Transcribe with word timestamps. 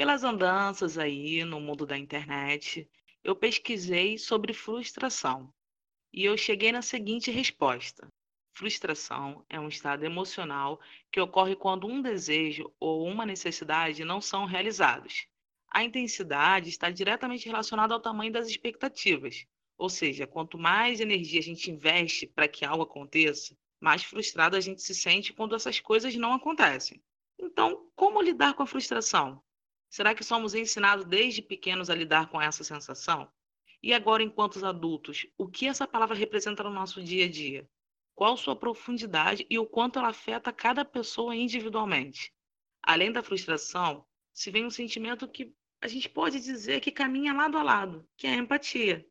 Pelas 0.00 0.24
andanças 0.24 0.96
aí 0.96 1.44
no 1.44 1.60
mundo 1.60 1.84
da 1.84 1.98
internet, 1.98 2.88
eu 3.22 3.36
pesquisei 3.36 4.16
sobre 4.16 4.54
frustração 4.54 5.52
e 6.10 6.24
eu 6.24 6.38
cheguei 6.38 6.72
na 6.72 6.80
seguinte 6.80 7.30
resposta: 7.30 8.08
frustração 8.54 9.44
é 9.46 9.60
um 9.60 9.68
estado 9.68 10.02
emocional 10.02 10.80
que 11.12 11.20
ocorre 11.20 11.54
quando 11.54 11.86
um 11.86 12.00
desejo 12.00 12.72
ou 12.80 13.06
uma 13.06 13.26
necessidade 13.26 14.02
não 14.02 14.22
são 14.22 14.46
realizados. 14.46 15.26
A 15.70 15.84
intensidade 15.84 16.70
está 16.70 16.90
diretamente 16.90 17.46
relacionada 17.46 17.92
ao 17.92 18.00
tamanho 18.00 18.32
das 18.32 18.48
expectativas, 18.48 19.44
ou 19.76 19.90
seja, 19.90 20.26
quanto 20.26 20.56
mais 20.56 21.02
energia 21.02 21.40
a 21.40 21.42
gente 21.44 21.70
investe 21.70 22.26
para 22.26 22.48
que 22.48 22.64
algo 22.64 22.84
aconteça, 22.84 23.54
mais 23.78 24.02
frustrado 24.02 24.56
a 24.56 24.60
gente 24.60 24.80
se 24.80 24.94
sente 24.94 25.34
quando 25.34 25.54
essas 25.54 25.78
coisas 25.78 26.16
não 26.16 26.32
acontecem. 26.32 27.02
Então, 27.38 27.90
como 27.94 28.22
lidar 28.22 28.54
com 28.54 28.62
a 28.62 28.66
frustração? 28.66 29.42
Será 29.90 30.14
que 30.14 30.22
somos 30.22 30.54
ensinados 30.54 31.04
desde 31.04 31.42
pequenos 31.42 31.90
a 31.90 31.94
lidar 31.96 32.30
com 32.30 32.40
essa 32.40 32.62
sensação? 32.62 33.28
E 33.82 33.92
agora, 33.92 34.22
enquanto 34.22 34.64
adultos, 34.64 35.26
o 35.36 35.48
que 35.48 35.66
essa 35.66 35.84
palavra 35.84 36.14
representa 36.14 36.62
no 36.62 36.70
nosso 36.70 37.02
dia 37.02 37.24
a 37.24 37.28
dia? 37.28 37.68
Qual 38.14 38.36
sua 38.36 38.54
profundidade 38.54 39.44
e 39.50 39.58
o 39.58 39.66
quanto 39.66 39.98
ela 39.98 40.10
afeta 40.10 40.52
cada 40.52 40.84
pessoa 40.84 41.34
individualmente? 41.34 42.32
Além 42.80 43.10
da 43.10 43.20
frustração, 43.20 44.06
se 44.32 44.48
vem 44.48 44.64
um 44.64 44.70
sentimento 44.70 45.26
que 45.26 45.52
a 45.82 45.88
gente 45.88 46.08
pode 46.08 46.38
dizer 46.38 46.80
que 46.80 46.92
caminha 46.92 47.32
lado 47.32 47.58
a 47.58 47.62
lado, 47.62 48.08
que 48.16 48.28
é 48.28 48.30
a 48.30 48.36
empatia. 48.36 49.04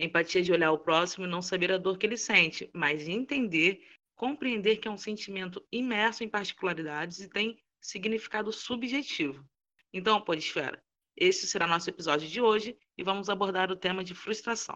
Empatia 0.00 0.42
de 0.42 0.50
olhar 0.50 0.72
o 0.72 0.78
próximo 0.78 1.24
e 1.24 1.28
não 1.28 1.40
saber 1.40 1.70
a 1.70 1.78
dor 1.78 1.98
que 1.98 2.06
ele 2.06 2.16
sente, 2.16 2.68
mas 2.74 3.06
entender, 3.06 3.86
compreender 4.16 4.78
que 4.78 4.88
é 4.88 4.90
um 4.90 4.98
sentimento 4.98 5.64
imerso 5.70 6.24
em 6.24 6.28
particularidades 6.28 7.20
e 7.20 7.28
tem 7.28 7.62
significado 7.80 8.50
subjetivo. 8.52 9.46
Então, 9.92 10.20
Podesfera, 10.20 10.82
esse 11.16 11.46
será 11.46 11.66
nosso 11.66 11.88
episódio 11.88 12.28
de 12.28 12.40
hoje 12.40 12.76
e 12.98 13.02
vamos 13.02 13.30
abordar 13.30 13.70
o 13.70 13.76
tema 13.76 14.02
de 14.02 14.14
frustração. 14.14 14.74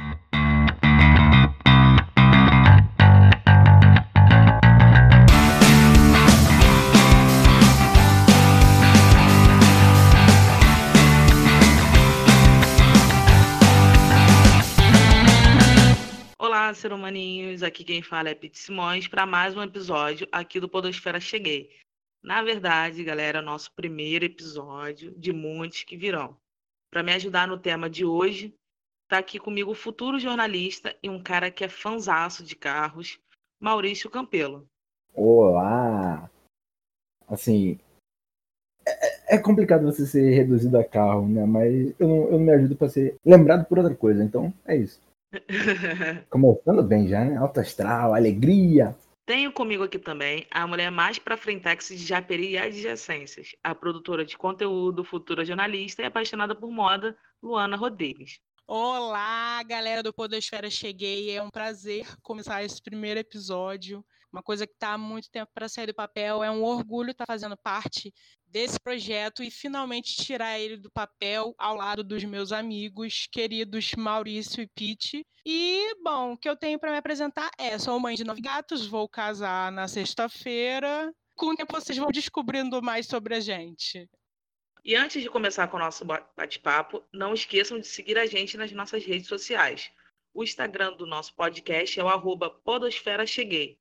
Olá, 16.39 16.73
ser 16.73 16.93
humaninhos! 16.93 17.62
Aqui 17.62 17.84
quem 17.84 18.01
fala 18.01 18.31
é 18.31 18.34
Pete 18.34 18.59
Simões 18.59 19.06
para 19.06 19.27
mais 19.27 19.56
um 19.56 19.62
episódio 19.62 20.27
aqui 20.33 20.59
do 20.61 20.69
Podosfera 20.69 21.21
Cheguei. 21.21 21.69
Na 22.23 22.43
verdade, 22.43 23.03
galera, 23.03 23.39
é 23.39 23.43
nosso 23.43 23.73
primeiro 23.73 24.27
episódio 24.27 25.11
de 25.13 25.33
muitos 25.33 25.85
que 25.85 25.97
virão. 25.97 26.37
Para 26.91 27.03
me 27.03 27.12
ajudar 27.12 27.49
no 27.49 27.59
tema 27.59 27.89
de 27.89 28.05
hoje, 28.05 28.55
está 29.05 29.19
aqui 29.19 29.39
comigo 29.39 29.71
o 29.71 29.75
futuro 29.75 30.19
jornalista 30.19 30.95
e 31.03 31.09
um 31.09 31.23
cara 31.23 31.51
que 31.51 31.65
é 31.65 31.69
fanzaço 31.69 32.45
de 32.45 32.55
carros, 32.55 33.19
Maurício 33.59 34.11
Campelo. 34.11 34.67
Olá! 35.15 36.31
Assim, 37.27 37.79
é, 38.87 39.37
é 39.37 39.39
complicado 39.39 39.84
você 39.84 40.07
ser 40.07 40.31
reduzido 40.31 40.77
a 40.77 40.84
carro, 40.84 41.27
né? 41.27 41.47
Mas 41.47 41.95
eu 41.99 42.07
não, 42.07 42.25
eu 42.25 42.33
não 42.33 42.41
me 42.41 42.53
ajudo 42.53 42.77
para 42.77 42.89
ser 42.89 43.17
lembrado 43.25 43.65
por 43.67 43.79
outra 43.79 43.95
coisa, 43.95 44.23
então 44.23 44.53
é 44.67 44.77
isso. 44.77 45.01
Começando 46.29 46.83
bem 46.83 47.09
já, 47.09 47.25
né? 47.25 47.37
Alto 47.37 47.61
astral, 47.61 48.12
alegria. 48.12 48.95
Tenho 49.31 49.53
comigo 49.53 49.84
aqui 49.84 49.97
também 49.97 50.45
a 50.50 50.67
mulher 50.67 50.91
mais 50.91 51.17
pra 51.17 51.36
frentex 51.36 51.86
de 51.86 51.98
Japeri 51.98 52.50
e 52.50 52.59
adjacências, 52.59 53.55
a 53.62 53.72
produtora 53.72 54.25
de 54.25 54.37
conteúdo, 54.37 55.05
futura 55.05 55.45
jornalista 55.45 56.03
e 56.03 56.06
apaixonada 56.06 56.53
por 56.53 56.69
moda, 56.69 57.17
Luana 57.41 57.77
Rodrigues. 57.77 58.41
Olá, 58.67 59.62
galera 59.62 60.03
do 60.03 60.12
Podosfera 60.12 60.69
Cheguei. 60.69 61.31
É 61.31 61.41
um 61.41 61.48
prazer 61.48 62.09
começar 62.22 62.64
esse 62.64 62.83
primeiro 62.83 63.20
episódio 63.20 64.05
uma 64.33 64.43
coisa 64.43 64.67
que 64.67 64.73
está 64.73 64.93
há 64.93 64.99
muito 64.99 65.31
tempo 65.31 65.51
para 65.53 65.69
sair 65.69 65.87
do 65.87 65.95
papel. 65.95 66.43
É 66.43 66.51
um 66.51 66.63
orgulho 66.63 67.11
estar 67.11 67.27
tá 67.27 67.33
fazendo 67.33 67.57
parte 67.57 68.13
desse 68.47 68.79
projeto 68.79 69.43
e 69.43 69.51
finalmente 69.51 70.17
tirar 70.17 70.59
ele 70.59 70.77
do 70.77 70.91
papel 70.91 71.55
ao 71.59 71.77
lado 71.77 72.03
dos 72.03 72.25
meus 72.25 72.53
amigos 72.53 73.29
queridos 73.31 73.93
Maurício 73.97 74.63
e 74.63 74.69
Pete. 74.69 75.27
E, 75.45 75.95
bom, 76.03 76.33
o 76.33 76.37
que 76.37 76.49
eu 76.49 76.57
tenho 76.57 76.79
para 76.79 76.93
me 76.93 76.99
apresentar 76.99 77.51
é: 77.59 77.79
sou 77.79 77.99
mãe 77.99 78.15
de 78.15 78.25
nove 78.25 78.41
gatos, 78.41 78.87
vou 78.87 79.09
casar 79.09 79.73
na 79.73 79.89
sexta-feira. 79.89 81.12
Com 81.37 81.47
o 81.47 81.57
tempo 81.57 81.73
vocês 81.73 81.97
vão 81.97 82.11
descobrindo 82.11 82.83
mais 82.83 83.07
sobre 83.07 83.35
a 83.35 83.41
gente. 83.41 84.09
E 84.85 84.95
antes 84.95 85.23
de 85.23 85.29
começar 85.29 85.69
com 85.69 85.77
o 85.77 85.81
nosso 85.81 86.05
bate-papo, 86.05 87.03
não 87.12 87.35
esqueçam 87.35 87.79
de 87.79 87.87
seguir 87.87 88.19
a 88.19 88.27
gente 88.27 88.57
nas 88.57 88.73
nossas 88.73 89.05
redes 89.05 89.29
sociais. 89.29 89.91
O 90.33 90.45
Instagram 90.45 90.93
do 90.93 91.07
nosso 91.07 91.35
podcast 91.35 91.99
é 91.99 92.05
o 92.05 92.09
arroba 92.09 92.51
Podosfera 92.51 93.27
Cheguei. 93.27 93.80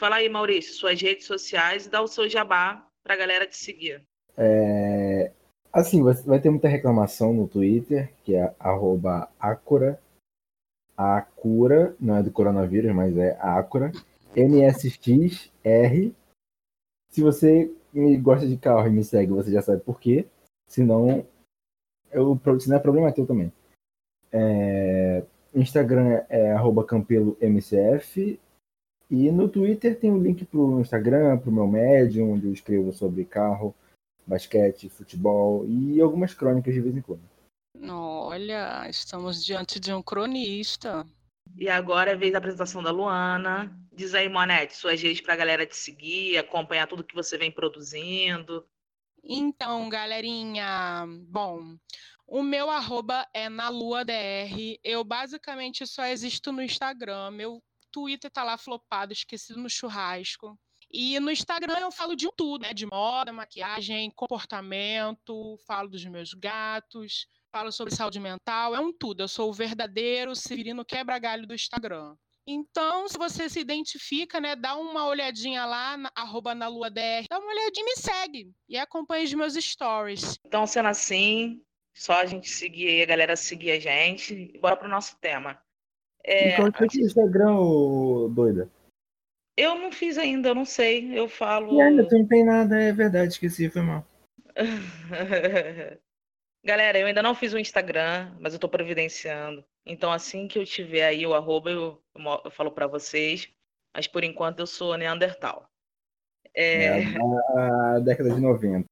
Fala 0.00 0.16
aí, 0.16 0.30
Maurício, 0.30 0.72
suas 0.72 0.98
redes 0.98 1.26
sociais 1.26 1.84
e 1.84 1.90
dá 1.90 2.00
o 2.00 2.08
seu 2.08 2.26
jabá 2.26 2.88
para 3.04 3.12
a 3.12 3.18
galera 3.18 3.46
te 3.46 3.58
seguir. 3.58 4.02
É, 4.34 5.30
assim, 5.70 6.02
vai 6.02 6.40
ter 6.40 6.48
muita 6.48 6.68
reclamação 6.68 7.34
no 7.34 7.46
Twitter, 7.46 8.10
que 8.24 8.34
é 8.34 8.54
arroba 8.58 9.30
Acura. 9.38 10.00
Acura, 10.96 11.94
não 12.00 12.16
é 12.16 12.22
do 12.22 12.32
coronavírus, 12.32 12.94
mas 12.94 13.14
é 13.18 13.36
Acura. 13.42 13.92
NSXR. 14.34 16.14
Se 17.10 17.20
você 17.20 17.70
gosta 18.22 18.48
de 18.48 18.56
carro 18.56 18.86
e 18.86 18.90
me 18.90 19.04
segue, 19.04 19.32
você 19.32 19.52
já 19.52 19.60
sabe 19.60 19.82
por 19.82 20.00
quê. 20.00 20.26
Se 20.66 20.82
não 20.82 21.26
é 22.10 22.78
problema 22.78 23.12
teu 23.12 23.26
também. 23.26 23.52
É, 24.32 25.22
Instagram 25.54 26.24
é 26.30 26.52
arroba 26.52 26.86
campelomcf 26.86 28.40
e 29.10 29.30
no 29.32 29.48
Twitter 29.48 29.98
tem 29.98 30.10
o 30.10 30.14
um 30.14 30.22
link 30.22 30.44
pro 30.44 30.80
Instagram, 30.80 31.38
pro 31.38 31.50
meu 31.50 31.66
Medium, 31.66 32.32
onde 32.32 32.46
eu 32.46 32.52
escrevo 32.52 32.92
sobre 32.92 33.24
carro, 33.24 33.74
basquete, 34.24 34.88
futebol 34.88 35.66
e 35.66 36.00
algumas 36.00 36.32
crônicas 36.32 36.72
de 36.72 36.80
vez 36.80 36.96
em 36.96 37.00
quando. 37.00 37.22
Olha, 38.30 38.88
estamos 38.88 39.44
diante 39.44 39.80
de 39.80 39.92
um 39.92 40.00
cronista. 40.00 41.04
E 41.56 41.68
agora 41.68 42.12
é 42.12 42.14
a 42.14 42.16
vez 42.16 42.30
da 42.30 42.38
apresentação 42.38 42.80
da 42.80 42.92
Luana. 42.92 43.76
Diz 43.92 44.14
aí, 44.14 44.28
Monete, 44.28 44.76
suas 44.76 45.02
redes 45.02 45.20
para 45.20 45.34
a 45.34 45.36
galera 45.36 45.66
te 45.66 45.76
seguir, 45.76 46.38
acompanhar 46.38 46.86
tudo 46.86 47.02
que 47.02 47.14
você 47.14 47.36
vem 47.36 47.50
produzindo. 47.50 48.64
Então, 49.24 49.88
galerinha, 49.88 51.04
bom, 51.28 51.76
o 52.26 52.42
meu 52.42 52.70
arroba 52.70 53.26
é 53.34 53.48
na 53.48 53.68
lua 53.68 54.04
dr. 54.04 54.78
Eu 54.84 55.02
basicamente 55.02 55.84
só 55.86 56.04
existo 56.04 56.52
no 56.52 56.62
Instagram. 56.62 57.32
Meu 57.32 57.60
Twitter 57.92 58.30
tá 58.30 58.42
lá 58.42 58.56
flopado, 58.56 59.12
esquecido 59.12 59.60
no 59.60 59.68
churrasco. 59.68 60.58
E 60.92 61.20
no 61.20 61.30
Instagram 61.30 61.78
eu 61.78 61.92
falo 61.92 62.16
de 62.16 62.28
tudo, 62.36 62.62
né? 62.62 62.74
De 62.74 62.84
moda, 62.86 63.32
maquiagem, 63.32 64.10
comportamento, 64.10 65.56
falo 65.66 65.88
dos 65.88 66.04
meus 66.04 66.34
gatos, 66.34 67.26
falo 67.52 67.70
sobre 67.70 67.94
saúde 67.94 68.18
mental, 68.18 68.74
é 68.74 68.80
um 68.80 68.92
tudo. 68.92 69.22
Eu 69.22 69.28
sou 69.28 69.50
o 69.50 69.52
verdadeiro 69.52 70.34
Severino 70.34 70.84
quebra-galho 70.84 71.46
do 71.46 71.54
Instagram. 71.54 72.16
Então, 72.46 73.06
se 73.06 73.16
você 73.16 73.48
se 73.48 73.60
identifica, 73.60 74.40
né, 74.40 74.56
dá 74.56 74.74
uma 74.74 75.06
olhadinha 75.06 75.64
lá, 75.64 75.96
na, 75.96 76.10
arroba 76.16 76.54
na 76.54 76.66
lua 76.66 76.90
DR, 76.90 77.26
dá 77.28 77.38
uma 77.38 77.52
olhadinha 77.52 77.82
e 77.82 77.84
me 77.84 77.96
segue. 77.96 78.52
E 78.68 78.76
acompanhe 78.76 79.24
os 79.24 79.34
meus 79.34 79.54
stories. 79.54 80.38
Então, 80.44 80.66
sendo 80.66 80.88
assim, 80.88 81.62
só 81.94 82.14
a 82.14 82.26
gente 82.26 82.48
seguir 82.48 82.88
aí, 82.88 83.02
a 83.02 83.06
galera 83.06 83.36
seguir 83.36 83.70
a 83.72 83.78
gente. 83.78 84.58
Bora 84.58 84.76
pro 84.76 84.88
nosso 84.88 85.16
tema. 85.20 85.62
É, 86.24 86.52
então, 86.52 86.70
que 86.70 87.00
é 87.00 87.04
Instagram, 87.04 87.56
doida? 88.30 88.70
Eu 89.56 89.74
não 89.74 89.92
fiz 89.92 90.16
ainda, 90.18 90.50
eu 90.50 90.54
não 90.54 90.64
sei. 90.64 91.18
Eu 91.18 91.28
falo. 91.28 91.74
E 91.74 91.80
ainda, 91.80 92.08
tu 92.08 92.18
não 92.18 92.26
tem 92.26 92.44
nada, 92.44 92.80
é 92.80 92.92
verdade, 92.92 93.32
esqueci, 93.32 93.68
foi 93.68 93.82
mal. 93.82 94.06
Galera, 96.64 96.98
eu 96.98 97.06
ainda 97.06 97.22
não 97.22 97.34
fiz 97.34 97.52
o 97.52 97.58
Instagram, 97.58 98.34
mas 98.38 98.52
eu 98.52 98.58
tô 98.58 98.68
providenciando. 98.68 99.64
Então, 99.86 100.12
assim 100.12 100.46
que 100.46 100.58
eu 100.58 100.64
tiver 100.64 101.06
aí 101.06 101.26
o 101.26 101.34
arroba, 101.34 101.70
eu, 101.70 102.02
eu 102.44 102.50
falo 102.50 102.70
para 102.70 102.86
vocês. 102.86 103.50
Mas 103.94 104.06
por 104.06 104.22
enquanto 104.22 104.60
eu 104.60 104.66
sou 104.66 104.96
Neandertal. 104.96 105.68
É... 106.54 107.00
é 107.00 108.00
década 108.04 108.30
de 108.30 108.40
90. 108.40 108.84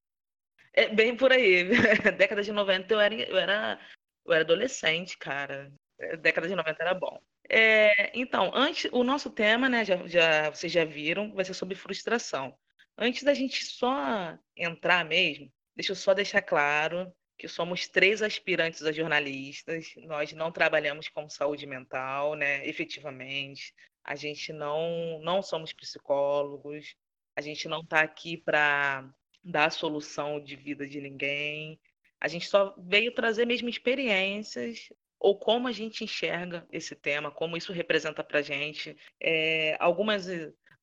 É 0.72 0.88
bem 0.88 1.16
por 1.16 1.32
aí. 1.32 1.64
década 2.16 2.42
de 2.42 2.52
90 2.52 2.92
eu 2.92 3.00
era, 3.00 3.14
eu 3.14 3.36
era, 3.36 3.80
eu 4.26 4.32
era 4.32 4.42
adolescente, 4.42 5.16
cara. 5.18 5.72
É, 5.98 6.16
década 6.16 6.48
de 6.48 6.54
90 6.54 6.82
era 6.82 6.94
bom. 6.94 7.20
É, 7.48 8.10
então, 8.18 8.50
antes, 8.54 8.90
o 8.92 9.02
nosso 9.02 9.30
tema, 9.30 9.68
né, 9.68 9.84
já, 9.84 10.06
já, 10.06 10.50
vocês 10.50 10.72
já 10.72 10.84
viram, 10.84 11.32
vai 11.34 11.44
ser 11.44 11.54
sobre 11.54 11.74
frustração. 11.74 12.56
Antes 12.96 13.22
da 13.22 13.34
gente 13.34 13.64
só 13.64 14.38
entrar 14.56 15.04
mesmo, 15.04 15.50
deixa 15.74 15.92
eu 15.92 15.96
só 15.96 16.14
deixar 16.14 16.42
claro 16.42 17.12
que 17.38 17.46
somos 17.46 17.88
três 17.88 18.20
aspirantes 18.20 18.82
a 18.82 18.90
jornalistas, 18.90 19.94
nós 19.98 20.32
não 20.32 20.50
trabalhamos 20.50 21.08
com 21.08 21.28
saúde 21.28 21.66
mental, 21.66 22.34
né, 22.34 22.66
efetivamente. 22.66 23.72
A 24.04 24.16
gente 24.16 24.52
não, 24.52 25.20
não 25.22 25.40
somos 25.42 25.72
psicólogos, 25.72 26.96
a 27.36 27.40
gente 27.40 27.68
não 27.68 27.80
está 27.80 28.00
aqui 28.00 28.36
para 28.36 29.08
dar 29.44 29.70
solução 29.70 30.42
de 30.42 30.56
vida 30.56 30.86
de 30.86 31.00
ninguém. 31.00 31.80
A 32.20 32.26
gente 32.26 32.48
só 32.48 32.74
veio 32.76 33.14
trazer 33.14 33.46
mesmo 33.46 33.68
experiências 33.68 34.88
ou 35.18 35.38
como 35.38 35.68
a 35.68 35.72
gente 35.72 36.04
enxerga 36.04 36.66
esse 36.70 36.94
tema, 36.94 37.30
como 37.30 37.56
isso 37.56 37.72
representa 37.72 38.22
para 38.22 38.38
a 38.38 38.42
gente. 38.42 38.96
É, 39.20 39.76
algumas 39.80 40.28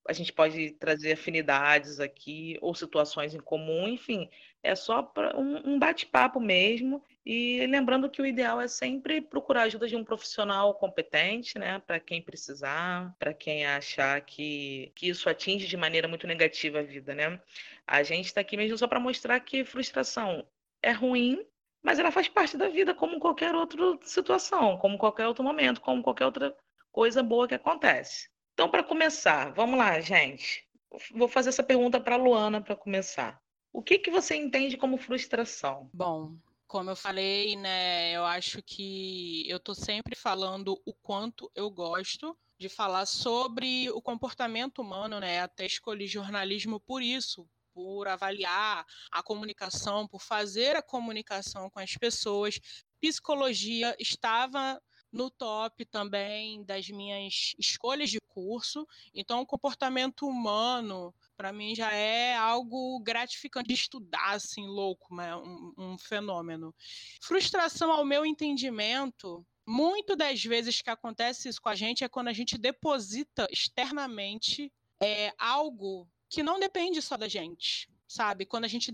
a 0.07 0.13
gente 0.13 0.31
pode 0.31 0.71
trazer 0.73 1.13
afinidades 1.13 1.99
aqui 1.99 2.57
ou 2.61 2.75
situações 2.75 3.33
em 3.33 3.39
comum, 3.39 3.87
enfim, 3.87 4.29
é 4.61 4.75
só 4.75 5.11
um, 5.35 5.73
um 5.73 5.79
bate-papo 5.79 6.39
mesmo. 6.39 7.03
E 7.25 7.65
lembrando 7.67 8.09
que 8.09 8.21
o 8.21 8.25
ideal 8.25 8.61
é 8.61 8.67
sempre 8.67 9.19
procurar 9.19 9.61
a 9.61 9.63
ajuda 9.63 9.87
de 9.87 9.95
um 9.95 10.03
profissional 10.03 10.75
competente, 10.75 11.57
né, 11.57 11.79
para 11.79 11.99
quem 11.99 12.21
precisar, 12.21 13.15
para 13.17 13.33
quem 13.33 13.65
achar 13.65 14.21
que, 14.21 14.91
que 14.95 15.09
isso 15.09 15.27
atinge 15.27 15.67
de 15.67 15.75
maneira 15.75 16.07
muito 16.07 16.27
negativa 16.27 16.79
a 16.79 16.83
vida, 16.83 17.15
né? 17.15 17.41
A 17.87 18.03
gente 18.03 18.27
está 18.27 18.41
aqui 18.41 18.55
mesmo 18.55 18.77
só 18.77 18.87
para 18.87 18.99
mostrar 18.99 19.39
que 19.39 19.65
frustração 19.65 20.47
é 20.83 20.91
ruim, 20.91 21.43
mas 21.85 21.99
ela 21.99 22.11
faz 22.11 22.27
parte 22.27 22.57
da 22.57 22.67
vida 22.67 22.95
como 22.95 23.19
qualquer 23.19 23.53
outra 23.53 23.95
situação, 24.01 24.75
como 24.79 24.97
qualquer 24.97 25.27
outro 25.27 25.43
momento, 25.43 25.79
como 25.79 26.01
qualquer 26.01 26.25
outra 26.25 26.57
coisa 26.91 27.21
boa 27.21 27.47
que 27.47 27.53
acontece. 27.53 28.27
Então, 28.53 28.67
para 28.67 28.83
começar, 28.83 29.53
vamos 29.53 29.77
lá, 29.77 30.01
gente. 30.01 30.67
Vou 31.13 31.27
fazer 31.27 31.49
essa 31.49 31.61
pergunta 31.61 31.99
para 31.99 32.15
Luana 32.15 32.59
para 32.59 32.75
começar. 32.75 33.39
O 33.71 33.83
que, 33.83 33.99
que 33.99 34.09
você 34.09 34.35
entende 34.35 34.77
como 34.77 34.97
frustração? 34.97 35.87
Bom, 35.93 36.35
como 36.65 36.89
eu 36.89 36.95
falei, 36.95 37.55
né, 37.55 38.13
eu 38.13 38.25
acho 38.25 38.63
que 38.63 39.47
eu 39.47 39.57
estou 39.57 39.75
sempre 39.75 40.15
falando 40.15 40.81
o 40.85 40.93
quanto 40.93 41.51
eu 41.53 41.69
gosto 41.69 42.35
de 42.57 42.67
falar 42.67 43.05
sobre 43.05 43.91
o 43.91 44.01
comportamento 44.01 44.81
humano, 44.81 45.19
né? 45.19 45.41
Até 45.41 45.65
escolhi 45.65 46.07
jornalismo 46.07 46.79
por 46.79 47.03
isso, 47.03 47.47
por 47.75 48.07
avaliar 48.07 48.86
a 49.12 49.22
comunicação, 49.22 50.07
por 50.07 50.22
fazer 50.22 50.77
a 50.77 50.81
comunicação 50.81 51.69
com 51.69 51.80
as 51.80 51.92
pessoas. 51.98 52.57
Psicologia 53.01 53.94
estava 54.00 54.81
no 55.12 55.30
top 55.30 55.86
também 55.86 56.63
das 56.63 56.89
minhas 56.89 57.54
escolhas 57.60 58.10
de 58.10 58.19
curso. 58.22 58.88
Então, 59.13 59.42
o 59.42 59.45
comportamento 59.45 60.25
humano, 60.25 61.13
para 61.36 61.51
mim, 61.51 61.75
já 61.75 61.92
é 61.92 62.36
algo 62.36 63.00
gratificante 63.01 63.68
de 63.68 63.74
estudar, 63.74 64.31
assim, 64.31 64.66
louco, 64.66 65.13
né? 65.13 65.36
um, 65.36 65.74
um 65.78 65.98
fenômeno. 65.98 66.74
Frustração, 67.21 67.92
ao 67.92 68.06
meu 68.06 68.25
entendimento, 68.25 69.45
muito 69.66 70.16
das 70.16 70.44
vezes 70.44 70.81
que 70.81 70.89
acontece 70.89 71.50
isso 71.50 71.62
com 71.62 71.69
a 71.69 71.75
gente 71.75 72.04
é 72.04 72.10
quando 72.10 72.30
a 72.30 72.33
gente 72.33 72.57
deposita 72.57 73.48
externamente 73.51 74.71
é, 75.01 75.33
algo 75.38 76.07
que 76.35 76.43
não 76.43 76.59
depende 76.59 77.01
só 77.01 77.15
da 77.15 77.29
gente 77.29 77.89
sabe? 78.07 78.45
Quando 78.45 78.65
a 78.65 78.67
gente 78.67 78.93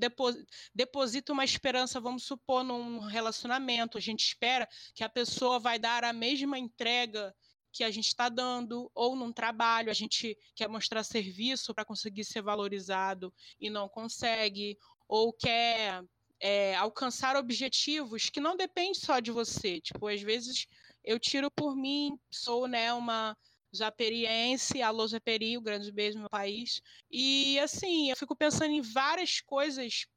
deposita 0.73 1.33
uma 1.33 1.43
esperança, 1.43 1.99
vamos 1.99 2.23
supor, 2.23 2.63
num 2.63 2.99
relacionamento, 2.99 3.97
a 3.97 4.01
gente 4.01 4.25
espera 4.25 4.67
que 4.95 5.03
a 5.03 5.09
pessoa 5.09 5.59
vai 5.59 5.77
dar 5.77 6.03
a 6.05 6.13
mesma 6.13 6.57
entrega 6.57 7.35
que 7.73 7.83
a 7.83 7.91
gente 7.91 8.07
está 8.07 8.29
dando, 8.29 8.89
ou 8.95 9.15
num 9.15 9.31
trabalho, 9.31 9.91
a 9.91 9.93
gente 9.93 10.37
quer 10.55 10.69
mostrar 10.69 11.03
serviço 11.03 11.73
para 11.73 11.85
conseguir 11.85 12.23
ser 12.23 12.41
valorizado 12.41 13.33
e 13.59 13.69
não 13.69 13.87
consegue, 13.87 14.77
ou 15.07 15.33
quer 15.33 16.03
é, 16.39 16.75
alcançar 16.75 17.35
objetivos 17.35 18.29
que 18.29 18.39
não 18.39 18.55
dependem 18.55 18.93
só 18.93 19.19
de 19.19 19.29
você. 19.29 19.79
Tipo, 19.81 20.07
às 20.07 20.21
vezes 20.21 20.67
eu 21.03 21.19
tiro 21.19 21.51
por 21.51 21.75
mim, 21.75 22.17
sou 22.31 22.67
né, 22.67 22.93
uma 22.93 23.37
Japeriense, 23.71 24.81
alô 24.81 25.07
Japeri, 25.07 25.57
o 25.57 25.61
grande 25.61 25.91
beijo 25.91 26.15
no 26.15 26.21
meu 26.21 26.29
país. 26.29 26.81
E 27.09 27.59
assim, 27.59 28.09
eu 28.09 28.17
fico 28.17 28.35
pensando 28.35 28.71
em 28.71 28.81
várias 28.81 29.39
coisas, 29.39 30.07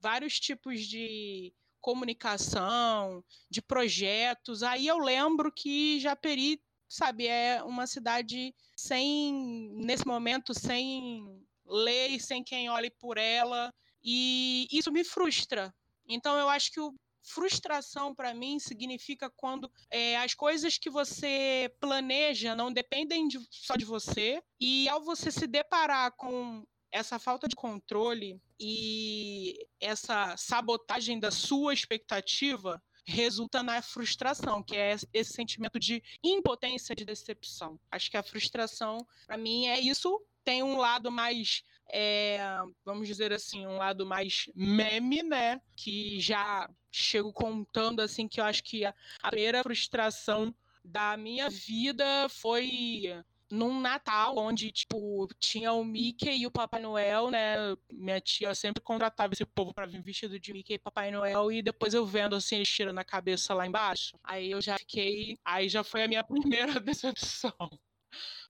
vários 0.00 0.38
tipos 0.38 0.86
de 0.86 1.52
comunicação, 1.80 3.24
de 3.50 3.62
projetos. 3.62 4.62
Aí 4.62 4.86
eu 4.86 4.98
lembro 4.98 5.50
que 5.50 5.98
Japeri, 6.00 6.60
sabe, 6.88 7.26
é 7.26 7.62
uma 7.62 7.86
cidade 7.86 8.54
sem, 8.76 9.72
nesse 9.74 10.06
momento, 10.06 10.52
sem 10.52 11.42
lei, 11.64 12.18
sem 12.20 12.44
quem 12.44 12.68
olhe 12.68 12.90
por 12.90 13.16
ela. 13.16 13.72
E 14.02 14.68
isso 14.70 14.92
me 14.92 15.04
frustra. 15.04 15.74
Então 16.06 16.38
eu 16.38 16.48
acho 16.48 16.72
que 16.72 16.80
o 16.80 16.94
frustração 17.28 18.14
para 18.14 18.34
mim 18.34 18.58
significa 18.58 19.30
quando 19.30 19.70
é, 19.90 20.16
as 20.16 20.34
coisas 20.34 20.78
que 20.78 20.90
você 20.90 21.72
planeja 21.80 22.54
não 22.54 22.72
dependem 22.72 23.28
de, 23.28 23.38
só 23.50 23.76
de 23.76 23.84
você 23.84 24.42
e 24.60 24.88
ao 24.88 25.02
você 25.02 25.30
se 25.30 25.46
deparar 25.46 26.12
com 26.12 26.64
essa 26.90 27.18
falta 27.18 27.46
de 27.46 27.54
controle 27.54 28.40
e 28.58 29.66
essa 29.80 30.36
sabotagem 30.36 31.20
da 31.20 31.30
sua 31.30 31.74
expectativa 31.74 32.82
resulta 33.06 33.62
na 33.62 33.80
frustração, 33.80 34.62
que 34.62 34.76
é 34.76 34.94
esse 35.14 35.32
sentimento 35.32 35.78
de 35.78 36.02
impotência, 36.22 36.94
de 36.94 37.04
decepção. 37.04 37.80
Acho 37.90 38.10
que 38.10 38.16
a 38.16 38.22
frustração, 38.22 38.98
para 39.26 39.38
mim, 39.38 39.66
é 39.66 39.80
isso. 39.80 40.20
Tem 40.44 40.62
um 40.62 40.76
lado 40.76 41.10
mais 41.10 41.62
é, 41.90 42.38
vamos 42.84 43.06
dizer 43.06 43.32
assim, 43.32 43.66
um 43.66 43.76
lado 43.76 44.06
mais 44.06 44.44
meme, 44.54 45.22
né? 45.22 45.60
Que 45.76 46.20
já 46.20 46.68
chego 46.90 47.32
contando 47.32 48.00
assim 48.00 48.28
que 48.28 48.40
eu 48.40 48.44
acho 48.44 48.62
que 48.62 48.84
a, 48.84 48.94
a 49.22 49.30
primeira 49.30 49.62
frustração 49.62 50.54
da 50.84 51.16
minha 51.16 51.48
vida 51.50 52.28
foi 52.28 53.22
num 53.50 53.80
Natal, 53.80 54.36
onde, 54.36 54.70
tipo, 54.70 55.26
tinha 55.38 55.72
o 55.72 55.84
Mickey 55.84 56.40
e 56.42 56.46
o 56.46 56.50
Papai 56.50 56.80
Noel, 56.80 57.30
né? 57.30 57.56
Minha 57.90 58.20
tia 58.20 58.54
sempre 58.54 58.82
contratava 58.82 59.32
esse 59.32 59.44
povo 59.44 59.72
para 59.72 59.86
vir 59.86 60.02
vestido 60.02 60.38
de 60.38 60.52
Mickey 60.52 60.74
e 60.74 60.78
Papai 60.78 61.10
Noel, 61.10 61.50
e 61.50 61.62
depois 61.62 61.94
eu 61.94 62.04
vendo, 62.04 62.36
assim, 62.36 62.56
eles 62.56 62.68
tirando 62.68 62.98
a 62.98 63.04
cabeça 63.04 63.54
lá 63.54 63.66
embaixo. 63.66 64.18
Aí 64.22 64.50
eu 64.50 64.60
já 64.60 64.76
fiquei... 64.78 65.38
Aí 65.44 65.68
já 65.68 65.82
foi 65.82 66.04
a 66.04 66.08
minha 66.08 66.22
primeira 66.24 66.78
decepção. 66.78 67.52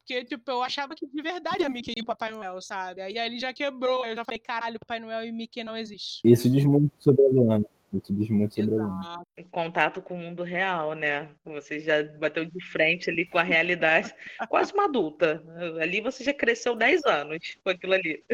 Porque, 0.08 0.24
tipo, 0.24 0.50
eu 0.50 0.62
achava 0.62 0.94
que 0.94 1.06
de 1.06 1.20
verdade 1.20 1.62
a 1.62 1.68
Mickey 1.68 1.92
e 1.94 2.00
o 2.00 2.06
Papai 2.06 2.30
Noel, 2.30 2.62
sabe? 2.62 3.02
Aí 3.02 3.18
ele 3.18 3.38
já 3.38 3.52
quebrou. 3.52 4.04
Aí 4.04 4.12
eu 4.12 4.16
já 4.16 4.24
falei, 4.24 4.38
caralho, 4.38 4.78
Papai 4.78 4.98
Noel 4.98 5.22
e 5.22 5.30
Mickey 5.30 5.62
não 5.62 5.76
existe. 5.76 6.22
Isso 6.24 6.48
diz 6.48 6.64
muito 6.64 6.90
sobre 6.98 7.26
a 7.26 7.28
Luana. 7.28 7.66
Isso 7.92 8.14
diz 8.14 8.30
muito 8.30 8.54
sobre 8.54 8.74
Exato. 8.74 8.82
a 8.82 8.86
Luana. 8.86 9.24
Contato 9.50 10.00
com 10.00 10.14
o 10.14 10.16
mundo 10.18 10.42
real, 10.42 10.94
né? 10.94 11.28
Você 11.44 11.78
já 11.80 12.02
bateu 12.02 12.46
de 12.46 12.64
frente 12.64 13.10
ali 13.10 13.26
com 13.26 13.36
a 13.36 13.42
realidade. 13.42 14.14
Quase 14.48 14.72
uma 14.72 14.86
adulta. 14.86 15.44
Ali 15.78 16.00
você 16.00 16.24
já 16.24 16.32
cresceu 16.32 16.74
10 16.74 17.04
anos 17.04 17.58
com 17.62 17.68
aquilo 17.68 17.92
ali. 17.92 18.24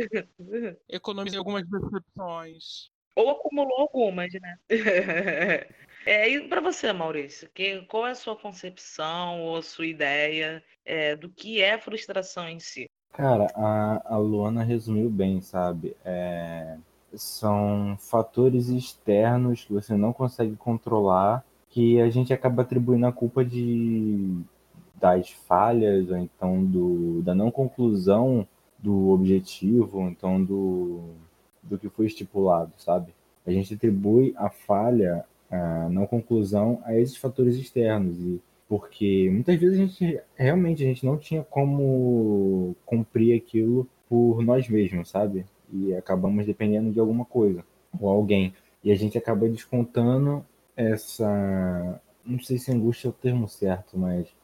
Economizei 0.88 1.41
algumas 1.41 1.65
decepções. 1.69 2.88
Ou 3.17 3.31
acumulou 3.31 3.81
algumas, 3.81 4.32
né? 4.32 4.59
É, 6.06 6.29
e 6.29 6.49
para 6.49 6.61
você, 6.61 6.93
Maurício, 6.93 7.49
que, 7.55 7.82
qual 7.82 8.06
é 8.06 8.11
a 8.11 8.15
sua 8.15 8.37
concepção 8.37 9.43
ou 9.43 9.56
a 9.56 9.63
sua 9.63 9.87
ideia 9.87 10.63
é, 10.84 11.17
do 11.17 11.29
que 11.29 11.63
é 11.63 11.79
frustração 11.79 12.49
em 12.49 12.61
si? 12.61 12.87
Cara, 13.13 13.46
a, 13.55 14.15
a 14.15 14.19
Luana 14.19 14.63
resumiu 14.63 15.08
bem, 15.08 15.41
sabe? 15.41 15.96
É, 16.05 16.77
são 17.15 17.96
fatores 17.99 18.69
externos 18.69 19.65
que 19.65 19.73
você 19.73 19.94
não 19.96 20.13
consegue 20.13 20.56
controlar 20.56 21.44
que 21.70 22.01
a 22.01 22.11
gente 22.11 22.32
acaba 22.32 22.63
atribuindo 22.63 23.06
a 23.06 23.13
culpa 23.13 23.44
de 23.44 24.43
das 24.94 25.31
falhas 25.31 26.08
ou 26.08 26.17
então 26.17 26.65
do, 26.65 27.20
da 27.23 27.34
não 27.34 27.51
conclusão 27.51 28.46
do 28.79 29.11
objetivo, 29.11 29.99
ou 29.99 30.08
então 30.08 30.43
do, 30.43 31.11
do 31.63 31.79
que 31.79 31.89
foi 31.89 32.06
estipulado, 32.06 32.73
sabe? 32.79 33.13
A 33.46 33.51
gente 33.51 33.75
atribui 33.75 34.34
a 34.37 34.49
falha 34.49 35.25
a 35.55 35.89
não 35.89 36.06
conclusão 36.06 36.81
a 36.84 36.99
esses 36.99 37.17
fatores 37.17 37.56
externos 37.56 38.19
e 38.20 38.41
porque 38.69 39.29
muitas 39.31 39.56
vezes 39.56 39.79
a 39.79 39.82
gente 39.82 40.20
realmente 40.34 40.82
a 40.82 40.87
gente 40.87 41.05
não 41.05 41.17
tinha 41.19 41.43
como 41.43 42.75
cumprir 42.84 43.37
aquilo 43.37 43.87
por 44.08 44.43
nós 44.43 44.69
mesmos, 44.69 45.11
sabe? 45.11 45.44
E 45.73 45.94
acabamos 45.94 46.46
dependendo 46.46 46.91
de 46.91 46.99
alguma 46.99 47.25
coisa 47.25 47.65
ou 48.01 48.08
alguém 48.08 48.53
e 48.82 48.91
a 48.91 48.96
gente 48.96 49.17
acaba 49.17 49.49
descontando 49.49 50.44
essa 50.77 52.01
não 52.25 52.41
sei 52.41 52.58
se 52.58 52.73
angústia 52.73 53.08
é 53.08 53.11
o 53.11 53.13
termo 53.13 53.49
certo, 53.49 53.99
mas 53.99 54.34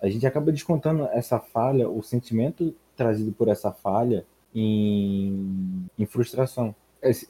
a 0.00 0.08
gente 0.08 0.26
acaba 0.26 0.52
descontando 0.52 1.04
essa 1.12 1.40
falha, 1.40 1.88
o 1.88 2.02
sentimento 2.02 2.74
trazido 2.96 3.32
por 3.32 3.48
essa 3.48 3.72
falha 3.72 4.24
em, 4.54 5.86
em 5.98 6.06
frustração. 6.06 6.74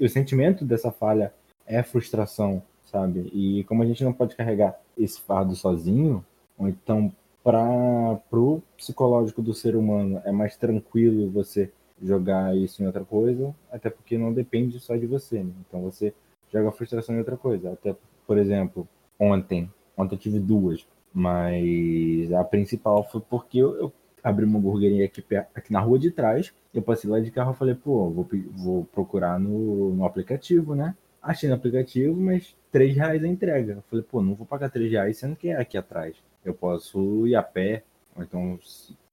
O 0.00 0.08
sentimento 0.08 0.64
dessa 0.64 0.90
falha 0.90 1.32
é 1.66 1.82
frustração, 1.82 2.62
sabe? 2.90 3.30
E 3.32 3.64
como 3.64 3.82
a 3.82 3.86
gente 3.86 4.04
não 4.04 4.12
pode 4.12 4.36
carregar 4.36 4.78
esse 4.96 5.20
fardo 5.20 5.54
sozinho, 5.54 6.24
ou 6.58 6.68
então 6.68 7.12
para 7.42 8.16
pro 8.30 8.62
psicológico 8.76 9.40
do 9.40 9.54
ser 9.54 9.76
humano 9.76 10.20
é 10.24 10.32
mais 10.32 10.56
tranquilo 10.56 11.30
você 11.30 11.70
jogar 12.02 12.56
isso 12.56 12.82
em 12.82 12.86
outra 12.86 13.04
coisa, 13.04 13.54
até 13.70 13.90
porque 13.90 14.18
não 14.18 14.32
depende 14.32 14.78
só 14.80 14.96
de 14.96 15.06
você, 15.06 15.42
né? 15.42 15.52
Então 15.66 15.82
você 15.82 16.12
joga 16.52 16.68
a 16.68 16.72
frustração 16.72 17.14
em 17.14 17.18
outra 17.18 17.36
coisa. 17.36 17.72
Até, 17.72 17.96
por 18.26 18.38
exemplo, 18.38 18.86
ontem, 19.18 19.70
ontem 19.96 20.14
eu 20.14 20.18
tive 20.18 20.38
duas, 20.38 20.86
mas 21.12 22.32
a 22.32 22.44
principal 22.44 23.04
foi 23.04 23.20
porque 23.20 23.58
eu, 23.58 23.76
eu 23.76 23.92
abri 24.22 24.44
uma 24.44 24.58
hamburgueria 24.58 25.04
aqui, 25.06 25.24
aqui 25.54 25.72
na 25.72 25.80
rua 25.80 25.98
de 25.98 26.10
trás, 26.10 26.52
eu 26.74 26.82
passei 26.82 27.10
lá 27.10 27.20
de 27.20 27.30
carro 27.30 27.52
e 27.52 27.56
falei, 27.56 27.74
pô, 27.74 28.10
vou, 28.10 28.28
vou 28.52 28.84
procurar 28.84 29.38
no, 29.38 29.94
no 29.94 30.04
aplicativo, 30.04 30.74
né? 30.74 30.94
achei 31.22 31.48
no 31.48 31.54
aplicativo, 31.54 32.18
mas 32.18 32.56
3 32.70 32.96
reais 32.96 33.22
a 33.24 33.28
entrega. 33.28 33.74
Eu 33.74 33.82
falei, 33.82 34.04
pô, 34.04 34.22
não 34.22 34.34
vou 34.34 34.46
pagar 34.46 34.70
3 34.70 34.90
reais, 34.90 35.18
sendo 35.18 35.36
que 35.36 35.48
é 35.48 35.56
aqui 35.56 35.76
atrás. 35.76 36.16
Eu 36.44 36.54
posso 36.54 37.26
ir 37.26 37.34
a 37.34 37.42
pé, 37.42 37.82
então, 38.16 38.58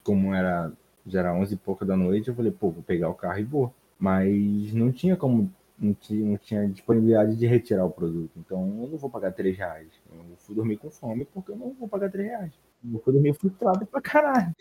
como 0.02 0.34
era, 0.34 0.72
já 1.06 1.20
era 1.20 1.34
11 1.34 1.54
e 1.54 1.58
pouca 1.58 1.84
da 1.84 1.96
noite, 1.96 2.28
eu 2.28 2.34
falei, 2.34 2.52
pô, 2.52 2.70
vou 2.70 2.82
pegar 2.82 3.08
o 3.08 3.14
carro 3.14 3.38
e 3.38 3.44
vou. 3.44 3.74
Mas 3.98 4.72
não 4.72 4.92
tinha 4.92 5.16
como, 5.16 5.52
não 5.78 5.94
tinha, 5.94 6.24
não 6.24 6.36
tinha 6.36 6.68
disponibilidade 6.68 7.36
de 7.36 7.46
retirar 7.46 7.84
o 7.84 7.90
produto. 7.90 8.32
Então, 8.36 8.60
eu 8.82 8.88
não 8.88 8.98
vou 8.98 9.10
pagar 9.10 9.32
3 9.32 9.56
reais. 9.56 9.88
Eu 10.10 10.36
fui 10.38 10.54
dormir 10.54 10.76
com 10.76 10.90
fome 10.90 11.24
porque 11.24 11.52
eu 11.52 11.56
não 11.56 11.72
vou 11.72 11.88
pagar 11.88 12.10
3 12.10 12.28
reais. 12.28 12.52
Eu 12.92 13.00
fui 13.00 13.12
dormir 13.12 13.34
frustrado 13.34 13.86
pra 13.86 14.00
caralho. 14.00 14.52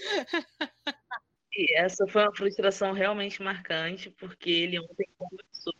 E 1.57 1.77
essa 1.77 2.05
foi 2.07 2.21
uma 2.21 2.35
frustração 2.35 2.91
realmente 2.91 3.41
marcante, 3.41 4.09
porque 4.19 4.49
ele 4.49 4.79
ontem 4.79 5.07
conversou. 5.17 5.73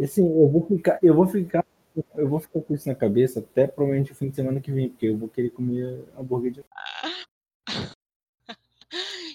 Assim, 0.00 0.24
eu 0.24 0.48
vou 0.48 0.66
ficar, 0.66 0.98
eu 1.02 1.14
vou 1.14 1.26
ficar, 1.26 1.64
eu 2.14 2.28
vou 2.28 2.40
ficar 2.40 2.60
com 2.60 2.74
isso 2.74 2.88
na 2.88 2.94
cabeça 2.94 3.40
até 3.40 3.66
provavelmente 3.66 4.12
o 4.12 4.14
fim 4.14 4.28
de 4.28 4.36
semana 4.36 4.60
que 4.60 4.72
vem, 4.72 4.88
porque 4.88 5.06
eu 5.06 5.16
vou 5.16 5.28
querer 5.28 5.50
comer 5.50 6.04
hambúrguer 6.16 6.52
de 6.52 6.64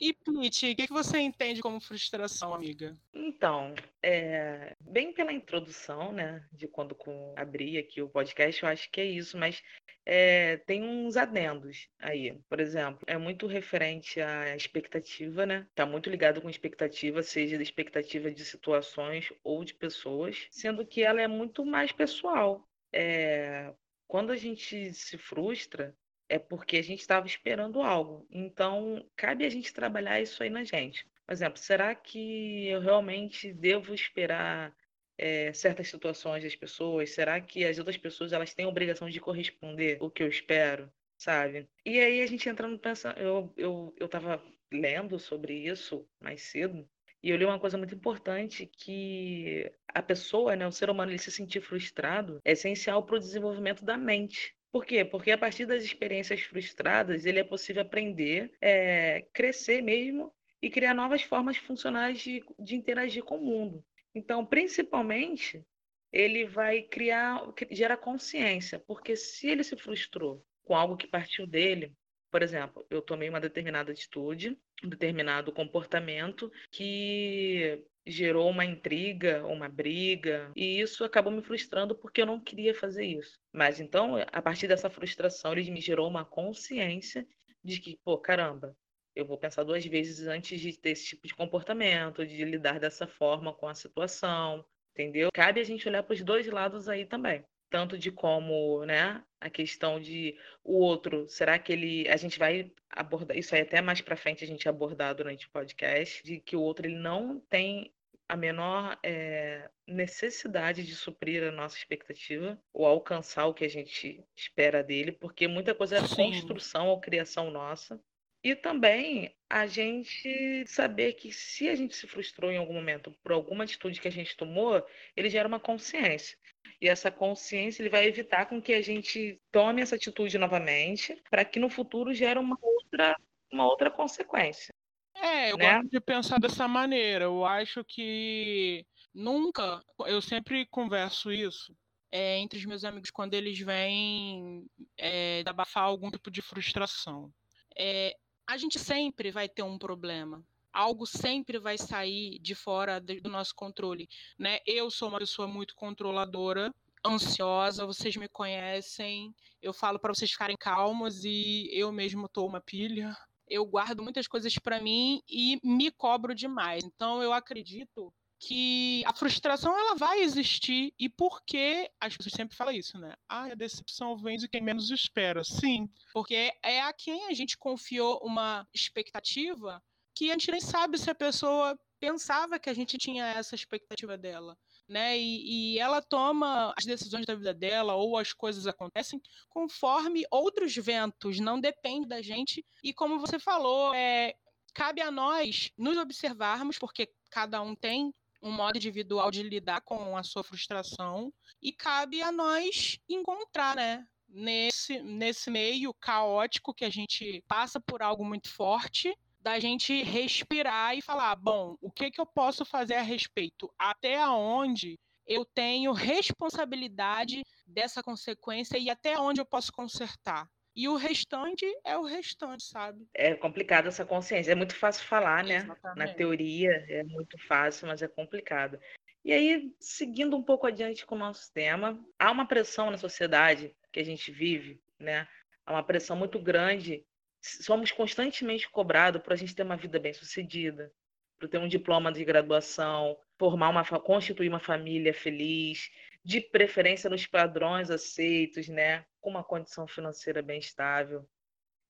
E, 0.02 0.12
Pete, 0.12 0.72
o 0.72 0.76
que, 0.76 0.88
que 0.88 0.94
você 0.94 1.20
entende 1.20 1.62
como 1.62 1.80
frustração, 1.80 2.54
amiga? 2.54 2.98
Então, 3.14 3.74
é, 4.02 4.76
bem 4.82 5.14
pela 5.14 5.32
introdução, 5.32 6.12
né, 6.12 6.46
de 6.52 6.68
quando 6.68 6.94
com, 6.94 7.34
abri 7.38 7.78
aqui 7.78 8.02
o 8.02 8.10
podcast, 8.10 8.62
eu 8.62 8.68
acho 8.68 8.92
que 8.92 9.00
é 9.00 9.06
isso, 9.06 9.38
mas 9.38 9.62
é, 10.06 10.58
tem 10.58 10.84
uns 10.84 11.16
adendos 11.18 11.90
aí. 12.00 12.38
Por 12.50 12.60
exemplo, 12.60 13.02
é 13.08 13.18
muito 13.18 13.48
referente 13.48 14.20
à 14.22 14.56
expectativa, 14.56 15.46
né? 15.46 15.68
Tá 15.76 15.86
muito 15.86 16.10
ligado 16.10 16.42
com 16.42 16.50
expectativa, 16.50 17.24
seja 17.24 17.58
da 17.58 17.64
expectativa 17.64 18.32
de 18.32 18.44
situações 18.44 19.32
ou 19.44 19.64
de 19.64 19.74
pessoas, 19.74 20.48
sendo 20.52 20.86
que 20.86 21.04
ela 21.04 21.22
é 21.22 21.28
muito 21.28 21.66
mais 21.66 21.92
pessoal. 21.92 22.68
É, 22.92 23.74
quando 24.08 24.32
a 24.32 24.36
gente 24.36 24.94
se 24.94 25.18
frustra, 25.18 25.96
é 26.30 26.38
porque 26.38 26.78
a 26.78 26.84
gente 26.84 27.00
estava 27.00 27.28
esperando 27.28 27.82
algo. 27.82 28.28
Então, 28.30 29.06
cabe 29.16 29.46
a 29.46 29.50
gente 29.50 29.74
trabalhar 29.74 30.22
isso 30.22 30.42
aí 30.44 30.50
na 30.50 30.64
gente. 30.64 31.06
Por 31.26 31.32
exemplo, 31.34 31.58
será 31.60 31.96
que 31.96 32.68
eu 32.68 32.82
realmente 32.82 33.54
devo 33.54 33.94
esperar 33.94 34.76
é, 35.18 35.54
certas 35.54 35.88
situações 35.88 36.44
das 36.44 36.56
pessoas? 36.56 37.12
Será 37.12 37.40
que 37.42 37.66
as 37.66 37.78
outras 37.78 37.98
pessoas 37.98 38.34
elas 38.34 38.54
têm 38.54 38.66
a 38.66 38.70
obrigação 38.70 39.10
de 39.10 39.20
corresponder 39.20 39.98
o 40.02 40.10
que 40.10 40.24
eu 40.24 40.28
espero, 40.28 40.92
sabe? 41.18 41.68
E 41.86 42.00
aí 42.00 42.22
a 42.22 42.28
gente 42.28 42.48
entra 42.48 42.68
no 42.68 42.80
pensamento. 42.80 43.20
Eu, 43.22 43.54
eu, 43.58 43.96
eu 44.00 44.08
tava 44.08 44.42
lendo 44.72 45.20
sobre 45.20 45.54
isso 45.54 46.08
mais 46.20 46.42
cedo. 46.44 46.88
E 47.22 47.30
eu 47.30 47.38
li 47.38 47.46
uma 47.46 47.60
coisa 47.60 47.78
muito 47.78 47.96
importante 47.96 48.66
que 48.66 49.72
a 49.88 50.02
pessoa, 50.02 50.58
né, 50.58 50.68
o 50.68 50.72
ser 50.72 50.90
humano, 50.90 51.10
ele 51.10 51.18
se 51.18 51.32
sentir 51.32 51.62
frustrado 51.62 52.42
é 52.44 52.52
essencial 52.52 53.04
para 53.04 53.16
o 53.16 53.20
desenvolvimento 53.20 53.86
da 53.86 53.98
mente. 53.98 54.54
Por 54.74 54.86
quê? 54.86 55.06
Porque 55.06 55.32
a 55.32 55.38
partir 55.38 55.66
das 55.66 55.84
experiências 55.84 56.42
frustradas, 56.42 57.26
ele 57.26 57.40
é 57.40 57.44
possível 57.44 57.84
aprender, 57.84 58.52
é, 58.60 59.26
crescer 59.32 59.82
mesmo 59.82 60.34
e 60.62 60.70
criar 60.70 60.94
novas 60.94 61.22
formas 61.22 61.56
funcionais 61.58 62.20
de, 62.20 62.44
de 62.60 62.76
interagir 62.76 63.24
com 63.24 63.38
o 63.38 63.46
mundo. 63.46 63.86
Então, 64.16 64.46
principalmente, 64.46 65.66
ele 66.12 66.46
vai 66.46 66.84
criar, 66.84 67.42
gera 67.72 67.98
consciência, 67.98 68.80
porque 68.80 69.16
se 69.16 69.48
ele 69.48 69.64
se 69.64 69.76
frustrou 69.76 70.46
com 70.64 70.76
algo 70.76 70.96
que 70.96 71.08
partiu 71.08 71.48
dele, 71.48 71.94
por 72.32 72.42
exemplo, 72.42 72.86
eu 72.90 73.02
tomei 73.02 73.30
uma 73.30 73.40
determinada 73.40 73.92
atitude, 73.92 74.58
um 74.84 74.90
determinado 74.90 75.52
comportamento 75.52 76.52
que 76.72 77.84
gerou 78.06 78.50
uma 78.50 78.66
intriga, 78.66 79.46
uma 79.46 79.70
briga, 79.70 80.52
e 80.56 80.80
isso 80.80 81.04
acabou 81.04 81.32
me 81.32 81.42
frustrando 81.42 81.96
porque 81.96 82.22
eu 82.22 82.26
não 82.26 82.40
queria 82.40 82.74
fazer 82.74 83.06
isso. 83.06 83.40
Mas 83.52 83.80
então, 83.80 84.16
a 84.32 84.42
partir 84.42 84.68
dessa 84.68 84.90
frustração, 84.90 85.54
ele 85.54 85.70
me 85.72 85.80
gerou 85.80 86.08
uma 86.08 86.26
consciência 86.26 87.26
de 87.64 87.80
que, 87.80 87.98
pô, 88.04 88.18
caramba, 88.18 88.76
eu 89.16 89.26
vou 89.26 89.38
pensar 89.38 89.64
duas 89.64 89.86
vezes 89.86 90.28
antes 90.28 90.60
de 90.60 90.78
ter 90.78 90.92
esse 90.92 91.06
tipo 91.06 91.28
de 91.28 91.36
comportamento, 91.36 92.26
de 92.26 92.44
lidar 92.46 92.80
dessa 92.80 93.08
forma 93.08 93.54
com 93.54 93.68
a 93.68 93.76
situação, 93.76 94.66
entendeu? 94.94 95.30
Cabe 95.34 95.60
a 95.60 95.64
gente 95.64 95.88
olhar 95.88 96.04
para 96.04 96.14
os 96.14 96.22
dois 96.22 96.48
lados 96.48 96.90
aí 96.90 97.06
também 97.06 97.44
tanto 97.74 97.98
de 97.98 98.12
como, 98.12 98.86
né, 98.86 99.24
a 99.42 99.50
questão 99.50 100.00
de 100.00 100.38
o 100.64 100.78
outro, 100.78 101.28
será 101.28 101.58
que 101.58 101.74
ele, 101.74 102.08
a 102.08 102.16
gente 102.18 102.38
vai 102.38 102.72
abordar, 102.88 103.36
isso 103.36 103.56
aí 103.56 103.62
até 103.62 103.82
mais 103.82 104.00
para 104.00 104.16
frente 104.16 104.44
a 104.44 104.48
gente 104.48 104.70
abordar 104.70 105.16
durante 105.16 105.48
o 105.48 105.50
podcast, 105.50 106.24
de 106.24 106.40
que 106.40 106.56
o 106.56 106.62
outro 106.62 106.86
ele 106.86 106.98
não 106.98 107.40
tem 107.50 107.92
a 108.30 108.38
menor 108.38 108.96
é, 109.02 109.68
necessidade 109.88 110.86
de 110.86 110.96
suprir 110.96 111.44
a 111.44 111.52
nossa 111.52 111.76
expectativa 111.76 112.60
ou 112.72 112.86
alcançar 112.86 113.48
o 113.48 113.56
que 113.56 113.66
a 113.66 113.70
gente 113.70 114.24
espera 114.36 114.84
dele, 114.84 115.12
porque 115.12 115.48
muita 115.48 115.74
coisa 115.74 115.98
é 115.98 116.08
Sim. 116.08 116.16
construção 116.16 116.90
ou 116.90 117.02
criação 117.02 117.50
nossa. 117.50 118.00
E 118.44 118.56
também 118.56 119.34
a 119.50 119.66
gente 119.66 120.66
saber 120.68 121.14
que 121.14 121.32
se 121.32 121.70
a 121.70 121.76
gente 121.76 121.96
se 121.96 122.08
frustrou 122.08 122.52
em 122.52 122.58
algum 122.58 122.74
momento 122.74 123.12
por 123.24 123.32
alguma 123.32 123.64
atitude 123.64 124.02
que 124.02 124.08
a 124.08 124.12
gente 124.12 124.36
tomou, 124.36 124.86
ele 125.16 125.30
gera 125.30 125.48
uma 125.48 125.60
consciência. 125.60 126.38
E 126.82 126.90
essa 126.90 127.10
consciência 127.10 127.82
ele 127.82 127.90
vai 127.90 128.06
evitar 128.06 128.48
com 128.48 128.62
que 128.62 128.74
a 128.74 128.82
gente 128.82 129.40
tome 129.52 129.82
essa 129.82 129.96
atitude 129.96 130.38
novamente, 130.38 131.16
para 131.30 131.46
que 131.46 131.60
no 131.60 131.70
futuro 131.70 132.14
gere 132.14 132.38
uma 132.38 132.58
outra, 132.62 133.16
uma 133.52 133.66
outra 133.66 133.90
consequência. 133.90 134.74
É, 135.16 135.52
eu 135.52 135.58
né? 135.58 135.76
gosto 135.76 135.90
de 135.90 136.02
pensar 136.02 136.40
dessa 136.40 136.68
maneira. 136.68 137.26
Eu 137.26 137.46
acho 137.46 137.86
que 137.86 138.86
nunca, 139.14 139.82
eu 140.06 140.22
sempre 140.22 140.66
converso 140.66 141.32
isso 141.32 141.74
é, 142.12 142.38
entre 142.40 142.60
os 142.60 142.66
meus 142.66 142.84
amigos 142.84 143.10
quando 143.10 143.34
eles 143.34 143.58
vêm 143.60 144.66
é, 144.98 145.44
abafar 145.46 145.84
algum 145.84 146.12
tipo 146.12 146.30
de 146.30 146.42
frustração. 146.42 147.32
É, 147.76 148.16
a 148.48 148.58
gente 148.58 148.80
sempre 148.80 149.32
vai 149.32 149.48
ter 149.48 149.64
um 149.64 149.78
problema. 149.78 150.44
Algo 150.72 151.06
sempre 151.06 151.60
vai 151.60 151.78
sair 151.78 152.40
de 152.40 152.56
fora 152.56 153.00
do 153.00 153.30
nosso 153.30 153.54
controle, 153.56 154.08
né? 154.40 154.60
Eu 154.66 154.90
sou 154.90 155.10
uma 155.10 155.20
pessoa 155.20 155.48
muito 155.48 155.76
controladora, 155.76 156.74
ansiosa, 157.06 157.86
vocês 157.86 158.16
me 158.16 158.28
conhecem. 158.28 159.34
Eu 159.62 159.74
falo 159.74 160.00
para 160.00 160.14
vocês 160.14 160.32
ficarem 160.32 160.58
calmos 160.58 161.24
e 161.24 161.70
eu 161.72 161.92
mesmo 161.92 162.28
tô 162.28 162.46
uma 162.46 162.60
pilha. 162.62 163.16
Eu 163.48 163.66
guardo 163.66 164.02
muitas 164.02 164.28
coisas 164.28 164.54
para 164.58 164.82
mim 164.82 165.22
e 165.30 165.60
me 165.64 165.92
cobro 165.92 166.34
demais. 166.34 166.84
Então 166.84 167.22
eu 167.22 167.34
acredito 167.34 168.12
que 168.48 169.04
a 169.06 169.14
frustração 169.14 169.78
ela 169.78 169.96
vai 169.96 170.22
existir 170.22 170.94
e 171.00 171.08
por 171.08 171.44
que 171.46 171.90
as 172.00 172.16
pessoas 172.18 172.34
sempre 172.34 172.56
falam 172.56 172.74
isso, 172.74 172.98
né? 172.98 173.16
Ah, 173.28 173.46
a 173.46 173.56
decepção 173.56 174.18
vem 174.18 174.38
de 174.38 174.48
quem 174.48 174.62
menos 174.62 174.90
espera. 174.92 175.44
Sim, 175.44 175.90
porque 176.14 176.52
é 176.62 176.82
a 176.82 176.92
quem 176.92 177.28
a 177.28 177.34
gente 177.34 177.58
confiou 177.58 178.20
uma 178.24 178.68
expectativa 178.74 179.82
que 180.16 180.30
a 180.30 180.34
gente 180.34 180.52
nem 180.52 180.62
sabe 180.62 180.98
se 180.98 181.10
a 181.10 181.16
pessoa 181.16 181.78
pensava 182.00 182.60
que 182.60 182.70
a 182.70 182.74
gente 182.74 182.98
tinha 182.98 183.26
essa 183.26 183.56
expectativa 183.56 184.18
dela. 184.18 184.58
Né? 184.88 185.18
E, 185.18 185.76
e, 185.76 185.80
ela 185.80 186.02
toma 186.02 186.74
as 186.78 186.84
decisões 186.84 187.26
da 187.26 187.36
vida 187.36 187.54
dela 187.54 187.96
ou 187.96 188.18
as 188.18 188.34
coisas 188.34 188.68
acontecem 188.68 189.22
conforme 189.48 190.26
outros 190.30 190.76
ventos, 190.76 191.40
não 191.40 191.60
depende 191.60 192.06
da 192.06 192.22
gente. 192.22 192.66
E 192.84 192.94
como 192.94 193.18
você 193.18 193.40
falou, 193.40 193.94
é, 193.94 194.36
cabe 194.74 195.02
a 195.02 195.10
nós 195.10 195.72
nos 195.78 195.98
observarmos, 195.98 196.78
porque 196.78 197.10
cada 197.32 197.62
um 197.62 197.74
tem 197.74 198.14
um 198.44 198.52
modo 198.52 198.76
individual 198.76 199.32
de 199.32 199.42
lidar 199.42 199.82
com 199.82 200.18
a 200.18 200.22
sua 200.22 200.44
frustração 200.44 201.34
e 201.62 201.72
cabe 201.72 202.22
a 202.22 202.32
nós 202.32 203.00
encontrar, 203.08 203.76
né? 203.76 204.06
Nesse, 204.28 205.02
nesse 205.02 205.50
meio 205.50 205.94
caótico 205.94 206.74
que 206.74 206.84
a 206.84 206.90
gente 206.90 207.44
passa 207.48 207.80
por 207.80 208.02
algo 208.02 208.26
muito 208.26 208.50
forte, 208.50 209.16
da 209.40 209.60
gente 209.60 210.02
respirar 210.04 210.98
e 210.98 211.02
falar, 211.02 211.36
bom, 211.36 211.78
o 211.82 211.92
que, 211.92 212.10
que 212.10 212.20
eu 212.20 212.26
posso 212.26 212.66
fazer 212.66 212.96
a 212.96 213.02
respeito? 213.02 213.72
Até 213.78 214.26
onde 214.28 214.98
eu 215.28 215.46
tenho 215.46 215.92
responsabilidade 215.92 217.44
dessa 217.68 218.02
consequência 218.02 218.78
e 218.78 218.90
até 218.90 219.20
onde 219.20 219.40
eu 219.40 219.46
posso 219.46 219.72
consertar? 219.72 220.50
E 220.76 220.88
o 220.88 220.96
restante 220.96 221.66
é 221.86 221.96
o 221.98 222.04
restante, 222.04 222.64
sabe? 222.64 223.08
É 223.14 223.36
complicado 223.36 223.88
essa 223.88 224.04
consciência. 224.04 224.52
É 224.52 224.56
muito 224.56 224.76
fácil 224.76 225.06
falar, 225.06 225.44
né? 225.44 225.58
Exatamente. 225.58 225.98
Na 225.98 226.14
teoria 226.14 226.72
é 226.90 227.04
muito 227.04 227.38
fácil, 227.48 227.88
mas 227.88 228.02
é 228.02 228.08
complicado. 228.08 228.80
E 229.24 229.32
aí, 229.32 229.72
seguindo 229.80 230.36
um 230.36 230.44
pouco 230.44 230.68
adiante 230.68 231.06
com 231.06 231.16
o 231.16 231.20
nosso 231.20 231.52
tema, 231.54 232.04
há 232.20 232.32
uma 232.32 232.48
pressão 232.48 232.90
na 232.90 232.98
sociedade 232.98 233.76
que 233.92 234.00
a 234.00 234.04
gente 234.04 234.32
vive, 234.32 234.82
né? 235.00 235.28
Há 235.66 235.74
uma 235.74 235.84
pressão 235.84 236.16
muito 236.16 236.40
grande. 236.40 237.06
Somos 237.40 237.92
constantemente 237.92 238.70
cobrados 238.70 239.22
para 239.22 239.36
a 239.36 239.38
gente 239.38 239.56
ter 239.56 239.64
uma 239.64 239.78
vida 239.78 240.00
bem-sucedida, 240.00 240.92
para 241.38 241.48
ter 241.48 241.58
um 241.58 241.68
diploma 241.68 242.12
de 242.12 242.26
graduação, 242.26 243.18
formar 243.38 243.70
uma, 243.70 243.86
constituir 244.00 244.50
uma 244.50 244.60
família 244.60 245.14
feliz, 245.14 245.90
de 246.24 246.40
preferência 246.40 247.10
nos 247.10 247.26
padrões 247.28 247.90
aceitos, 247.90 248.68
né? 248.68 249.06
com 249.24 249.30
uma 249.30 249.44
condição 249.44 249.88
financeira 249.88 250.42
bem 250.42 250.60
estável. 250.60 251.28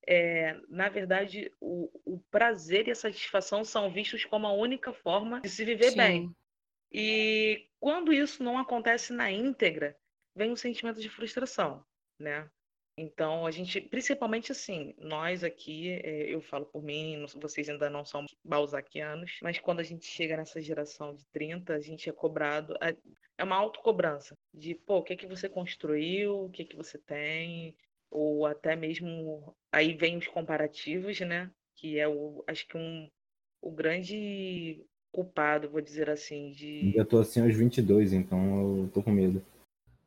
É, 0.05 0.55
na 0.67 0.87
verdade, 0.89 1.51
o, 1.59 1.89
o, 2.05 2.19
prazer 2.29 2.87
e 2.87 2.91
a 2.91 2.95
satisfação 2.95 3.63
são 3.63 3.89
vistos 3.91 4.23
como 4.25 4.45
a 4.45 4.53
única 4.53 4.93
forma 4.93 5.41
de 5.41 5.49
se 5.49 5.65
viver 5.65 5.91
Sim. 5.91 5.97
bem. 5.97 6.35
E 6.91 7.67
quando 7.79 8.13
isso 8.13 8.43
não 8.43 8.57
acontece 8.57 9.13
na 9.13 9.31
íntegra, 9.31 9.97
vem 10.35 10.51
um 10.51 10.55
sentimento 10.55 11.01
de 11.01 11.09
frustração, 11.09 11.83
né? 12.19 12.49
Então, 12.95 13.45
a 13.47 13.51
gente, 13.51 13.81
principalmente 13.81 14.51
assim, 14.51 14.93
nós 14.99 15.43
aqui, 15.43 15.89
é, 15.89 16.33
eu 16.33 16.41
falo 16.41 16.65
por 16.65 16.83
mim, 16.83 17.25
vocês 17.41 17.67
ainda 17.67 17.89
não 17.89 18.05
são 18.05 18.25
balzaquianos, 18.43 19.39
mas 19.41 19.59
quando 19.59 19.79
a 19.79 19.83
gente 19.83 20.05
chega 20.05 20.37
nessa 20.37 20.61
geração 20.61 21.15
de 21.15 21.25
30, 21.31 21.73
a 21.73 21.79
gente 21.79 22.07
é 22.07 22.13
cobrado, 22.13 22.75
é 23.37 23.43
uma 23.43 23.55
autocobrança 23.55 24.37
de, 24.53 24.75
pô, 24.75 24.97
o 24.97 25.03
que 25.03 25.13
é 25.13 25.15
que 25.15 25.25
você 25.25 25.49
construiu, 25.49 26.45
o 26.45 26.49
que 26.49 26.61
é 26.61 26.65
que 26.65 26.75
você 26.75 26.99
tem, 26.99 27.75
ou 28.11 28.45
até 28.45 28.75
mesmo, 28.75 29.55
aí 29.71 29.95
vem 29.95 30.17
os 30.17 30.27
comparativos, 30.27 31.19
né? 31.21 31.49
Que 31.75 31.97
é 31.97 32.07
o, 32.07 32.43
acho 32.45 32.67
que 32.67 32.77
um, 32.77 33.09
o 33.59 33.71
grande 33.71 34.85
culpado, 35.11 35.69
vou 35.69 35.81
dizer 35.81 36.11
assim, 36.11 36.51
de... 36.51 36.93
Eu 36.95 37.05
tô 37.05 37.19
assim 37.19 37.41
aos 37.41 37.55
22, 37.55 38.13
então 38.13 38.83
eu 38.83 38.89
tô 38.93 39.01
com 39.01 39.11
medo. 39.11 39.43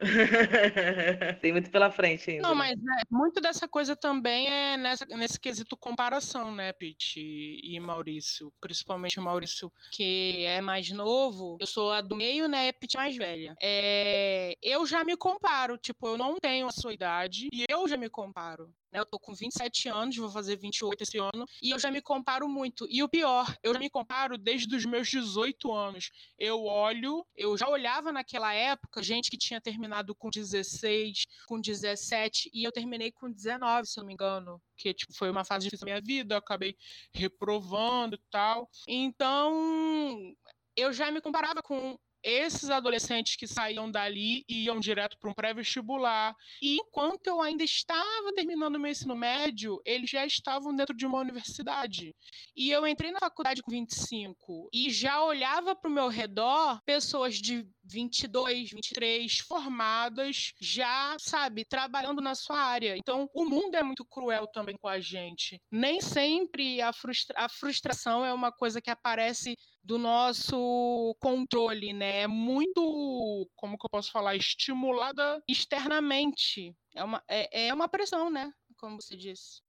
Tem 1.41 1.53
muito 1.53 1.71
pela 1.71 1.91
frente 1.91 2.31
ainda. 2.31 2.43
Não, 2.43 2.55
né? 2.55 2.59
mas 2.59 2.83
né, 2.83 3.03
muito 3.11 3.41
dessa 3.41 3.67
coisa 3.67 3.97
também 3.97 4.47
é 4.47 4.77
nessa, 4.77 5.07
nesse 5.07 5.41
quesito 5.41 5.77
comparação, 5.77 6.55
né, 6.55 6.73
Pete 6.73 7.21
e, 7.21 7.75
e 7.75 7.81
Maurício? 7.81 8.53
Principalmente 8.61 9.19
o 9.19 9.23
Maurício, 9.23 9.73
que 9.93 10.45
é 10.45 10.61
mais 10.61 10.91
novo. 10.91 11.57
Eu 11.61 11.67
sou 11.67 11.93
a 11.93 12.01
do 12.01 12.15
meio, 12.15 12.47
né, 12.47 12.73
Pete 12.73 12.97
mais 12.97 13.17
velha. 13.17 13.55
É, 13.63 14.55
eu 14.63 14.87
já 14.87 15.03
me 15.05 15.17
comparo, 15.17 15.79
tipo, 15.79 16.09
eu 16.09 16.19
não 16.19 16.37
tenho 16.37 16.67
a 16.67 16.73
sua 16.73 16.93
idade 16.93 17.49
e 17.53 17.65
eu 17.69 17.89
já 17.89 17.97
me 17.97 18.11
comparo. 18.11 18.71
Né? 18.93 19.01
Eu 19.01 19.07
tô 19.07 19.19
com 19.19 19.35
27 19.35 19.89
anos, 19.89 20.17
vou 20.17 20.31
fazer 20.31 20.57
28 20.57 21.03
esse 21.03 21.19
ano, 21.19 21.47
e 21.63 21.71
eu 21.71 21.79
já 21.79 21.91
me 21.91 22.01
comparo 22.01 22.49
muito. 22.49 22.87
E 22.89 23.03
o 23.03 23.09
pior, 23.09 23.55
eu 23.63 23.73
já 23.73 23.79
me 23.79 23.91
comparo 23.91 24.39
desde 24.39 24.75
os 24.75 24.85
meus 24.85 25.09
18 25.09 25.73
anos. 25.73 26.11
Eu 26.39 26.65
olho, 26.65 27.27
eu 27.35 27.57
já 27.57 27.69
olhava 27.69 28.13
naquela 28.13 28.53
época 28.53 29.03
gente 29.03 29.31
que 29.31 29.39
tinha 29.39 29.61
terminado 29.61 30.15
com 30.15 30.31
16, 30.31 31.25
com 31.47 31.61
17, 31.61 32.51
e 32.53 32.65
eu 32.65 32.73
terminei 32.73 33.13
com 33.13 33.31
19, 33.31 33.87
se 33.87 33.99
não 33.99 34.07
me 34.07 34.13
engano. 34.13 34.61
Que 34.77 34.93
tipo, 34.93 35.15
foi 35.15 35.31
uma 35.31 35.45
fase 35.45 35.65
difícil 35.65 35.87
da 35.87 35.93
minha 35.93 36.03
vida, 36.03 36.35
eu 36.35 36.39
acabei 36.39 36.77
reprovando 37.13 38.17
e 38.17 38.21
tal. 38.31 38.69
Então, 38.87 40.35
eu 40.77 40.93
já 40.93 41.11
me 41.11 41.21
comparava 41.21 41.63
com 41.63 41.99
esses 42.27 42.71
adolescentes 42.71 43.37
que 43.37 43.47
saíam 43.47 43.89
dali 43.89 44.45
iam 44.49 44.81
direto 44.81 45.17
para 45.19 45.31
um 45.31 45.35
pré-vestibular. 45.35 46.35
E 46.61 46.75
enquanto 46.77 47.29
eu 47.29 47.41
ainda 47.41 47.63
estava 47.63 48.33
terminando 48.35 48.81
meu 48.81 48.91
ensino 48.91 49.15
médio, 49.15 49.81
eles 49.85 50.11
já 50.11 50.27
estavam 50.27 50.75
dentro 50.75 50.97
de 50.97 51.07
uma 51.07 51.21
universidade. 51.21 52.15
E 52.57 52.69
eu 52.69 52.85
entrei 52.85 53.13
na 53.13 53.21
faculdade 53.21 53.63
com 53.63 53.71
25 53.71 54.69
e 54.75 54.91
já 54.91 55.23
olhava 55.23 55.77
para 55.77 55.89
o 55.89 55.93
meu 55.93 56.09
redor 56.09 56.83
pessoas 56.85 57.37
de 57.37 57.65
22, 57.89 58.71
23, 58.71 59.39
formadas, 59.39 60.53
já, 60.61 61.17
sabe, 61.19 61.65
trabalhando 61.65 62.21
na 62.21 62.35
sua 62.35 62.59
área. 62.59 62.97
Então, 62.97 63.29
o 63.35 63.45
mundo 63.45 63.77
é 63.77 63.83
muito 63.83 64.05
cruel 64.05 64.47
também 64.47 64.77
com 64.77 64.89
a 64.89 65.01
gente. 65.01 65.61
Nem 65.71 66.01
sempre 66.01 66.81
a, 66.81 66.93
frustra 66.93 67.35
a 67.39 67.49
frustração 67.49 68.25
é 68.25 68.33
uma 68.33 68.53
coisa 68.53 68.81
que 68.81 68.91
aparece 68.91 69.57
do 69.83 69.99
nosso 69.99 71.17
controle, 71.21 71.93
né? 71.93 72.23
É 72.23 72.27
muito, 72.27 73.49
como 73.55 73.79
que 73.79 73.87
eu 73.87 73.91
posso 73.91 74.11
falar, 74.11 74.35
estimulada 74.35 75.43
externamente. 75.49 76.75
É 76.95 77.05
uma, 77.05 77.23
é, 77.29 77.69
é 77.69 77.75
uma 77.75 77.89
pressão, 77.89 78.29
né? 78.29 78.53
Como 78.79 79.01
você 79.01 79.17
disse. 79.17 79.63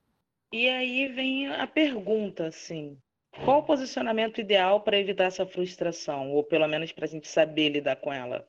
E 0.52 0.68
aí 0.70 1.08
vem 1.10 1.48
a 1.48 1.68
pergunta, 1.68 2.48
assim, 2.48 2.98
qual 3.44 3.60
o 3.60 3.64
posicionamento 3.64 4.42
ideal 4.42 4.82
para 4.82 5.00
evitar 5.00 5.26
essa 5.26 5.46
frustração, 5.46 6.32
ou 6.32 6.44
pelo 6.44 6.68
menos 6.68 6.92
para 6.92 7.06
a 7.06 7.08
gente 7.08 7.28
saber 7.28 7.70
lidar 7.70 7.98
com 7.98 8.12
ela? 8.12 8.46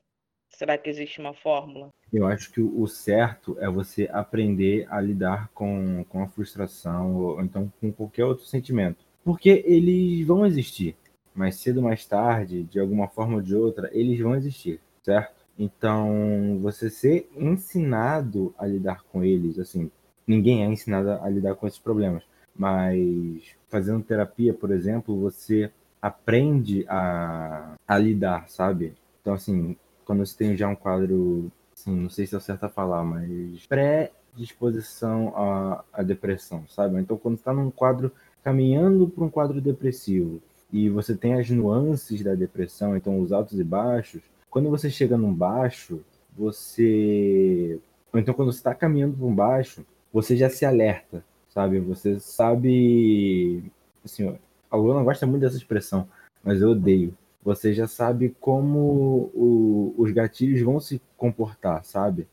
Será 0.49 0.77
que 0.77 0.89
existe 0.89 1.19
uma 1.19 1.33
fórmula? 1.33 1.89
Eu 2.11 2.25
acho 2.25 2.51
que 2.51 2.59
o 2.59 2.87
certo 2.87 3.55
é 3.59 3.69
você 3.69 4.09
aprender 4.11 4.87
a 4.89 4.99
lidar 4.99 5.49
com, 5.53 6.03
com 6.09 6.23
a 6.23 6.27
frustração, 6.27 7.15
ou 7.15 7.41
então 7.41 7.71
com 7.79 7.91
qualquer 7.91 8.25
outro 8.25 8.45
sentimento. 8.45 9.05
Porque 9.23 9.63
eles 9.65 10.25
vão 10.25 10.45
existir 10.45 10.95
mais 11.39 11.55
cedo 11.55 11.77
ou 11.77 11.83
mais 11.83 12.05
tarde, 12.05 12.63
de 12.63 12.79
alguma 12.79 13.07
forma 13.07 13.35
ou 13.35 13.41
de 13.41 13.55
outra, 13.55 13.89
eles 13.93 14.19
vão 14.19 14.35
existir, 14.35 14.81
certo? 15.01 15.45
Então, 15.57 16.59
você 16.61 16.89
ser 16.89 17.29
ensinado 17.35 18.53
a 18.57 18.65
lidar 18.65 19.03
com 19.03 19.23
eles, 19.23 19.57
assim, 19.57 19.89
ninguém 20.27 20.63
é 20.63 20.67
ensinado 20.67 21.11
a 21.11 21.29
lidar 21.29 21.55
com 21.55 21.65
esses 21.65 21.79
problemas, 21.79 22.23
mas 22.59 23.55
fazendo 23.69 24.03
terapia, 24.03 24.53
por 24.53 24.69
exemplo, 24.69 25.17
você 25.17 25.71
aprende 26.01 26.85
a, 26.89 27.75
a 27.87 27.97
lidar, 27.97 28.49
sabe? 28.49 28.93
Então, 29.21 29.33
assim, 29.33 29.77
quando 30.03 30.25
você 30.25 30.37
tem 30.37 30.57
já 30.57 30.67
um 30.67 30.75
quadro, 30.75 31.49
assim, 31.73 31.95
não 31.95 32.09
sei 32.09 32.27
se 32.27 32.35
é 32.35 32.39
certo 32.41 32.65
a 32.65 32.69
falar, 32.69 33.01
mas 33.05 33.65
pré-disposição 33.65 35.33
à, 35.37 35.85
à 35.93 36.03
depressão, 36.03 36.65
sabe? 36.67 36.99
Então, 36.99 37.15
quando 37.15 37.37
está 37.37 37.53
num 37.53 37.71
quadro 37.71 38.11
caminhando 38.43 39.07
para 39.07 39.23
um 39.23 39.29
quadro 39.29 39.61
depressivo, 39.61 40.41
e 40.71 40.89
você 40.89 41.15
tem 41.15 41.35
as 41.35 41.49
nuances 41.49 42.21
da 42.21 42.35
depressão, 42.35 42.95
então 42.95 43.19
os 43.19 43.31
altos 43.31 43.59
e 43.59 43.63
baixos. 43.63 44.21
Quando 44.49 44.69
você 44.69 44.89
chega 44.89 45.17
num 45.17 45.33
baixo, 45.33 46.01
você. 46.37 47.79
Ou 48.13 48.19
então 48.19 48.33
quando 48.33 48.51
você 48.51 48.59
está 48.59 48.75
caminhando 48.75 49.17
para 49.17 49.25
um 49.25 49.33
baixo, 49.33 49.85
você 50.13 50.35
já 50.35 50.49
se 50.49 50.65
alerta, 50.65 51.23
sabe? 51.59 51.79
Você 51.81 52.19
sabe. 52.19 53.63
Assim, 54.03 54.33
a 54.71 54.77
Lua 54.77 54.95
não 54.95 55.03
gosta 55.03 55.27
muito 55.27 55.41
dessa 55.41 55.57
expressão, 55.57 56.07
mas 56.41 56.61
eu 56.61 56.69
odeio. 56.69 57.13
Você 57.43 57.73
já 57.73 57.87
sabe 57.87 58.35
como 58.39 59.29
o, 59.33 59.93
os 59.97 60.11
gatilhos 60.11 60.61
vão 60.61 60.79
se 60.79 61.01
comportar, 61.17 61.83
sabe? 61.83 62.27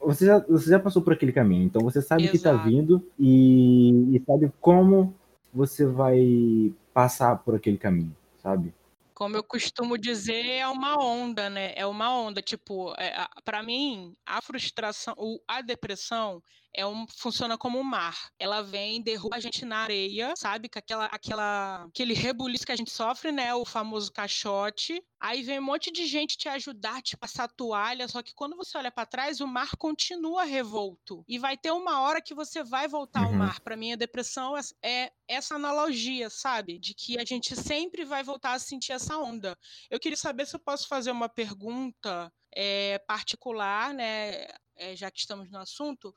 Você 0.00 0.26
já, 0.26 0.38
você 0.40 0.70
já 0.70 0.78
passou 0.78 1.02
por 1.02 1.12
aquele 1.12 1.32
caminho, 1.32 1.64
então 1.64 1.82
você 1.82 2.02
sabe 2.02 2.24
tá 2.24 2.30
Exato. 2.30 2.30
que 2.30 2.36
está 2.36 2.52
vindo 2.68 3.04
e, 3.18 4.16
e 4.16 4.22
sabe 4.26 4.52
como 4.60 5.14
você 5.52 5.86
vai 5.86 6.72
passar 6.92 7.36
por 7.36 7.54
aquele 7.54 7.78
caminho, 7.78 8.14
sabe? 8.42 8.74
Como 9.14 9.36
eu 9.36 9.42
costumo 9.42 9.98
dizer, 9.98 10.46
é 10.46 10.68
uma 10.68 10.96
onda, 11.02 11.50
né? 11.50 11.72
É 11.74 11.84
uma 11.84 12.16
onda. 12.16 12.40
Tipo, 12.40 12.94
é, 12.96 13.26
para 13.44 13.62
mim, 13.64 14.14
a 14.24 14.40
frustração, 14.40 15.14
a 15.46 15.60
depressão 15.60 16.40
é 16.78 16.86
um, 16.86 17.08
funciona 17.08 17.58
como 17.58 17.76
um 17.76 17.82
mar. 17.82 18.30
Ela 18.38 18.62
vem, 18.62 19.02
derruba 19.02 19.34
a 19.34 19.40
gente 19.40 19.64
na 19.64 19.78
areia, 19.78 20.32
sabe? 20.36 20.68
Com 20.68 20.78
aquela, 20.78 21.06
aquela, 21.06 21.82
aquele 21.86 22.14
rebuliço 22.14 22.64
que 22.64 22.70
a 22.70 22.76
gente 22.76 22.92
sofre, 22.92 23.32
né? 23.32 23.52
O 23.52 23.64
famoso 23.64 24.12
caixote. 24.12 25.02
Aí 25.18 25.42
vem 25.42 25.58
um 25.58 25.62
monte 25.62 25.90
de 25.90 26.06
gente 26.06 26.38
te 26.38 26.48
ajudar, 26.48 27.02
te 27.02 27.16
passar 27.16 27.48
toalha, 27.48 28.06
só 28.06 28.22
que 28.22 28.32
quando 28.32 28.54
você 28.54 28.78
olha 28.78 28.92
para 28.92 29.04
trás, 29.04 29.40
o 29.40 29.46
mar 29.48 29.70
continua 29.76 30.44
revolto. 30.44 31.24
E 31.26 31.36
vai 31.36 31.56
ter 31.56 31.72
uma 31.72 32.00
hora 32.02 32.22
que 32.22 32.32
você 32.32 32.62
vai 32.62 32.86
voltar 32.86 33.22
uhum. 33.22 33.26
ao 33.26 33.32
mar. 33.32 33.60
Para 33.60 33.76
mim, 33.76 33.94
a 33.94 33.96
depressão 33.96 34.54
é, 34.80 35.10
essa 35.26 35.56
analogia, 35.56 36.30
sabe? 36.30 36.78
De 36.78 36.94
que 36.94 37.18
a 37.18 37.24
gente 37.24 37.56
sempre 37.56 38.04
vai 38.04 38.22
voltar 38.22 38.52
a 38.52 38.58
sentir 38.60 38.92
essa 38.92 39.18
onda. 39.18 39.58
Eu 39.90 39.98
queria 39.98 40.16
saber 40.16 40.46
se 40.46 40.54
eu 40.54 40.60
posso 40.60 40.86
fazer 40.86 41.10
uma 41.10 41.28
pergunta 41.28 42.32
é, 42.54 42.98
particular, 43.00 43.92
né? 43.92 44.46
É, 44.76 44.94
já 44.94 45.10
que 45.10 45.18
estamos 45.18 45.50
no 45.50 45.58
assunto, 45.58 46.14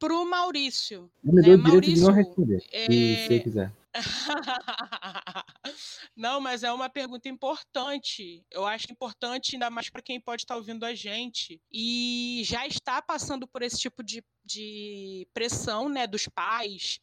para 0.00 0.14
o 0.14 0.24
Maurício. 0.24 1.12
Eu 1.22 1.32
me 1.32 1.42
né? 1.42 1.56
Maurício, 1.56 1.94
de 1.94 2.00
não 2.00 2.12
responder, 2.12 2.64
é... 2.72 2.86
se 2.86 3.26
você 3.26 3.40
quiser. 3.40 3.72
não, 6.16 6.40
mas 6.40 6.62
é 6.62 6.72
uma 6.72 6.88
pergunta 6.88 7.28
importante. 7.28 8.42
Eu 8.50 8.66
acho 8.66 8.90
importante, 8.90 9.54
ainda 9.54 9.68
mais 9.68 9.90
para 9.90 10.00
quem 10.00 10.20
pode 10.20 10.42
estar 10.42 10.54
tá 10.54 10.58
ouvindo 10.58 10.84
a 10.84 10.94
gente 10.94 11.60
e 11.70 12.42
já 12.44 12.66
está 12.66 13.02
passando 13.02 13.46
por 13.46 13.62
esse 13.62 13.78
tipo 13.78 14.02
de, 14.02 14.24
de 14.44 15.28
pressão 15.34 15.88
né, 15.88 16.06
dos 16.06 16.26
pais, 16.26 16.98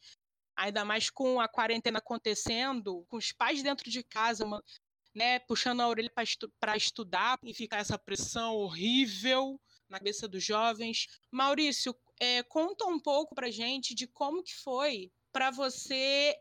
ainda 0.56 0.84
mais 0.84 1.08
com 1.08 1.40
a 1.40 1.46
quarentena 1.46 1.98
acontecendo, 1.98 3.06
com 3.08 3.16
os 3.16 3.30
pais 3.30 3.62
dentro 3.62 3.88
de 3.88 4.02
casa, 4.02 4.44
uma, 4.44 4.62
né, 5.14 5.38
puxando 5.40 5.82
a 5.82 5.88
orelha 5.88 6.10
para 6.12 6.24
estu 6.24 6.50
estudar 6.74 7.38
e 7.44 7.54
ficar 7.54 7.78
essa 7.78 7.98
pressão 7.98 8.56
horrível 8.56 9.60
na 9.88 9.98
cabeça 9.98 10.26
dos 10.26 10.44
jovens. 10.44 11.06
Maurício, 11.30 11.94
é, 12.20 12.42
conta 12.42 12.84
um 12.86 12.98
pouco 12.98 13.34
para 13.34 13.50
gente 13.50 13.94
de 13.94 14.06
como 14.06 14.42
que 14.42 14.54
foi 14.54 15.10
para 15.32 15.50
você 15.50 16.34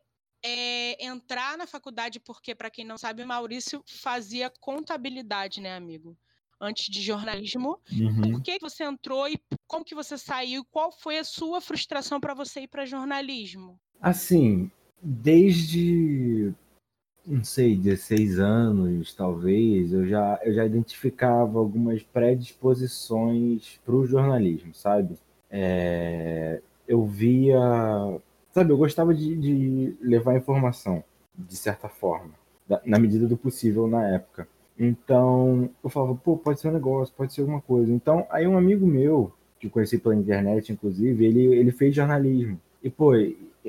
é, 0.44 1.06
entrar 1.06 1.58
na 1.58 1.68
faculdade, 1.68 2.20
porque, 2.20 2.56
para 2.56 2.70
quem 2.70 2.86
não 2.86 2.98
sabe, 2.98 3.24
Maurício 3.26 3.84
fazia 3.86 4.52
contabilidade, 4.60 5.62
né, 5.62 5.76
amigo? 5.76 6.18
Antes 6.60 6.86
de 6.86 7.02
jornalismo. 7.02 7.80
Uhum. 7.92 8.32
Por 8.32 8.42
que 8.42 8.58
você 8.60 8.84
entrou 8.84 9.28
e 9.28 9.40
como 9.68 9.86
que 9.86 9.94
você 9.94 10.18
saiu? 10.18 10.66
Qual 10.72 10.92
foi 10.92 11.20
a 11.20 11.24
sua 11.24 11.62
frustração 11.62 12.20
para 12.20 12.34
você 12.34 12.62
ir 12.62 12.68
para 12.68 12.86
jornalismo? 12.86 13.80
Assim, 14.02 14.72
desde 15.02 16.54
não 17.28 17.44
sei, 17.44 17.76
16 17.76 18.40
anos, 18.40 19.14
talvez, 19.14 19.92
eu 19.92 20.08
já, 20.08 20.40
eu 20.44 20.54
já 20.54 20.66
identificava 20.66 21.60
algumas 21.60 22.02
predisposições 22.02 23.80
para 23.84 23.94
o 23.94 24.08
jornalismo, 24.08 24.74
sabe? 24.74 25.18
É, 25.50 26.62
eu 26.88 27.06
via. 27.06 27.60
Sabe, 28.52 28.72
eu 28.72 28.78
gostava 28.78 29.14
de, 29.14 29.36
de 29.36 29.98
levar 30.02 30.36
informação, 30.36 31.04
de 31.36 31.56
certa 31.56 31.88
forma, 31.88 32.32
da, 32.68 32.82
na 32.86 32.98
medida 32.98 33.28
do 33.28 33.38
possível 33.38 33.88
na 33.88 34.08
época. 34.08 34.48
Então, 34.80 35.70
eu 35.84 35.90
falava, 35.90 36.16
pô, 36.16 36.38
pode 36.38 36.60
ser 36.60 36.70
um 36.70 36.74
negócio, 36.74 37.14
pode 37.16 37.34
ser 37.34 37.42
alguma 37.42 37.62
coisa. 37.62 37.92
Então, 37.92 38.26
aí 38.30 38.48
um 38.48 38.58
amigo 38.58 38.86
meu, 38.86 39.32
que 39.60 39.70
conheci 39.70 39.98
pela 39.98 40.16
internet, 40.16 40.72
inclusive, 40.72 41.26
ele, 41.26 41.46
ele 41.56 41.72
fez 41.72 41.96
jornalismo. 41.96 42.60
E, 42.84 42.90
pô, 42.90 43.14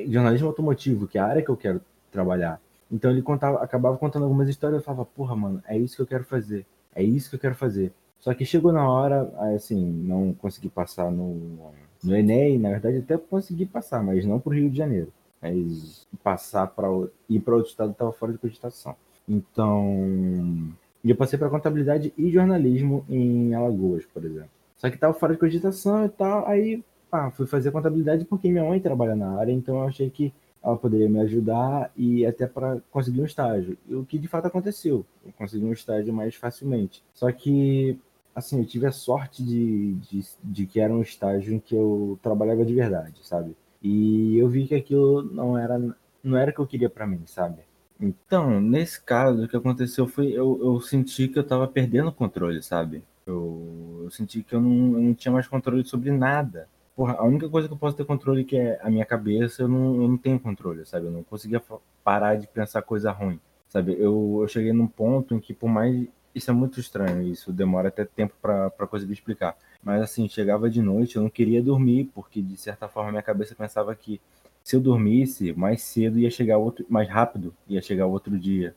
jornalismo 0.06 0.48
automotivo, 0.48 1.06
que 1.06 1.18
é 1.18 1.20
a 1.20 1.26
área 1.26 1.42
que 1.42 1.48
eu 1.48 1.56
quero 1.56 1.80
trabalhar. 2.10 2.60
Então 2.90 3.10
ele 3.10 3.22
contava, 3.22 3.62
acabava 3.62 3.96
contando 3.98 4.24
algumas 4.24 4.48
histórias, 4.48 4.80
eu 4.80 4.84
falava, 4.84 5.04
porra, 5.04 5.36
mano, 5.36 5.62
é 5.66 5.76
isso 5.76 5.96
que 5.96 6.02
eu 6.02 6.06
quero 6.06 6.24
fazer. 6.24 6.64
É 6.94 7.02
isso 7.02 7.28
que 7.28 7.36
eu 7.36 7.40
quero 7.40 7.54
fazer. 7.54 7.92
Só 8.20 8.34
que 8.34 8.44
chegou 8.44 8.72
na 8.72 8.88
hora, 8.88 9.32
assim, 9.54 9.84
não 9.84 10.32
consegui 10.34 10.68
passar 10.68 11.10
no, 11.10 11.72
no 12.02 12.16
Enem, 12.16 12.58
na 12.58 12.70
verdade 12.70 12.98
até 12.98 13.16
consegui 13.16 13.66
passar, 13.66 14.02
mas 14.02 14.24
não 14.24 14.40
para 14.40 14.50
o 14.50 14.54
Rio 14.54 14.70
de 14.70 14.76
Janeiro. 14.76 15.12
Mas 15.40 16.06
passar 16.22 16.66
para 16.66 16.88
ir 17.28 17.40
para 17.40 17.54
outro 17.54 17.70
estado 17.70 17.92
estava 17.92 18.12
fora 18.12 18.32
de 18.32 18.38
cogitação. 18.38 18.96
Então, 19.28 20.72
eu 21.04 21.14
passei 21.14 21.38
para 21.38 21.50
contabilidade 21.50 22.12
e 22.18 22.30
jornalismo 22.30 23.04
em 23.08 23.54
Alagoas, 23.54 24.04
por 24.06 24.24
exemplo. 24.24 24.50
Só 24.76 24.88
que 24.88 24.96
estava 24.96 25.14
fora 25.14 25.34
de 25.34 25.40
cogitação 25.40 26.04
e 26.04 26.08
tal, 26.08 26.46
aí 26.46 26.82
pá, 27.10 27.30
fui 27.30 27.46
fazer 27.46 27.70
contabilidade 27.70 28.24
porque 28.24 28.48
minha 28.50 28.64
mãe 28.64 28.80
trabalha 28.80 29.14
na 29.14 29.38
área, 29.38 29.52
então 29.52 29.76
eu 29.76 29.84
achei 29.84 30.10
que 30.10 30.32
ela 30.62 30.76
poderia 30.76 31.08
me 31.08 31.20
ajudar 31.20 31.90
e 31.96 32.26
até 32.26 32.46
para 32.46 32.80
conseguir 32.90 33.20
um 33.20 33.24
estágio. 33.24 33.76
E 33.88 33.94
o 33.94 34.04
que 34.04 34.18
de 34.18 34.28
fato 34.28 34.46
aconteceu, 34.46 35.04
eu 35.24 35.32
consegui 35.32 35.64
um 35.64 35.72
estágio 35.72 36.12
mais 36.12 36.34
facilmente. 36.34 37.02
Só 37.14 37.30
que, 37.32 37.98
assim, 38.38 38.58
eu 38.58 38.66
tive 38.66 38.86
a 38.86 38.92
sorte 38.92 39.42
de, 39.42 39.94
de, 39.94 40.24
de 40.42 40.66
que 40.66 40.80
era 40.80 40.92
um 40.92 41.02
estágio 41.02 41.54
em 41.54 41.58
que 41.60 41.74
eu 41.74 42.18
trabalhava 42.22 42.64
de 42.64 42.74
verdade, 42.74 43.20
sabe? 43.22 43.56
E 43.82 44.36
eu 44.38 44.48
vi 44.48 44.66
que 44.66 44.74
aquilo 44.74 45.22
não 45.22 45.56
era 45.56 45.78
não 46.22 46.36
era 46.36 46.50
o 46.50 46.54
que 46.54 46.60
eu 46.60 46.66
queria 46.66 46.90
para 46.90 47.06
mim, 47.06 47.22
sabe? 47.26 47.62
Então, 48.00 48.60
nesse 48.60 49.00
caso, 49.00 49.44
o 49.44 49.48
que 49.48 49.56
aconteceu 49.56 50.06
foi 50.06 50.32
eu, 50.32 50.58
eu 50.62 50.80
senti 50.80 51.28
que 51.28 51.38
eu 51.38 51.42
estava 51.42 51.66
perdendo 51.68 52.08
o 52.08 52.12
controle, 52.12 52.62
sabe? 52.62 53.04
Eu, 53.26 54.02
eu 54.04 54.10
senti 54.10 54.42
que 54.42 54.54
eu 54.54 54.60
não, 54.60 54.94
eu 54.94 55.00
não 55.00 55.14
tinha 55.14 55.32
mais 55.32 55.46
controle 55.46 55.84
sobre 55.84 56.10
nada 56.10 56.68
porra, 56.98 57.14
a 57.14 57.24
única 57.24 57.48
coisa 57.48 57.68
que 57.68 57.74
eu 57.74 57.78
posso 57.78 57.96
ter 57.96 58.04
controle 58.04 58.44
que 58.44 58.56
é 58.56 58.80
a 58.82 58.90
minha 58.90 59.06
cabeça, 59.06 59.62
eu 59.62 59.68
não, 59.68 60.02
eu 60.02 60.08
não 60.08 60.16
tenho 60.18 60.40
controle, 60.40 60.84
sabe? 60.84 61.06
Eu 61.06 61.12
não 61.12 61.22
conseguia 61.22 61.62
parar 62.02 62.34
de 62.34 62.48
pensar 62.48 62.82
coisa 62.82 63.12
ruim, 63.12 63.38
sabe? 63.68 63.92
Eu, 63.92 64.40
eu 64.42 64.48
cheguei 64.48 64.72
num 64.72 64.88
ponto 64.88 65.32
em 65.32 65.38
que, 65.38 65.54
por 65.54 65.68
mais. 65.68 66.08
Isso 66.38 66.50
é 66.50 66.54
muito 66.54 66.78
estranho, 66.78 67.22
isso 67.22 67.52
demora 67.52 67.88
até 67.88 68.04
tempo 68.04 68.32
para 68.40 68.86
conseguir 68.86 69.12
explicar. 69.12 69.56
Mas 69.82 70.00
assim, 70.00 70.28
chegava 70.28 70.70
de 70.70 70.80
noite, 70.80 71.16
eu 71.16 71.22
não 71.22 71.28
queria 71.28 71.60
dormir, 71.60 72.10
porque 72.14 72.40
de 72.40 72.56
certa 72.56 72.88
forma 72.88 73.10
minha 73.10 73.22
cabeça 73.22 73.56
pensava 73.56 73.92
que 73.94 74.20
se 74.62 74.76
eu 74.76 74.80
dormisse, 74.80 75.52
mais 75.52 75.82
cedo 75.82 76.18
ia 76.18 76.30
chegar 76.30 76.58
outro, 76.58 76.86
mais 76.88 77.08
rápido 77.08 77.52
ia 77.68 77.82
chegar 77.82 78.06
outro 78.06 78.38
dia. 78.38 78.74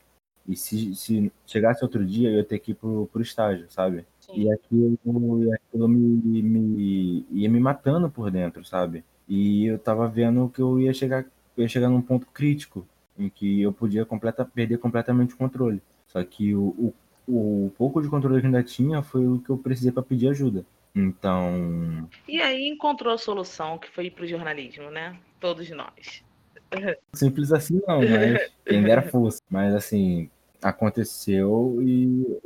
E 0.47 0.55
se, 0.55 0.95
se 0.95 1.31
chegasse 1.45 1.83
outro 1.83 2.03
dia, 2.03 2.29
eu 2.29 2.37
ia 2.37 2.43
ter 2.43 2.57
que 2.57 2.71
ir 2.71 2.75
pro, 2.75 3.07
pro 3.13 3.21
estágio, 3.21 3.69
sabe? 3.69 4.05
E 4.33 4.51
aquilo, 4.51 4.97
e 5.43 5.53
aquilo 5.53 5.87
me, 5.87 6.41
me, 6.41 7.25
ia 7.29 7.49
me 7.49 7.59
matando 7.59 8.09
por 8.09 8.31
dentro, 8.31 8.65
sabe? 8.65 9.03
E 9.27 9.65
eu 9.65 9.77
tava 9.77 10.07
vendo 10.07 10.49
que 10.49 10.61
eu 10.61 10.79
ia 10.79 10.93
chegar, 10.93 11.25
eu 11.55 11.63
ia 11.63 11.67
chegar 11.67 11.89
num 11.89 12.01
ponto 12.01 12.25
crítico 12.27 12.87
em 13.19 13.29
que 13.29 13.61
eu 13.61 13.71
podia 13.71 14.03
completa, 14.03 14.43
perder 14.43 14.79
completamente 14.79 15.35
o 15.35 15.37
controle. 15.37 15.81
Só 16.07 16.23
que 16.23 16.55
o, 16.55 16.69
o, 16.69 16.93
o 17.31 17.71
pouco 17.77 18.01
de 18.01 18.09
controle 18.09 18.41
que 18.41 18.47
ainda 18.47 18.63
tinha 18.63 19.01
foi 19.01 19.25
o 19.25 19.39
que 19.39 19.49
eu 19.49 19.57
precisei 19.57 19.91
para 19.91 20.03
pedir 20.03 20.29
ajuda. 20.29 20.65
Então. 20.93 22.09
E 22.27 22.41
aí 22.41 22.67
encontrou 22.67 23.13
a 23.13 23.17
solução 23.17 23.77
que 23.77 23.89
foi 23.89 24.07
ir 24.07 24.11
pro 24.11 24.27
jornalismo, 24.27 24.89
né? 24.91 25.17
Todos 25.39 25.69
nós. 25.69 26.23
Simples 27.13 27.51
assim 27.51 27.81
não, 27.87 27.99
mas 27.99 28.51
quem 28.65 28.83
dera 28.83 29.01
fosse. 29.01 29.41
Mas 29.49 29.73
assim, 29.73 30.29
aconteceu 30.61 31.79
e 31.81 32.39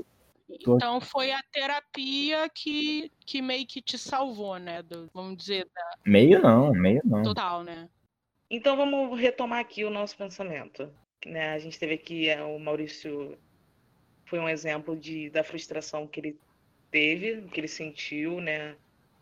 então 0.50 1.02
foi 1.02 1.32
a 1.32 1.44
terapia 1.52 2.50
que, 2.50 3.12
que 3.26 3.42
meio 3.42 3.68
que 3.68 3.82
te 3.82 3.98
salvou, 3.98 4.58
né? 4.58 4.82
Do, 4.82 5.10
vamos 5.14 5.38
dizer. 5.38 5.68
Da... 5.74 5.98
Meio 6.06 6.42
não, 6.42 6.72
meio 6.72 7.02
não. 7.04 7.24
Total, 7.24 7.64
né? 7.64 7.90
Então 8.50 8.78
vamos 8.78 9.20
retomar 9.20 9.60
aqui 9.60 9.84
o 9.84 9.90
nosso 9.90 10.16
pensamento. 10.18 10.90
Né? 11.26 11.54
A 11.54 11.60
gente 11.60 11.80
teve 11.80 11.96
aqui 11.96 12.30
é, 12.30 12.44
o 12.44 12.60
Maurício 12.60 13.38
foi 14.36 14.40
um 14.40 14.50
exemplo 14.50 14.96
de, 14.98 15.30
da 15.30 15.44
frustração 15.44 16.06
que 16.06 16.20
ele 16.20 16.38
teve, 16.92 17.44
que 17.44 17.60
ele 17.60 17.68
sentiu, 17.68 18.42
né? 18.42 18.76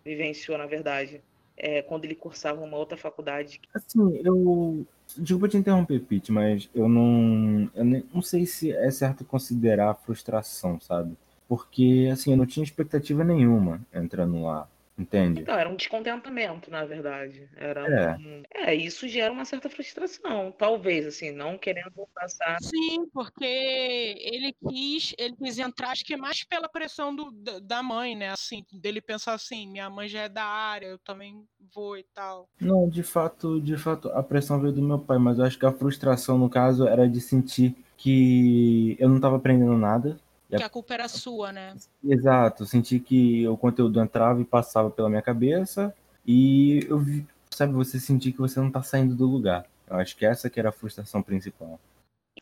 Vivenciou, 0.03 0.57
na 0.57 0.65
verdade, 0.65 1.21
é, 1.55 1.81
quando 1.83 2.05
ele 2.05 2.15
cursava 2.15 2.61
uma 2.61 2.77
outra 2.77 2.97
faculdade. 2.97 3.61
Assim, 3.73 4.21
eu. 4.23 4.85
Desculpa 5.15 5.47
te 5.47 5.57
interromper, 5.57 5.99
Pete, 5.99 6.31
mas 6.31 6.69
eu 6.73 6.89
não. 6.89 7.69
Eu 7.75 7.85
não 8.13 8.21
sei 8.21 8.45
se 8.45 8.71
é 8.71 8.89
certo 8.89 9.23
considerar 9.23 9.93
frustração, 9.93 10.79
sabe? 10.79 11.15
Porque, 11.47 12.09
assim, 12.11 12.31
eu 12.31 12.37
não 12.37 12.45
tinha 12.45 12.63
expectativa 12.63 13.23
nenhuma 13.23 13.79
entrando 13.93 14.41
lá. 14.41 14.67
Entende? 14.97 15.41
Então, 15.41 15.57
era 15.57 15.67
um 15.67 15.75
descontentamento, 15.75 16.69
na 16.69 16.85
verdade. 16.85 17.49
Era 17.55 17.87
é. 17.87 18.15
Um... 18.15 18.43
é, 18.53 18.75
isso 18.75 19.07
gera 19.07 19.33
uma 19.33 19.43
certa 19.43 19.67
frustração, 19.67 20.53
talvez, 20.55 21.07
assim, 21.07 21.31
não 21.31 21.57
querendo 21.57 22.07
passar. 22.13 22.57
Sim, 22.61 23.07
porque 23.11 23.43
ele 23.43 24.55
quis, 24.69 25.15
ele 25.17 25.35
quis 25.35 25.57
entrar, 25.57 25.89
acho 25.89 26.05
que 26.05 26.15
mais 26.15 26.43
pela 26.43 26.69
pressão 26.69 27.15
do, 27.15 27.31
da 27.61 27.81
mãe, 27.81 28.15
né? 28.15 28.29
Assim, 28.29 28.63
dele 28.71 29.01
pensar 29.01 29.33
assim, 29.33 29.67
minha 29.67 29.89
mãe 29.89 30.07
já 30.07 30.21
é 30.21 30.29
da 30.29 30.45
área, 30.45 30.85
eu 30.85 30.99
também 30.99 31.43
vou 31.73 31.97
e 31.97 32.03
tal. 32.13 32.47
Não, 32.61 32.87
de 32.87 33.01
fato, 33.01 33.59
de 33.59 33.75
fato, 33.75 34.09
a 34.09 34.21
pressão 34.21 34.59
veio 34.59 34.73
do 34.73 34.81
meu 34.81 34.99
pai, 34.99 35.17
mas 35.17 35.39
eu 35.39 35.45
acho 35.45 35.57
que 35.57 35.65
a 35.65 35.71
frustração, 35.71 36.37
no 36.37 36.49
caso, 36.49 36.87
era 36.87 37.09
de 37.09 37.19
sentir 37.19 37.75
que 37.97 38.95
eu 38.99 39.09
não 39.09 39.15
estava 39.15 39.37
aprendendo 39.37 39.75
nada, 39.75 40.19
que 40.57 40.63
a 40.63 40.69
culpa 40.69 40.93
era 40.93 41.07
sua, 41.07 41.51
né? 41.51 41.75
Exato, 42.03 42.65
senti 42.65 42.99
que 42.99 43.47
o 43.47 43.57
conteúdo 43.57 44.01
entrava 44.01 44.41
e 44.41 44.45
passava 44.45 44.89
pela 44.89 45.09
minha 45.09 45.21
cabeça 45.21 45.93
e 46.25 46.85
eu 46.89 46.99
vi, 46.99 47.27
sabe, 47.49 47.73
você 47.73 47.99
sentir 47.99 48.31
que 48.31 48.39
você 48.39 48.59
não 48.59 48.67
está 48.67 48.81
saindo 48.81 49.15
do 49.15 49.25
lugar. 49.25 49.65
Eu 49.87 49.97
acho 49.97 50.15
que 50.15 50.25
essa 50.25 50.49
que 50.49 50.59
era 50.59 50.69
a 50.69 50.73
frustração 50.73 51.21
principal. 51.21 51.79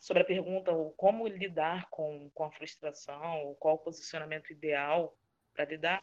Sobre 0.00 0.22
a 0.22 0.26
pergunta 0.26 0.72
como 0.96 1.26
lidar 1.26 1.88
com, 1.90 2.30
com 2.34 2.44
a 2.44 2.50
frustração, 2.50 3.54
qual 3.58 3.74
o 3.74 3.78
posicionamento 3.78 4.50
ideal 4.50 5.14
para 5.54 5.66
lidar, 5.66 6.02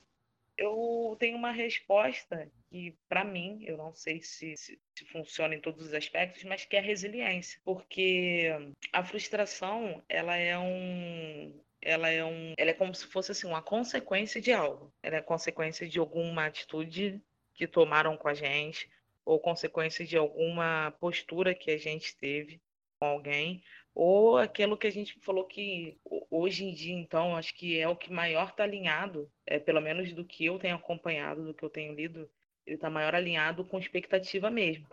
eu 0.58 1.16
tenho 1.20 1.38
uma 1.38 1.52
resposta 1.52 2.50
que, 2.70 2.94
para 3.08 3.24
mim, 3.24 3.64
eu 3.66 3.78
não 3.78 3.94
sei 3.94 4.22
se, 4.22 4.56
se, 4.58 4.80
se, 4.94 5.06
funciona 5.06 5.56
em 5.56 5.62
todos 5.62 5.88
os 5.88 5.94
aspectos, 5.94 6.44
mas 6.44 6.66
que 6.66 6.76
é 6.76 6.80
a 6.80 6.84
resiliência. 6.84 7.60
Porque 7.64 8.50
a 8.92 9.04
frustração, 9.04 10.04
ela 10.10 10.36
é 10.36 10.58
um, 10.60 11.54
ela 11.82 12.10
é 12.10 12.24
um, 12.24 12.54
ela 12.58 12.72
é 12.72 12.74
como 12.74 12.94
se 12.94 13.06
fosse 13.08 13.32
assim 13.32 13.48
uma 13.48 13.62
consequência 13.62 14.42
de 14.42 14.52
algo. 14.52 14.94
Ela 15.02 15.18
é 15.18 15.22
consequência 15.22 15.88
de 15.88 16.00
alguma 16.00 16.46
atitude 16.46 17.22
que 17.54 17.68
tomaram 17.68 18.18
com 18.18 18.28
a 18.28 18.34
gente 18.34 18.90
ou 19.26 19.40
consequência 19.40 20.06
de 20.06 20.18
alguma 20.18 20.92
postura 21.00 21.54
que 21.54 21.72
a 21.72 21.78
gente 21.78 22.16
teve 22.18 22.62
com 23.00 23.06
alguém 23.06 23.64
ou 23.94 24.38
aquilo 24.38 24.78
que 24.78 24.88
a 24.88 24.92
gente 24.92 25.20
falou 25.20 25.46
que 25.46 25.98
hoje 26.30 26.64
em 26.64 26.74
dia 26.74 26.94
então 26.94 27.36
acho 27.36 27.54
que 27.54 27.78
é 27.78 27.88
o 27.88 27.96
que 27.96 28.12
maior 28.12 28.50
está 28.50 28.64
alinhado, 28.64 29.30
é, 29.46 29.60
pelo 29.60 29.82
menos 29.82 30.14
do 30.14 30.24
que 30.24 30.46
eu 30.46 30.58
tenho 30.58 30.76
acompanhado, 30.76 31.46
do 31.46 31.54
que 31.54 31.64
eu 31.64 31.70
tenho 31.70 31.94
lido, 31.94 32.30
ele 32.66 32.76
está 32.76 32.90
maior 32.90 33.16
alinhado 33.16 33.66
com 33.66 33.80
expectativa 33.80 34.50
mesmo, 34.50 34.88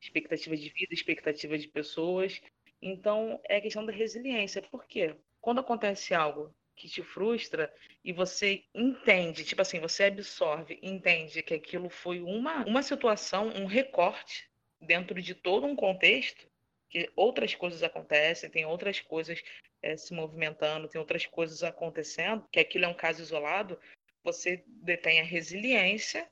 expectativa 0.00 0.56
de 0.56 0.68
vida, 0.68 0.92
expectativa 0.92 1.56
de 1.56 1.68
pessoas. 1.68 2.40
Então 2.80 3.40
é 3.48 3.56
a 3.56 3.60
questão 3.60 3.86
da 3.86 3.92
resiliência. 3.92 4.60
Por 4.60 4.84
quê? 4.86 5.14
Quando 5.42 5.60
acontece 5.60 6.14
algo 6.14 6.54
que 6.74 6.88
te 6.88 7.02
frustra 7.02 7.72
e 8.02 8.12
você 8.12 8.64
entende, 8.74 9.44
tipo 9.44 9.60
assim, 9.60 9.78
você 9.80 10.04
absorve, 10.04 10.78
entende 10.82 11.42
que 11.42 11.52
aquilo 11.52 11.90
foi 11.90 12.20
uma, 12.20 12.64
uma 12.64 12.82
situação, 12.82 13.48
um 13.48 13.66
recorte 13.66 14.48
dentro 14.80 15.20
de 15.20 15.34
todo 15.34 15.66
um 15.66 15.76
contexto, 15.76 16.46
que 16.88 17.10
outras 17.14 17.54
coisas 17.54 17.82
acontecem, 17.82 18.48
tem 18.48 18.64
outras 18.64 19.00
coisas 19.00 19.42
é, 19.82 19.96
se 19.96 20.14
movimentando, 20.14 20.88
tem 20.88 21.00
outras 21.00 21.26
coisas 21.26 21.62
acontecendo, 21.62 22.46
que 22.50 22.60
aquilo 22.60 22.84
é 22.84 22.88
um 22.88 22.94
caso 22.94 23.20
isolado, 23.20 23.78
você 24.22 24.62
detém 24.66 25.20
a 25.20 25.24
resiliência, 25.24 26.30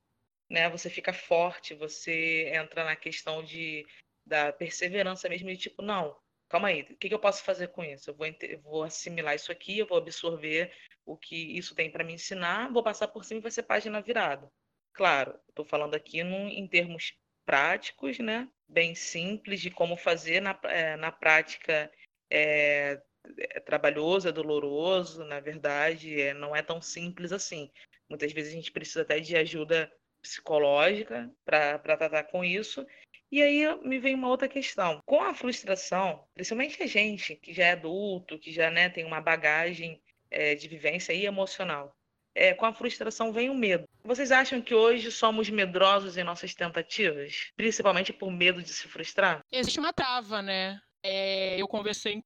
né? 0.49 0.69
Você 0.71 0.89
fica 0.89 1.13
forte, 1.13 1.75
você 1.75 2.51
entra 2.55 2.85
na 2.85 2.97
questão 2.97 3.43
de 3.43 3.85
da 4.25 4.53
perseverança 4.53 5.29
mesmo 5.29 5.49
de 5.49 5.57
tipo, 5.57 5.83
não, 5.83 6.17
calma 6.51 6.69
aí, 6.69 6.83
o 6.83 6.97
que, 6.97 7.09
que 7.09 7.15
eu 7.15 7.19
posso 7.19 7.43
fazer 7.43 7.69
com 7.69 7.83
isso? 7.83 8.11
Eu 8.11 8.15
vou, 8.15 8.27
vou, 8.63 8.83
assimilar 8.83 9.35
isso 9.35 9.51
aqui, 9.51 9.79
eu 9.79 9.87
vou 9.87 9.97
absorver 9.97 10.73
o 11.07 11.17
que 11.17 11.57
isso 11.57 11.75
tem 11.75 11.91
para 11.91 12.05
me 12.05 12.13
ensinar, 12.13 12.71
vou 12.71 12.83
passar 12.83 13.09
por 13.09 13.25
cima 13.25 13.41
e 13.41 13.43
vai 13.43 13.51
ser 13.51 13.63
página 13.63 14.03
virada. 14.03 14.51
Claro, 14.93 15.39
estou 15.49 15.65
falando 15.65 15.95
aqui 15.95 16.21
em 16.21 16.67
termos 16.69 17.15
práticos, 17.47 18.19
né? 18.19 18.49
bem 18.71 18.95
simples 18.95 19.61
de 19.61 19.71
como 19.71 19.97
fazer 19.97 20.41
na, 20.41 20.59
é, 20.65 20.97
na 20.97 21.11
prática. 21.11 21.91
É, 22.31 23.01
é 23.39 23.61
trabalhoso, 23.61 24.29
é 24.29 24.33
doloroso, 24.33 25.25
na 25.25 25.41
verdade, 25.41 26.21
é, 26.21 26.33
não 26.33 26.55
é 26.55 26.63
tão 26.63 26.81
simples 26.81 27.33
assim. 27.33 27.71
Muitas 28.09 28.33
vezes 28.33 28.53
a 28.53 28.57
gente 28.57 28.73
precisa 28.73 29.03
até 29.03 29.21
de 29.21 29.37
ajuda 29.37 29.93
psicológica 30.23 31.31
para 31.45 31.79
tratar 31.79 32.25
com 32.25 32.45
isso. 32.45 32.87
E 33.31 33.41
aí 33.41 33.63
me 33.85 33.99
vem 33.99 34.15
uma 34.15 34.29
outra 34.29 34.49
questão. 34.49 35.01
Com 35.07 35.23
a 35.23 35.33
frustração, 35.33 36.25
principalmente 36.35 36.83
a 36.83 36.87
gente 36.87 37.37
que 37.37 37.53
já 37.53 37.67
é 37.67 37.73
adulto, 37.73 38.39
que 38.39 38.51
já 38.51 38.71
né, 38.71 38.89
tem 38.89 39.05
uma 39.05 39.21
bagagem 39.21 40.03
é, 40.31 40.55
de 40.55 40.67
vivência 40.67 41.13
e 41.13 41.27
emocional. 41.27 41.95
É, 42.35 42.55
com 42.55 42.67
a 42.67 42.73
frustração 42.73 43.33
vem 43.33 43.51
o 43.51 43.55
medo. 43.55 43.89
Vocês 44.05 44.31
acham 44.31 44.61
que 44.63 44.75
hoje 44.75 45.11
somos 45.11 45.51
medrosos 45.51 46.17
em 46.17 46.25
nossas 46.25 46.55
tentativas, 46.55 47.51
principalmente 47.57 48.13
por 48.13 48.31
medo 48.31 48.63
de 48.63 48.73
se 48.73 48.87
frustrar? 48.89 49.45
Existe 49.51 49.81
uma 49.81 49.93
trava, 49.93 50.41
né? 50.41 50.81
É, 51.03 51.61
eu 51.61 51.67
conversei, 51.67 52.23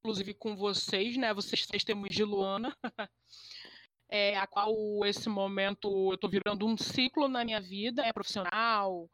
inclusive, 0.00 0.34
com 0.34 0.56
vocês, 0.56 1.16
né? 1.16 1.32
Vocês 1.32 1.66
testemunhos 1.66 2.14
de 2.14 2.22
Luana. 2.22 2.76
é, 4.10 4.36
a 4.36 4.46
qual 4.46 4.74
esse 5.04 5.28
momento 5.28 6.10
eu 6.10 6.14
estou 6.14 6.30
virando 6.30 6.66
um 6.66 6.76
ciclo 6.76 7.26
na 7.28 7.44
minha 7.44 7.60
vida, 7.60 8.04
é 8.04 8.12
profissional, 8.12 9.08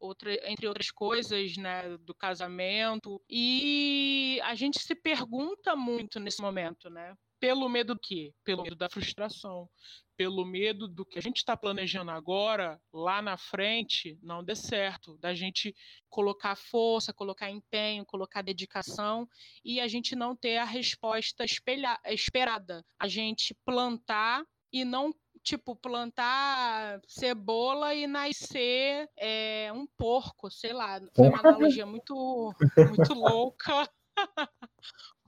outra, 0.00 0.32
entre 0.50 0.66
outras 0.66 0.90
coisas, 0.90 1.56
né, 1.56 1.96
do 1.98 2.14
casamento. 2.14 3.22
E 3.28 4.40
a 4.44 4.54
gente 4.54 4.78
se 4.80 4.94
pergunta 4.94 5.74
muito 5.76 6.18
nesse 6.18 6.40
momento, 6.40 6.88
né? 6.90 7.14
Pelo 7.40 7.68
medo 7.68 7.94
do 7.94 8.00
quê? 8.00 8.32
Pelo 8.44 8.64
medo 8.64 8.74
da 8.74 8.90
frustração, 8.90 9.68
pelo 10.16 10.44
medo 10.44 10.88
do 10.88 11.06
que 11.06 11.16
a 11.16 11.22
gente 11.22 11.36
está 11.36 11.56
planejando 11.56 12.10
agora, 12.10 12.80
lá 12.92 13.22
na 13.22 13.38
frente, 13.38 14.18
não 14.20 14.42
dê 14.42 14.56
certo, 14.56 15.16
da 15.18 15.32
gente 15.32 15.72
colocar 16.10 16.56
força, 16.56 17.14
colocar 17.14 17.48
empenho, 17.48 18.04
colocar 18.04 18.42
dedicação 18.42 19.28
e 19.64 19.80
a 19.80 19.86
gente 19.86 20.16
não 20.16 20.34
ter 20.34 20.56
a 20.56 20.64
resposta 20.64 21.44
espelha, 21.44 21.96
esperada. 22.06 22.84
A 22.98 23.06
gente 23.06 23.54
plantar 23.64 24.44
e 24.72 24.84
não 24.84 25.12
tipo, 25.38 25.74
plantar 25.74 27.00
cebola 27.06 27.94
e 27.94 28.06
nascer 28.06 29.08
é, 29.16 29.70
um 29.72 29.86
porco, 29.86 30.50
sei 30.50 30.72
lá. 30.72 31.00
Foi 31.14 31.28
uma 31.28 31.40
analogia 31.40 31.86
muito, 31.86 32.54
muito 32.76 33.14
louca. 33.14 33.88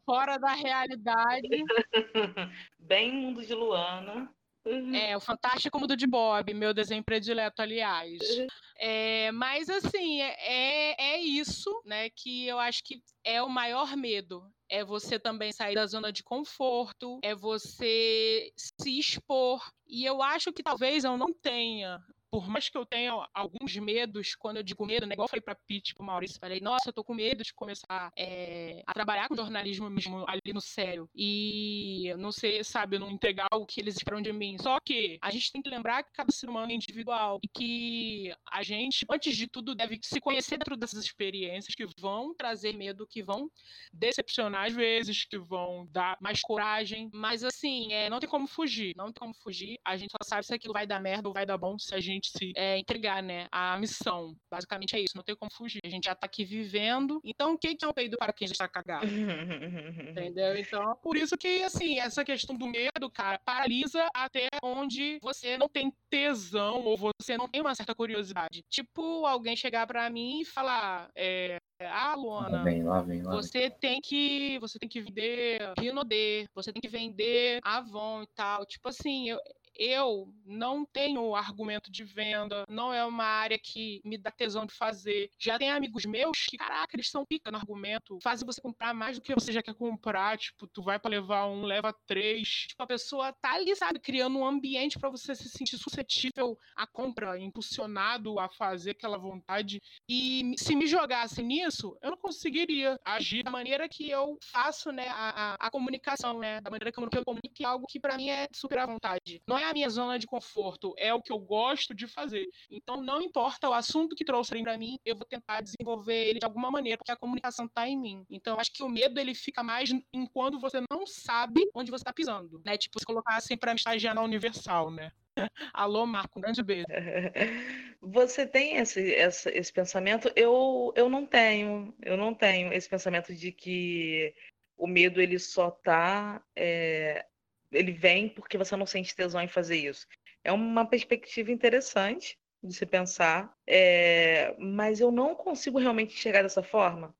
Fora 0.05 0.39
da 0.39 0.53
realidade. 0.53 1.49
Bem 2.79 3.13
mundo 3.13 3.45
de 3.45 3.55
Luana. 3.55 4.29
Uhum. 4.67 4.95
É, 4.95 5.17
o 5.17 5.21
Fantástico 5.21 5.79
Mundo 5.79 5.97
de 5.97 6.07
Bob, 6.07 6.53
meu 6.53 6.75
desenho 6.75 7.03
predileto, 7.03 7.63
aliás. 7.63 8.19
Uhum. 8.39 8.47
É, 8.77 9.33
mas, 9.33 9.69
assim, 9.69 10.21
é, 10.21 10.37
é, 10.39 11.15
é 11.15 11.21
isso, 11.21 11.83
né, 11.85 12.11
que 12.11 12.47
eu 12.47 12.59
acho 12.59 12.83
que 12.85 13.03
é 13.25 13.43
o 13.43 13.49
maior 13.49 13.97
medo. 13.97 14.43
É 14.69 14.85
você 14.85 15.19
também 15.19 15.53
sair 15.53 15.75
da 15.75 15.87
zona 15.87 16.13
de 16.13 16.23
conforto, 16.23 17.19
é 17.23 17.35
você 17.35 18.53
se 18.57 18.99
expor. 18.99 19.61
E 19.87 20.05
eu 20.05 20.23
acho 20.23 20.53
que 20.53 20.63
talvez 20.63 21.05
eu 21.05 21.19
não 21.19 21.33
tenha 21.33 22.01
por 22.31 22.49
mais 22.49 22.69
que 22.69 22.79
eu 22.79 22.87
tenha 22.87 23.13
alguns 23.35 23.77
medos, 23.77 24.37
quando 24.37 24.59
eu 24.59 24.63
digo 24.63 24.87
medo, 24.87 25.05
né, 25.07 25.15
igual 25.15 25.25
eu 25.25 25.31
falei 25.31 25.43
pra 25.43 25.57
Pete, 25.67 25.95
pro 25.95 26.05
Maurício, 26.05 26.39
falei, 26.39 26.61
nossa, 26.61 26.89
eu 26.89 26.93
tô 26.93 27.03
com 27.03 27.13
medo 27.13 27.43
de 27.43 27.53
começar 27.53 28.13
é, 28.17 28.83
a 28.87 28.95
trabalhar 28.95 29.29
com 29.29 29.35
jornalismo 29.35 29.91
mesmo 29.91 30.25
ali 30.29 30.53
no 30.55 30.61
sério. 30.61 31.09
E 31.15 32.15
não 32.19 32.31
sei, 32.31 32.63
sabe, 32.63 32.99
não 32.99 33.11
entregar 33.11 33.49
o 33.53 33.67
que 33.67 33.81
eles 33.81 33.97
esperam 33.97 34.23
de 34.23 34.33
mim. 34.33 34.57
Só 34.59 34.79
que 34.81 35.19
a 35.21 35.31
gente 35.31 35.51
tem 35.51 35.61
que 35.61 35.69
lembrar 35.69 36.05
que 36.05 36.13
cada 36.13 36.31
ser 36.31 36.49
humano 36.49 36.71
é 36.71 36.75
individual 36.75 37.41
e 37.43 37.49
que 37.49 38.33
a 38.51 38.63
gente, 38.63 39.05
antes 39.11 39.37
de 39.37 39.49
tudo, 39.49 39.75
deve 39.75 39.99
se 40.03 40.21
conhecer 40.21 40.57
dentro 40.57 40.77
dessas 40.77 41.05
experiências 41.05 41.75
que 41.75 41.87
vão 41.99 42.35
trazer 42.35 42.77
medo, 42.77 43.07
que 43.07 43.23
vão 43.23 43.51
decepcionar 43.93 44.67
às 44.67 44.75
vezes, 44.75 45.25
que 45.25 45.39
vão 45.39 45.87
dar 45.91 46.17
mais 46.21 46.41
coragem. 46.41 47.11
Mas 47.13 47.43
assim, 47.43 47.93
é, 47.93 48.09
não 48.09 48.21
tem 48.21 48.29
como 48.29 48.47
fugir. 48.47 48.95
Não 48.97 49.07
tem 49.07 49.21
como 49.21 49.35
fugir. 49.35 49.81
A 49.85 49.97
gente 49.97 50.13
só 50.13 50.19
sabe 50.23 50.47
se 50.47 50.55
aquilo 50.55 50.75
vai 50.75 50.87
dar 50.87 51.01
merda 51.01 51.29
ou 51.29 51.35
vai 51.35 51.45
dar 51.45 51.59
bom 51.59 51.77
se 51.79 51.95
a 51.95 52.01
gente 52.01 52.20
gente 52.21 52.31
se 52.37 52.53
é, 52.57 52.79
entregar, 52.79 53.23
né? 53.23 53.47
A 53.51 53.77
missão. 53.79 54.37
Basicamente 54.51 54.95
é 54.95 55.01
isso, 55.01 55.17
não 55.17 55.25
tem 55.25 55.35
como 55.35 55.51
fugir. 55.53 55.81
A 55.85 55.89
gente 55.89 56.05
já 56.05 56.15
tá 56.15 56.27
aqui 56.27 56.45
vivendo. 56.45 57.21
Então, 57.25 57.55
o 57.55 57.59
que 57.59 57.77
é 57.83 57.89
um 57.89 57.93
peido 57.93 58.17
para 58.19 58.33
quem 58.33 58.47
já 58.47 58.53
está 58.53 58.69
cagado? 58.69 59.07
Entendeu? 60.11 60.57
Então, 60.57 60.97
por 61.03 61.17
isso 61.17 61.37
que, 61.37 61.63
assim, 61.63 61.99
essa 61.99 62.25
questão 62.25 62.57
do 62.57 62.67
medo, 62.67 63.11
cara, 63.11 63.39
paralisa 63.39 64.09
até 64.15 64.49
onde 64.63 65.19
você 65.23 65.57
não 65.57 65.69
tem 65.69 65.93
tesão 66.09 66.85
ou 66.85 66.97
você 66.97 67.37
não 67.37 67.49
tem 67.49 67.61
uma 67.61 67.75
certa 67.75 67.95
curiosidade. 67.95 68.63
Tipo, 68.69 69.27
alguém 69.27 69.57
chegar 69.57 69.87
para 69.87 70.09
mim 70.11 70.41
e 70.41 70.45
falar, 70.45 71.11
é, 71.17 71.59
ah, 71.87 72.15
Luana, 72.15 72.59
lá 72.59 72.63
vem, 72.63 72.83
lá 72.83 73.01
vem, 73.01 73.23
lá 73.23 73.35
você 73.35 73.69
vem. 73.69 73.79
tem 73.79 74.01
que 74.01 74.59
você 74.59 74.79
tem 74.79 74.89
que 74.89 75.01
vender 75.01 75.73
Rinodê, 75.79 76.47
você 76.55 76.73
tem 76.73 76.81
que 76.81 76.89
vender 76.89 77.61
Avon 77.65 78.23
e 78.23 78.27
tal. 78.35 78.67
Tipo 78.67 78.89
assim, 78.89 79.31
eu, 79.31 79.39
eu 79.77 80.33
não 80.45 80.85
tenho 80.85 81.35
argumento 81.35 81.91
de 81.91 82.05
venda, 82.05 82.65
não 82.69 82.93
é 82.93 83.05
uma 83.05 83.25
área 83.25 83.59
que 83.59 84.01
me 84.05 84.19
dá 84.19 84.31
tesão 84.31 84.67
de 84.67 84.75
fazer. 84.75 85.31
Já 85.39 85.59
tem 85.59 85.71
amigos 85.71 86.05
meus 86.05 86.47
que, 86.49 86.57
caraca, 86.57 86.97
eles 86.97 87.11
são 87.11 87.25
pica 87.25 87.51
no 87.51 87.59
argumento, 87.59 88.19
fazem 88.23 88.47
você 88.47 88.61
comprar 88.61 88.93
mais 88.95 89.19
do 89.19 89.23
que 89.23 89.35
você 89.35 89.53
já 89.53 89.63
quer 89.63 89.75
comprar. 89.75 90.39
Tipo, 90.39 90.67
tu 90.67 90.83
vai 90.83 90.99
para 90.99 91.11
levar 91.11 91.47
um, 91.47 91.63
leva 91.63 91.95
três. 92.07 92.67
Tipo, 92.69 92.83
a 92.83 92.87
pessoa 92.87 93.33
tá 93.41 93.55
ali, 93.55 93.75
sabe, 93.77 93.99
criando 93.99 94.39
um 94.39 94.47
ambiente 94.47 94.99
para 94.99 95.11
você 95.11 95.35
se 95.35 95.49
sentir 95.49 95.79
suscetível 95.79 96.59
à 96.77 96.87
compra, 96.87 97.39
impulsionado 97.39 98.39
a 98.39 98.49
fazer 98.49 98.91
aquela 98.91 99.19
vontade. 99.19 99.81
E 100.09 100.55
se 100.57 100.75
me 100.75 100.87
jogasse 100.87 101.43
nisso, 101.43 101.97
eu 102.03 102.11
não 102.11 102.19
conseguiria 102.19 102.99
agir 103.05 103.43
da 103.43 103.51
maneira 103.51 103.89
que 103.89 104.11
eu 104.11 104.39
faço, 104.43 104.91
né, 104.91 105.09
a, 105.09 105.55
a, 105.55 105.67
a 105.67 105.71
comunicação, 105.71 106.39
né, 106.39 106.61
da 106.61 106.71
maneira 106.71 106.91
que 106.93 106.99
eu 106.99 107.25
comunico, 107.25 107.55
é 107.61 107.65
algo 107.65 107.87
que 107.87 108.01
para 108.01 108.17
mim 108.17 108.29
é 108.31 108.49
super 108.53 108.79
à 108.79 108.87
vontade. 108.87 109.43
Não 109.47 109.59
é 109.61 109.71
a 109.71 109.73
minha 109.73 109.89
zona 109.89 110.19
de 110.19 110.27
conforto, 110.27 110.95
é 110.97 111.13
o 111.13 111.23
que 111.23 111.33
eu 111.33 111.39
gosto 111.39 111.95
de 111.95 112.07
fazer. 112.07 112.49
Então, 112.71 113.03
não 113.03 113.21
importa 113.21 113.69
o 113.69 113.73
assunto 113.73 114.17
que 114.17 114.25
trouxerem 114.25 114.65
para 114.65 114.79
mim, 114.79 114.99
eu 115.05 115.17
vou 115.17 115.25
tentar 115.25 115.61
desenvolver 115.61 116.29
ele 116.29 116.39
de 116.39 116.45
alguma 116.45 116.71
maneira, 116.71 116.99
porque 116.99 117.13
a 117.13 117.17
comunicação 117.17 117.67
está 117.67 117.89
em 117.89 117.99
mim. 117.99 118.25
Então, 118.31 118.59
acho 118.59 118.73
que 118.73 118.83
o 118.83 118.89
medo 118.89 119.19
ele 119.19 119.35
fica 119.35 119.63
mais 119.63 119.91
em 119.91 120.27
quando 120.27 120.59
você 120.59 120.83
não 120.91 121.07
sabe 121.07 121.69
onde 121.75 121.91
você 121.91 122.03
está 122.03 122.13
pisando, 122.13 122.61
né? 122.65 122.77
Tipo, 122.77 122.99
se 122.99 123.05
colocar 123.05 123.37
assim 123.37 123.57
para 123.57 123.75
estagiar 123.75 124.15
na 124.15 124.23
Universal, 124.23 124.91
né? 124.91 125.13
Alô, 125.73 126.07
Marco, 126.07 126.39
um 126.39 126.43
grande 126.43 126.63
beijo. 126.63 126.87
Você 128.03 128.47
tem 128.47 128.77
esse, 128.77 129.01
esse, 129.01 129.49
esse 129.51 129.73
pensamento? 129.73 130.31
Eu, 130.35 130.93
eu 130.97 131.09
não 131.09 131.27
tenho. 131.27 131.95
Eu 132.03 132.17
não 132.17 132.35
tenho 132.35 132.73
esse 132.73 132.89
pensamento 132.89 133.35
de 133.35 133.53
que 133.53 134.35
o 134.77 134.87
medo 134.87 135.21
ele 135.21 135.39
só 135.39 135.71
tá 135.71 136.43
é, 136.57 137.27
ele 137.73 137.93
vem 137.93 138.29
porque 138.29 138.59
você 138.59 138.77
não 138.77 138.87
sente 138.87 139.15
tesão 139.15 139.41
em 139.41 139.49
fazer 139.49 139.77
isso. 139.77 140.07
É 140.43 140.53
uma 140.53 140.87
perspectiva 140.87 141.51
interessante 141.53 142.39
de 142.63 142.75
se 142.75 142.85
pensar, 142.85 143.55
é, 143.67 144.55
mas 144.59 145.01
eu 145.01 145.11
não 145.11 145.35
consigo 145.35 145.79
realmente 145.79 146.13
chegar 146.13 146.43
dessa 146.43 146.63
forma, 146.63 147.15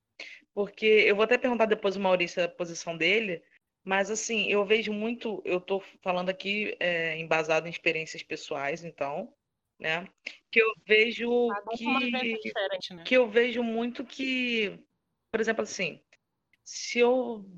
porque 0.53 0.87
eu 0.87 1.17
vou 1.17 1.25
até 1.25 1.39
perguntar 1.39 1.67
depois 1.67 1.97
o 1.97 2.01
Maurício 2.01 2.45
a 2.45 2.49
posição 2.49 2.97
dele, 2.97 3.43
mas 3.83 4.11
assim, 4.11 4.47
eu 4.49 4.65
vejo 4.65 4.93
muito, 4.93 5.41
eu 5.45 5.59
estou 5.59 5.83
falando 6.03 6.29
aqui 6.29 6.77
é, 6.79 7.17
embasado 7.19 7.67
em 7.67 7.71
experiências 7.71 8.23
pessoais, 8.23 8.85
então, 8.85 9.33
né? 9.79 10.07
Que 10.51 10.61
eu 10.61 10.73
vejo 10.87 11.49
que, 11.75 12.11
né? 12.11 13.05
que 13.05 13.15
eu 13.17 13.29
vejo 13.29 13.63
muito 13.63 14.05
que, 14.05 14.79
por 15.33 15.41
exemplo, 15.41 15.63
assim, 15.63 16.03
se 16.63 16.99
eu 16.99 17.49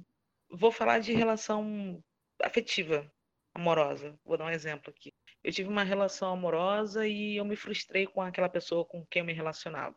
vou 0.49 0.71
falar 0.71 1.01
de 1.01 1.13
relação 1.13 2.01
afetiva, 2.43 3.11
amorosa. 3.55 4.19
Vou 4.25 4.37
dar 4.37 4.47
um 4.47 4.51
exemplo 4.51 4.91
aqui. 4.91 5.13
Eu 5.43 5.53
tive 5.53 5.69
uma 5.69 5.85
relação 5.85 6.33
amorosa 6.33 7.07
e 7.07 7.37
eu 7.37 7.45
me 7.45 7.57
frustrei 7.57 8.07
com 8.07 8.23
aquela 8.23 8.49
pessoa 8.49 8.85
com 8.85 9.05
quem 9.07 9.21
eu 9.21 9.27
me 9.27 9.33
relacionava. 9.33 9.97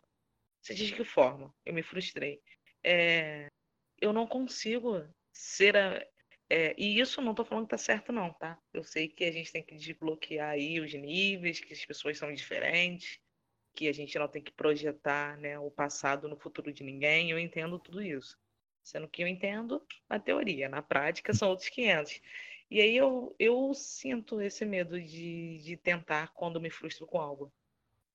Seja 0.61 0.85
de 0.85 0.93
que 0.93 1.03
forma, 1.03 1.53
eu 1.65 1.73
me 1.73 1.83
frustrei. 1.83 2.41
É, 2.83 3.47
eu 4.01 4.11
não 4.11 4.25
consigo 4.25 5.07
ser 5.31 5.77
a, 5.77 6.03
é, 6.49 6.75
e 6.77 6.99
isso 6.99 7.21
não 7.21 7.31
estou 7.31 7.45
falando 7.45 7.65
que 7.65 7.71
tá 7.71 7.77
certo, 7.77 8.11
não, 8.11 8.31
tá? 8.33 8.59
Eu 8.73 8.83
sei 8.83 9.07
que 9.07 9.23
a 9.23 9.31
gente 9.31 9.51
tem 9.51 9.63
que 9.63 9.75
desbloquear 9.75 10.51
aí 10.51 10.79
os 10.79 10.93
níveis, 10.93 11.59
que 11.59 11.73
as 11.73 11.85
pessoas 11.85 12.17
são 12.17 12.31
diferentes, 12.33 13.19
que 13.73 13.87
a 13.87 13.93
gente 13.93 14.17
não 14.17 14.27
tem 14.27 14.43
que 14.43 14.51
projetar 14.51 15.37
né, 15.37 15.57
o 15.57 15.71
passado 15.71 16.29
no 16.29 16.37
futuro 16.37 16.71
de 16.71 16.83
ninguém. 16.83 17.31
Eu 17.31 17.39
entendo 17.39 17.79
tudo 17.79 18.01
isso. 18.01 18.37
Sendo 18.85 19.07
que 19.09 19.23
eu 19.23 19.27
entendo 19.27 19.83
na 20.07 20.19
teoria, 20.19 20.69
na 20.69 20.81
prática 20.81 21.33
são 21.33 21.49
outros 21.49 21.69
500. 21.69 22.21
E 22.69 22.79
aí 22.79 22.95
eu, 22.95 23.35
eu 23.39 23.73
sinto 23.73 24.39
esse 24.39 24.63
medo 24.63 25.01
de, 25.01 25.57
de 25.57 25.75
tentar 25.75 26.31
quando 26.33 26.61
me 26.61 26.69
frustro 26.69 27.07
com 27.07 27.19
algo. 27.19 27.51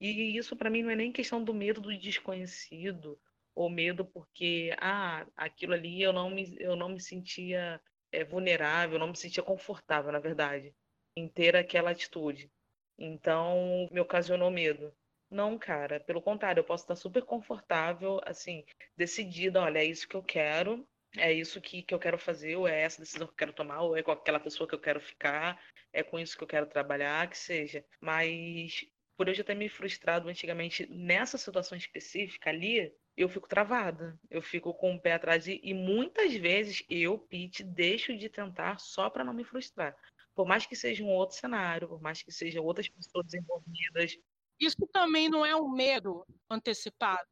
E 0.00 0.36
isso 0.38 0.56
para 0.56 0.70
mim 0.70 0.82
não 0.82 0.90
é 0.90 0.96
nem 0.96 1.12
questão 1.12 1.42
do 1.42 1.52
medo 1.52 1.80
do 1.80 1.96
desconhecido, 1.98 3.20
ou 3.52 3.68
medo 3.68 4.04
porque, 4.04 4.74
ah, 4.78 5.26
aquilo 5.36 5.74
ali 5.74 6.00
eu 6.00 6.12
não 6.12 6.30
me, 6.30 6.56
eu 6.60 6.76
não 6.76 6.88
me 6.88 7.00
sentia 7.00 7.80
é, 8.12 8.24
vulnerável, 8.24 8.98
não 8.98 9.08
me 9.08 9.16
sentia 9.16 9.42
confortável, 9.42 10.12
na 10.12 10.20
verdade, 10.20 10.72
em 11.16 11.28
ter 11.28 11.56
aquela 11.56 11.90
atitude. 11.90 12.50
Então, 12.96 13.88
me 13.90 14.00
ocasionou 14.00 14.50
medo. 14.52 14.94
Não, 15.30 15.56
cara, 15.58 16.00
pelo 16.00 16.20
contrário, 16.20 16.60
eu 16.60 16.64
posso 16.64 16.84
estar 16.84 16.96
super 16.96 17.22
confortável, 17.24 18.20
assim, 18.24 18.64
decidida, 18.96 19.60
olha, 19.60 19.78
é 19.78 19.84
isso 19.84 20.08
que 20.08 20.16
eu 20.16 20.22
quero, 20.22 20.84
é 21.16 21.32
isso 21.32 21.60
que, 21.60 21.82
que 21.82 21.94
eu 21.94 22.00
quero 22.00 22.18
fazer, 22.18 22.56
ou 22.56 22.66
é 22.66 22.80
essa 22.80 23.00
decisão 23.00 23.26
que 23.28 23.32
eu 23.32 23.36
quero 23.36 23.52
tomar, 23.52 23.82
ou 23.82 23.96
é 23.96 24.02
com 24.02 24.10
aquela 24.10 24.40
pessoa 24.40 24.68
que 24.68 24.74
eu 24.74 24.80
quero 24.80 25.00
ficar, 25.00 25.62
é 25.92 26.02
com 26.02 26.18
isso 26.18 26.36
que 26.36 26.42
eu 26.42 26.48
quero 26.48 26.66
trabalhar, 26.66 27.28
que 27.30 27.38
seja. 27.38 27.84
Mas 28.00 28.84
por 29.16 29.28
eu 29.28 29.34
já 29.34 29.44
ter 29.44 29.54
me 29.54 29.68
frustrado 29.68 30.28
antigamente 30.28 30.86
nessa 30.90 31.36
situação 31.38 31.76
específica 31.78 32.50
ali, 32.50 32.92
eu 33.16 33.28
fico 33.28 33.46
travada, 33.48 34.18
eu 34.30 34.40
fico 34.42 34.72
com 34.74 34.94
o 34.94 35.00
pé 35.00 35.12
atrás 35.12 35.46
e, 35.46 35.74
muitas 35.74 36.34
vezes 36.34 36.82
eu, 36.88 37.18
Pete, 37.18 37.62
deixo 37.62 38.16
de 38.16 38.28
tentar 38.30 38.78
só 38.80 39.10
para 39.10 39.22
não 39.22 39.34
me 39.34 39.44
frustrar. 39.44 39.94
Por 40.34 40.46
mais 40.46 40.64
que 40.64 40.74
seja 40.74 41.04
um 41.04 41.08
outro 41.08 41.36
cenário, 41.36 41.88
por 41.88 42.00
mais 42.00 42.22
que 42.22 42.32
sejam 42.32 42.64
outras 42.64 42.88
pessoas 42.88 43.34
envolvidas. 43.34 44.16
Isso 44.60 44.86
também 44.92 45.28
não 45.28 45.44
é 45.44 45.56
um 45.56 45.70
medo 45.70 46.24
antecipado? 46.50 47.28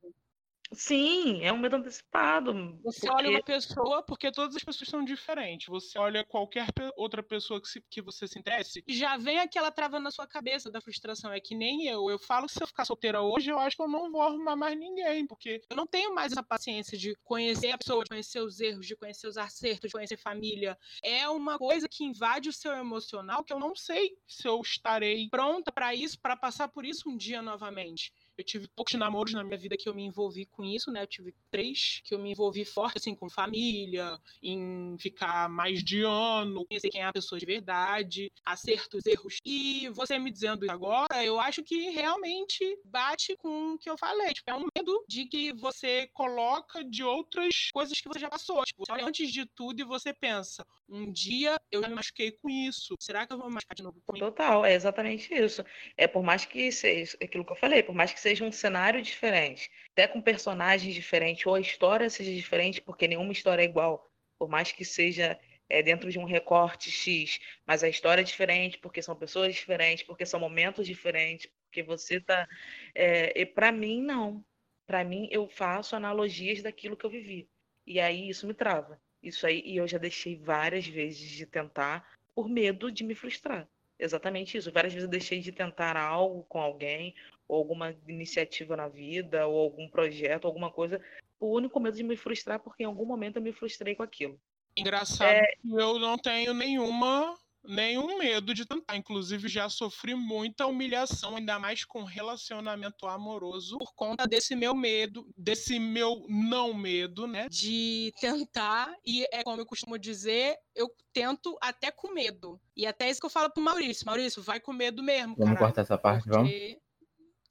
Sim, 0.72 1.42
é 1.42 1.52
um 1.52 1.58
medo 1.58 1.76
antecipado. 1.76 2.78
Você 2.84 3.06
porque... 3.06 3.22
olha 3.22 3.30
uma 3.30 3.42
pessoa, 3.42 4.02
porque 4.02 4.30
todas 4.30 4.54
as 4.54 4.62
pessoas 4.62 4.88
são 4.88 5.02
diferentes. 5.02 5.66
Você 5.68 5.98
olha 5.98 6.24
qualquer 6.24 6.68
outra 6.96 7.22
pessoa 7.22 7.60
que, 7.60 7.68
se, 7.68 7.80
que 7.88 8.02
você 8.02 8.26
se 8.26 8.38
interesse, 8.38 8.84
já 8.86 9.16
vem 9.16 9.38
aquela 9.38 9.70
trava 9.70 9.98
na 9.98 10.10
sua 10.10 10.26
cabeça 10.26 10.70
da 10.70 10.80
frustração. 10.80 11.32
É 11.32 11.40
que 11.40 11.54
nem 11.54 11.86
eu. 11.86 12.10
Eu 12.10 12.18
falo 12.18 12.46
que 12.46 12.52
se 12.52 12.62
eu 12.62 12.66
ficar 12.66 12.84
solteira 12.84 13.22
hoje, 13.22 13.50
eu 13.50 13.58
acho 13.58 13.76
que 13.76 13.82
eu 13.82 13.88
não 13.88 14.10
vou 14.12 14.20
arrumar 14.20 14.56
mais 14.56 14.78
ninguém, 14.78 15.26
porque 15.26 15.62
eu 15.70 15.76
não 15.76 15.86
tenho 15.86 16.14
mais 16.14 16.32
essa 16.32 16.42
paciência 16.42 16.98
de 16.98 17.14
conhecer 17.24 17.70
a 17.70 17.78
pessoa, 17.78 18.04
de 18.04 18.10
conhecer 18.10 18.40
os 18.40 18.60
erros, 18.60 18.86
de 18.86 18.96
conhecer 18.96 19.26
os 19.26 19.38
acertos, 19.38 19.88
de 19.88 19.92
conhecer 19.92 20.18
família. 20.18 20.76
É 21.02 21.28
uma 21.28 21.58
coisa 21.58 21.88
que 21.88 22.04
invade 22.04 22.48
o 22.50 22.52
seu 22.52 22.72
emocional 22.72 23.42
que 23.42 23.52
eu 23.52 23.58
não 23.58 23.74
sei 23.74 24.16
se 24.26 24.46
eu 24.46 24.60
estarei 24.60 25.28
pronta 25.30 25.72
para 25.72 25.94
isso, 25.94 26.20
para 26.20 26.36
passar 26.36 26.68
por 26.68 26.84
isso 26.84 27.08
um 27.08 27.16
dia 27.16 27.40
novamente. 27.40 28.12
Eu 28.38 28.44
tive 28.44 28.68
poucos 28.68 28.94
namoros 28.94 29.32
na 29.32 29.42
minha 29.42 29.58
vida 29.58 29.76
que 29.76 29.88
eu 29.88 29.94
me 29.94 30.04
envolvi 30.04 30.46
com 30.46 30.62
isso, 30.62 30.92
né? 30.92 31.02
Eu 31.02 31.08
tive 31.08 31.34
três 31.50 32.00
que 32.04 32.14
eu 32.14 32.20
me 32.20 32.30
envolvi 32.30 32.64
forte, 32.64 32.98
assim, 32.98 33.12
com 33.12 33.28
família, 33.28 34.16
em 34.40 34.96
ficar 35.00 35.48
mais 35.48 35.82
de 35.82 36.02
ano, 36.02 36.64
conhecer 36.64 36.88
quem 36.88 37.00
é 37.00 37.06
a 37.06 37.12
pessoa 37.12 37.36
de 37.36 37.44
verdade, 37.44 38.30
acertos, 38.44 39.04
erros. 39.06 39.38
E 39.44 39.88
você 39.88 40.20
me 40.20 40.30
dizendo 40.30 40.70
agora, 40.70 41.24
eu 41.24 41.40
acho 41.40 41.64
que 41.64 41.90
realmente 41.90 42.78
bate 42.84 43.36
com 43.38 43.72
o 43.72 43.78
que 43.78 43.90
eu 43.90 43.98
falei. 43.98 44.32
Tipo, 44.32 44.50
é 44.52 44.54
um 44.54 44.68
medo 44.76 45.04
de 45.08 45.24
que 45.26 45.52
você 45.52 46.06
coloca 46.12 46.84
de 46.84 47.02
outras 47.02 47.70
coisas 47.72 48.00
que 48.00 48.06
você 48.06 48.20
já 48.20 48.30
passou. 48.30 48.62
Tipo, 48.64 48.86
você 48.86 48.92
olha 48.92 49.04
antes 49.04 49.32
de 49.32 49.46
tudo 49.46 49.80
e 49.80 49.84
você 49.84 50.14
pensa, 50.14 50.64
um 50.88 51.10
dia 51.10 51.60
eu 51.72 51.82
já 51.82 51.88
me 51.88 51.96
machuquei 51.96 52.30
com 52.30 52.48
isso. 52.48 52.94
Será 53.00 53.26
que 53.26 53.32
eu 53.32 53.38
vou 53.38 53.48
me 53.48 53.54
machucar 53.54 53.74
de 53.74 53.82
novo 53.82 54.00
com 54.06 54.14
isso? 54.14 54.24
Total, 54.24 54.64
é 54.64 54.74
exatamente 54.74 55.34
isso. 55.34 55.64
É 55.96 56.06
por 56.06 56.22
mais 56.22 56.44
que 56.44 56.70
seja 56.70 57.16
aquilo 57.20 57.44
que 57.44 57.50
eu 57.50 57.56
falei, 57.56 57.82
por 57.82 57.96
mais 57.96 58.12
que 58.12 58.20
seja 58.20 58.27
um 58.44 58.52
cenário 58.52 59.02
diferente, 59.02 59.70
até 59.92 60.06
com 60.06 60.20
personagens 60.20 60.94
diferentes, 60.94 61.46
ou 61.46 61.54
a 61.54 61.60
história 61.60 62.08
seja 62.10 62.32
diferente, 62.32 62.80
porque 62.80 63.08
nenhuma 63.08 63.32
história 63.32 63.62
é 63.62 63.64
igual, 63.64 64.06
por 64.38 64.48
mais 64.48 64.72
que 64.72 64.84
seja 64.84 65.38
é, 65.68 65.82
dentro 65.82 66.10
de 66.10 66.18
um 66.18 66.24
recorte 66.24 66.90
X, 66.90 67.38
mas 67.66 67.84
a 67.84 67.88
história 67.88 68.22
é 68.22 68.24
diferente, 68.24 68.78
porque 68.78 69.02
são 69.02 69.14
pessoas 69.14 69.54
diferentes, 69.54 70.04
porque 70.04 70.24
são 70.24 70.40
momentos 70.40 70.86
diferentes, 70.86 71.50
porque 71.64 71.82
você 71.82 72.20
tá. 72.20 72.48
É, 72.94 73.38
e 73.38 73.44
para 73.44 73.70
mim, 73.70 74.02
não. 74.02 74.44
Para 74.86 75.04
mim, 75.04 75.28
eu 75.30 75.46
faço 75.48 75.94
analogias 75.94 76.62
daquilo 76.62 76.96
que 76.96 77.04
eu 77.04 77.10
vivi. 77.10 77.48
E 77.86 78.00
aí 78.00 78.28
isso 78.28 78.46
me 78.46 78.54
trava. 78.54 79.00
Isso 79.22 79.46
aí, 79.46 79.62
e 79.64 79.76
eu 79.76 79.86
já 79.86 79.98
deixei 79.98 80.36
várias 80.36 80.86
vezes 80.86 81.28
de 81.30 81.44
tentar 81.44 82.08
por 82.34 82.48
medo 82.48 82.90
de 82.90 83.04
me 83.04 83.14
frustrar. 83.14 83.68
Exatamente 83.98 84.56
isso. 84.56 84.72
Várias 84.72 84.92
vezes 84.92 85.04
eu 85.04 85.10
deixei 85.10 85.40
de 85.40 85.52
tentar 85.52 85.96
algo 85.96 86.44
com 86.44 86.60
alguém, 86.60 87.14
ou 87.48 87.56
alguma 87.56 87.96
iniciativa 88.06 88.76
na 88.76 88.88
vida, 88.88 89.46
ou 89.46 89.58
algum 89.58 89.88
projeto, 89.88 90.46
alguma 90.46 90.70
coisa, 90.70 91.00
o 91.40 91.54
único 91.56 91.80
medo 91.80 91.96
de 91.96 92.04
me 92.04 92.16
frustrar, 92.16 92.60
porque 92.60 92.82
em 92.82 92.86
algum 92.86 93.06
momento 93.06 93.36
eu 93.36 93.42
me 93.42 93.52
frustrei 93.52 93.94
com 93.94 94.02
aquilo. 94.02 94.38
Engraçado 94.76 95.30
é... 95.30 95.46
que 95.60 95.72
eu 95.72 95.98
não 95.98 96.18
tenho 96.18 96.52
nenhuma 96.52 97.34
nenhum 97.64 98.18
medo 98.18 98.54
de 98.54 98.64
tentar. 98.64 98.96
Inclusive, 98.96 99.48
já 99.48 99.68
sofri 99.68 100.14
muita 100.14 100.66
humilhação, 100.66 101.36
ainda 101.36 101.58
mais 101.58 101.84
com 101.84 102.02
relacionamento 102.02 103.06
amoroso, 103.06 103.78
por 103.78 103.92
conta 103.94 104.26
desse 104.26 104.56
meu 104.56 104.74
medo, 104.74 105.28
desse 105.36 105.78
meu 105.78 106.24
não 106.28 106.72
medo, 106.72 107.26
né? 107.26 107.48
De 107.50 108.12
tentar, 108.20 108.94
e 109.04 109.26
é 109.32 109.42
como 109.42 109.60
eu 109.60 109.66
costumo 109.66 109.98
dizer, 109.98 110.56
eu 110.74 110.88
tento 111.12 111.56
até 111.60 111.90
com 111.90 112.12
medo. 112.12 112.60
E 112.76 112.86
até 112.86 113.10
isso 113.10 113.20
que 113.20 113.26
eu 113.26 113.30
falo 113.30 113.50
pro 113.50 113.62
Maurício: 113.62 114.06
Maurício, 114.06 114.42
vai 114.42 114.60
com 114.60 114.72
medo 114.72 115.02
mesmo. 115.02 115.34
Vamos 115.36 115.54
caralho, 115.54 115.58
cortar 115.58 115.82
essa 115.82 115.98
parte, 115.98 116.28
vamos? 116.28 116.50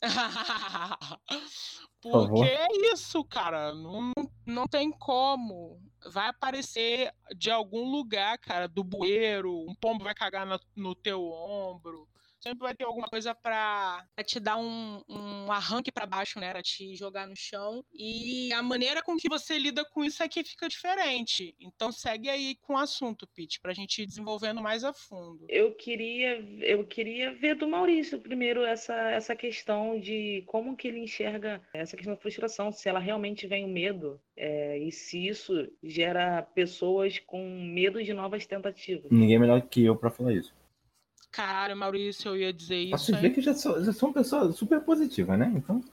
Porque 2.01 2.43
é 2.43 2.67
isso, 2.93 3.23
cara. 3.23 3.73
Não, 3.73 4.12
não 4.45 4.67
tem 4.67 4.91
como. 4.91 5.81
Vai 6.12 6.29
aparecer 6.29 7.12
de 7.36 7.49
algum 7.49 7.89
lugar, 7.89 8.38
cara, 8.38 8.67
do 8.67 8.83
bueiro, 8.83 9.65
um 9.67 9.75
pombo 9.75 10.03
vai 10.03 10.13
cagar 10.13 10.45
no, 10.45 10.60
no 10.75 10.95
teu 10.95 11.23
ombro 11.23 12.07
sempre 12.47 12.60
vai 12.60 12.75
ter 12.75 12.86
alguma 12.86 13.07
coisa 13.07 13.36
para 13.36 14.05
te 14.25 14.39
dar 14.39 14.57
um, 14.57 15.01
um 15.10 15.51
arranque 15.51 15.91
para 15.91 16.05
baixo, 16.05 16.39
né? 16.39 16.51
Pra 16.51 16.62
te 16.62 16.95
jogar 16.95 17.27
no 17.27 17.36
chão. 17.36 17.83
E 17.93 18.51
a 18.53 18.63
maneira 18.63 19.03
com 19.03 19.17
que 19.17 19.29
você 19.29 19.57
lida 19.57 19.83
com 19.86 20.03
isso 20.03 20.23
é 20.23 20.27
que 20.27 20.43
fica 20.43 20.67
diferente. 20.67 21.55
Então 21.60 21.91
segue 21.91 22.29
aí 22.29 22.55
com 22.62 22.73
o 22.73 22.77
assunto, 22.77 23.27
Pete, 23.36 23.60
pra 23.60 23.73
gente 23.73 24.01
ir 24.01 24.05
desenvolvendo 24.05 24.62
mais 24.62 24.83
a 24.83 24.93
fundo. 24.93 25.45
Eu 25.49 25.73
queria, 25.73 26.39
eu 26.62 26.86
queria 26.86 27.33
ver 27.33 27.55
do 27.55 27.67
Maurício 27.67 28.19
primeiro 28.19 28.63
essa, 28.63 28.95
essa 29.12 29.36
questão 29.36 29.99
de 29.99 30.43
como 30.47 30.75
que 30.75 30.88
ele 30.88 30.99
enxerga 30.99 31.62
essa 31.73 31.95
questão 31.95 32.15
da 32.15 32.21
frustração, 32.21 32.71
se 32.71 32.88
ela 32.88 32.99
realmente 32.99 33.47
vem 33.47 33.65
o 33.65 33.69
medo. 33.69 34.19
É, 34.36 34.77
e 34.77 34.91
se 34.91 35.27
isso 35.27 35.67
gera 35.83 36.43
pessoas 36.43 37.17
com 37.19 37.43
medo 37.73 38.03
de 38.03 38.13
novas 38.13 38.45
tentativas. 38.45 39.12
Ninguém 39.12 39.36
é 39.36 39.39
melhor 39.39 39.62
que 39.62 39.83
eu 39.83 39.95
para 39.95 40.12
falar 40.12 40.33
isso. 40.33 40.53
Caralho, 41.38 41.78
Maurício, 41.78 42.30
eu 42.30 42.38
ia 42.38 42.52
dizer 42.52 42.78
isso. 42.78 43.12
Posso 43.12 43.21
ver 43.21 43.30
que 43.30 43.41
já 43.41 43.54
sou, 43.54 43.84
já 43.84 43.93
sou 43.93 44.10
uma 44.10 44.15
pessoa 44.15 44.52
super 44.52 44.82
positiva, 44.82 45.38
né? 45.38 45.54
Então, 45.56 45.84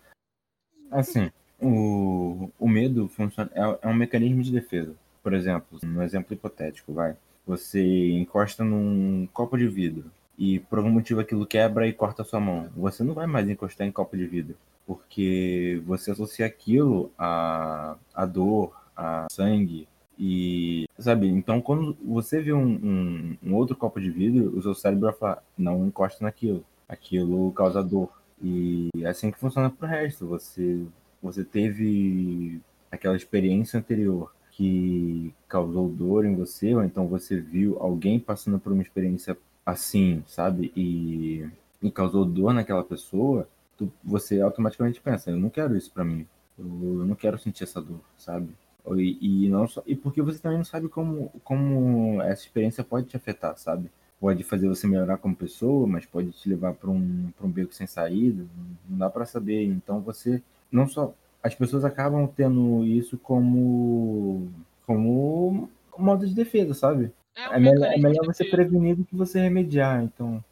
assim, 0.91 1.31
o, 1.61 2.51
o 2.59 2.67
medo 2.67 3.09
funciona, 3.09 3.51
é, 3.55 3.79
é 3.83 3.89
um 3.89 3.93
mecanismo 3.93 4.43
de 4.43 4.51
defesa. 4.51 4.95
Por 5.23 5.35
exemplo, 5.35 5.79
no 5.83 6.03
exemplo 6.03 6.33
hipotético, 6.33 6.95
vai. 6.95 7.15
Você 7.47 8.11
encosta 8.13 8.65
num 8.65 9.29
copo 9.35 9.59
de 9.59 9.69
vidro 9.69 10.11
e 10.39 10.61
por 10.61 10.79
algum 10.79 10.91
motivo 10.91 11.21
aquilo 11.21 11.45
quebra 11.45 11.87
e 11.87 11.93
corta 11.93 12.23
a 12.23 12.25
sua 12.25 12.41
mão. 12.41 12.71
Você 12.75 13.05
não 13.05 13.13
vai 13.13 13.27
mais 13.27 13.47
encostar 13.47 13.87
em 13.87 13.93
copo 13.93 14.17
de 14.17 14.25
vidro, 14.25 14.57
porque 14.87 15.83
você 15.85 16.13
associa 16.13 16.47
aquilo 16.47 17.13
a, 17.19 17.99
a 18.15 18.25
dor, 18.25 18.75
a 18.97 19.27
sangue, 19.31 19.87
e, 20.19 20.89
sabe, 20.99 21.29
então 21.29 21.61
quando 21.61 21.97
você 22.05 22.41
vê 22.41 22.53
um, 22.53 22.67
um, 22.67 23.37
um, 23.43 23.55
outro 23.55 23.77
copo 23.77 24.01
de 24.01 24.11
vidro, 24.11 24.57
o 24.57 24.63
seu 24.63 24.75
cérebro 24.75 25.07
vai 25.07 25.13
falar, 25.15 25.43
não 25.59 25.87
encosta 25.87 26.25
naquilo, 26.25 26.65
aquilo 26.89 27.53
causa 27.53 27.83
dor. 27.83 28.11
E 28.43 28.91
é 28.99 29.07
assim 29.07 29.31
que 29.31 29.39
funciona 29.39 29.71
pro 29.71 29.87
resto. 29.87 30.27
Você, 30.27 30.85
você 31.23 31.45
teve 31.45 32.61
aquela 32.91 33.17
experiência 33.17 33.79
anterior 33.79 34.33
que 34.53 35.35
causou 35.49 35.89
dor 35.89 36.25
em 36.25 36.35
você, 36.35 36.75
ou 36.75 36.85
então 36.85 37.09
você 37.09 37.41
viu 37.41 37.77
alguém 37.81 38.21
passando 38.21 38.59
por 38.59 38.73
uma 38.73 38.83
experiência 38.83 39.37
assim, 39.67 40.23
sabe, 40.27 40.73
e, 40.77 41.49
e 41.83 41.91
causou 41.91 42.25
dor 42.25 42.53
naquela 42.53 42.85
pessoa, 42.85 43.49
tu, 43.77 43.91
você 44.03 44.41
automaticamente 44.41 45.01
pensa, 45.01 45.31
eu 45.31 45.37
não 45.37 45.51
quero 45.51 45.77
isso 45.77 45.91
para 45.91 46.05
mim, 46.05 46.27
eu, 46.59 46.67
eu 47.01 47.07
não 47.07 47.17
quero 47.17 47.39
sentir 47.39 47.65
essa 47.65 47.81
dor, 47.81 48.01
sabe? 48.17 48.51
E, 48.97 49.47
e, 49.47 49.49
não 49.49 49.67
só, 49.67 49.83
e 49.87 49.97
porque 49.97 50.21
você 50.21 50.39
também 50.39 50.59
não 50.59 50.65
sabe 50.65 50.89
como, 50.89 51.31
como 51.43 52.21
essa 52.23 52.43
experiência 52.43 52.85
pode 52.85 53.07
te 53.07 53.17
afetar, 53.17 53.57
sabe? 53.57 53.91
Pode 54.21 54.45
fazer 54.45 54.69
você 54.69 54.87
melhorar 54.87 55.17
como 55.17 55.35
pessoa, 55.35 55.87
mas 55.87 56.05
pode 56.05 56.33
te 56.33 56.49
levar 56.49 56.75
para 56.75 56.91
um, 56.91 57.33
um 57.41 57.51
beco 57.51 57.75
sem 57.75 57.87
saída, 57.87 58.47
não 58.89 58.99
dá 58.99 59.09
para 59.09 59.25
saber. 59.25 59.65
Então 59.65 60.01
você 60.01 60.43
não 60.71 60.87
só 60.87 61.15
as 61.43 61.55
pessoas 61.55 61.85
acabam 61.85 62.27
tendo 62.27 62.85
isso 62.85 63.19
como 63.19 64.51
como 64.87 65.69
modo 65.99 66.27
de 66.27 66.35
defesa, 66.35 66.75
sabe? 66.75 67.13
É, 67.37 67.49
um 67.49 67.53
é 67.53 67.61
melhor, 67.61 67.87
é 67.87 67.99
melhor 67.99 68.27
você 68.27 68.45
prevenir 68.45 68.97
do 68.97 69.05
que 69.05 69.17
você 69.17 69.41
remediar, 69.41 70.03
então. 70.03 70.45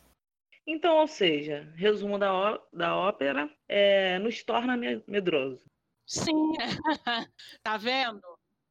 Então, 0.67 0.99
ou 0.99 1.09
seja, 1.09 1.67
resumo 1.75 2.19
da, 2.19 2.33
ó, 2.33 2.59
da 2.73 2.97
ópera, 2.97 3.51
é, 3.69 4.19
nos 4.19 4.43
torna 4.43 4.77
medroso. 5.07 5.65
Sim, 6.07 6.53
tá 7.63 7.77
vendo? 7.77 8.21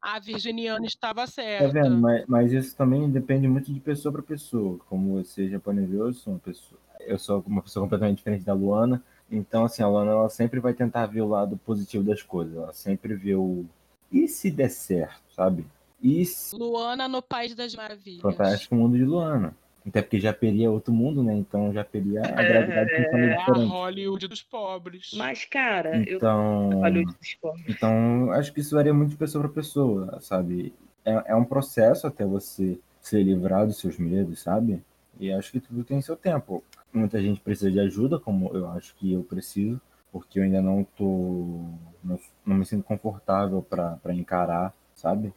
A 0.02 0.20
virginiana 0.20 0.86
estava 0.86 1.28
certa. 1.28 1.68
Tá 1.68 1.72
vendo? 1.72 1.98
Mas, 1.98 2.26
mas 2.28 2.52
isso 2.52 2.76
também 2.76 3.10
depende 3.10 3.48
muito 3.48 3.72
de 3.72 3.80
pessoa 3.80 4.12
para 4.12 4.24
pessoa. 4.24 4.80
Como 4.90 5.14
você 5.14 5.48
já 5.48 5.60
eu 5.64 6.14
sou 6.14 6.34
uma 6.34 6.40
pessoa, 6.40 6.80
eu 7.02 7.20
sou 7.20 7.44
uma 7.46 7.62
pessoa 7.62 7.84
completamente 7.84 8.18
diferente 8.18 8.44
da 8.44 8.54
Luana. 8.54 9.04
Então, 9.30 9.64
assim, 9.64 9.84
a 9.84 9.88
Luana 9.88 10.12
ela 10.12 10.30
sempre 10.30 10.60
vai 10.60 10.74
tentar 10.74 11.06
ver 11.06 11.22
o 11.22 11.28
lado 11.28 11.56
positivo 11.58 12.04
das 12.04 12.22
coisas. 12.22 12.56
Ela 12.56 12.74
sempre 12.74 13.14
vê 13.14 13.36
o. 13.36 13.66
E 14.12 14.28
se 14.28 14.50
der 14.50 14.70
certo, 14.70 15.22
sabe? 15.34 15.66
E 16.02 16.26
se... 16.26 16.56
Luana 16.56 17.08
no 17.08 17.22
País 17.22 17.54
das 17.56 17.76
Maravilhas. 17.76 18.22
Fantástico 18.22 18.76
Mundo 18.76 18.98
de 18.98 19.06
Luana. 19.06 19.56
Até 19.86 20.02
porque 20.02 20.20
Japeri 20.20 20.64
é 20.64 20.70
outro 20.70 20.94
mundo, 20.94 21.24
né? 21.24 21.34
Então 21.34 21.74
Japeri 21.74 22.18
a 22.18 22.22
gravidade 22.22 22.92
é, 22.92 23.02
é 23.02 23.36
a 23.36 23.54
Hollywood 23.54 24.28
dos 24.28 24.44
pobres. 24.44 25.12
Mas, 25.16 25.46
cara, 25.46 25.98
então, 25.98 26.72
eu 26.72 26.80
Hollywood 26.80 27.18
dos 27.18 27.34
pobres. 27.36 27.66
Então, 27.68 28.32
acho 28.32 28.54
que 28.54 28.60
isso 28.60 28.76
varia 28.76 28.94
muito 28.94 29.10
de 29.10 29.18
pessoa 29.18 29.44
para 29.44 29.54
pessoa, 29.54 30.20
sabe? 30.22 30.74
É, 31.04 31.32
é 31.32 31.36
um 31.36 31.44
processo 31.44 32.06
até 32.06 32.26
você 32.26 32.80
ser 33.02 33.24
livrado 33.24 33.68
dos 33.68 33.80
seus 33.80 33.98
medos, 33.98 34.42
sabe? 34.42 34.84
E 35.20 35.32
acho 35.32 35.52
que 35.52 35.60
tudo 35.60 35.84
tem 35.84 36.02
seu 36.02 36.16
tempo. 36.16 36.64
Muita 36.94 37.22
gente 37.22 37.42
precisa 37.42 37.72
de 37.72 37.80
ajuda, 37.80 38.20
como 38.20 38.56
eu 38.56 38.70
acho 38.70 38.96
que 38.96 39.12
eu 39.12 39.24
preciso, 39.24 39.82
porque 40.12 40.40
eu 40.40 40.44
ainda 40.44 40.62
não 40.62 40.84
tô. 40.84 41.64
não, 42.04 42.20
não 42.46 42.56
me 42.58 42.66
sinto 42.66 42.84
confortável 42.84 43.64
para 43.64 44.14
encarar, 44.14 44.74
sabe? 44.94 45.34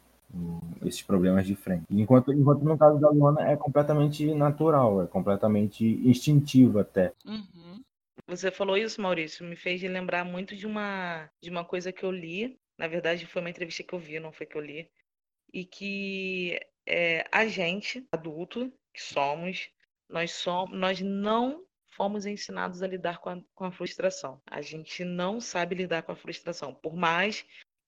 Esses 0.85 1.01
problemas 1.01 1.45
de 1.45 1.55
frente. 1.55 1.85
Enquanto, 1.89 2.33
enquanto 2.33 2.63
no 2.63 2.77
caso 2.77 2.99
da 2.99 3.09
Luana 3.09 3.49
é 3.49 3.55
completamente 3.55 4.33
natural, 4.33 5.03
é 5.03 5.07
completamente 5.07 5.85
instintivo 6.07 6.79
até. 6.79 7.13
Uhum. 7.25 7.81
Você 8.27 8.49
falou 8.49 8.77
isso, 8.77 9.01
Maurício, 9.01 9.45
me 9.45 9.55
fez 9.55 9.81
lembrar 9.83 10.23
muito 10.23 10.55
de 10.55 10.65
uma, 10.65 11.29
de 11.41 11.49
uma 11.49 11.63
coisa 11.63 11.91
que 11.91 12.03
eu 12.03 12.11
li. 12.11 12.59
Na 12.77 12.87
verdade, 12.87 13.25
foi 13.25 13.41
uma 13.41 13.49
entrevista 13.49 13.83
que 13.83 13.93
eu 13.93 13.99
vi, 13.99 14.19
não 14.19 14.31
foi 14.31 14.45
que 14.45 14.57
eu 14.57 14.61
li. 14.61 14.89
E 15.53 15.63
que 15.63 16.59
é, 16.85 17.25
a 17.31 17.45
gente, 17.47 18.05
adulto 18.11 18.71
que 18.93 19.01
somos, 19.01 19.69
nós, 20.09 20.31
somos, 20.31 20.77
nós 20.77 21.01
não 21.01 21.63
fomos 21.95 22.25
ensinados 22.25 22.81
a 22.81 22.87
lidar 22.87 23.19
com 23.19 23.29
a, 23.29 23.41
com 23.53 23.65
a 23.65 23.71
frustração. 23.71 24.41
A 24.45 24.61
gente 24.61 25.03
não 25.03 25.39
sabe 25.39 25.75
lidar 25.75 26.03
com 26.03 26.11
a 26.11 26.15
frustração. 26.15 26.73
Por 26.73 26.95
mais 26.95 27.45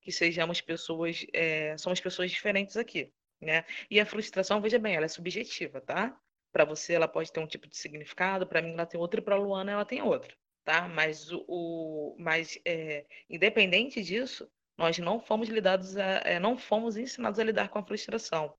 que 0.08 0.12
sejamos 0.14 0.62
pessoas, 0.62 1.26
é, 1.34 1.78
somos 1.78 2.00
pessoas 2.00 2.32
diferentes 2.32 2.78
aqui, 2.78 3.12
né? 3.42 3.66
E 3.92 4.00
a 4.00 4.06
frustração, 4.06 4.62
veja 4.62 4.80
bem, 4.80 4.96
ela 4.96 5.04
é 5.04 5.10
subjetiva, 5.10 5.82
tá? 5.82 6.18
Para 6.50 6.64
você 6.64 6.94
ela 6.94 7.10
pode 7.10 7.30
ter 7.30 7.42
um 7.42 7.46
tipo 7.46 7.68
de 7.68 7.76
significado, 7.76 8.48
para 8.48 8.62
mim 8.62 8.72
ela 8.72 8.86
tem 8.86 8.98
outro 8.98 9.20
e 9.20 9.24
para 9.24 9.36
Luana 9.36 9.74
ela 9.74 9.84
tem 9.84 10.02
outro, 10.02 10.34
tá? 10.64 10.88
Mas 10.88 11.30
o, 11.30 11.44
o 11.46 12.16
mas 12.18 12.58
é, 12.64 13.06
independente 13.30 14.02
disso, 14.02 14.50
nós 14.78 14.98
não 14.98 15.20
fomos 15.20 15.50
lidados 15.50 15.98
a, 15.98 16.22
é, 16.24 16.40
não 16.40 16.58
fomos 16.58 16.96
ensinados 16.96 17.38
a 17.38 17.44
lidar 17.44 17.68
com 17.68 17.78
a 17.78 17.86
frustração, 17.86 18.58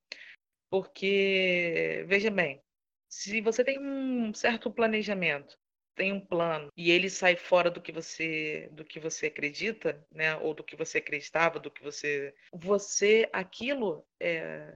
porque 0.68 2.04
veja 2.06 2.30
bem, 2.30 2.62
se 3.08 3.40
você 3.40 3.64
tem 3.64 3.80
um 3.80 4.34
certo 4.34 4.70
planejamento, 4.70 5.58
tem 5.98 6.12
um 6.12 6.20
plano 6.20 6.70
e 6.76 6.90
ele 6.92 7.10
sai 7.10 7.34
fora 7.34 7.70
do 7.70 7.80
que 7.82 7.90
você 7.90 8.70
do 8.72 8.84
que 8.84 9.00
você 9.00 9.26
acredita, 9.26 10.06
né, 10.14 10.36
ou 10.36 10.54
do 10.54 10.62
que 10.62 10.76
você 10.76 10.98
acreditava, 10.98 11.58
do 11.58 11.70
que 11.70 11.82
você 11.82 12.32
você 12.52 13.28
aquilo 13.32 14.06
é, 14.20 14.72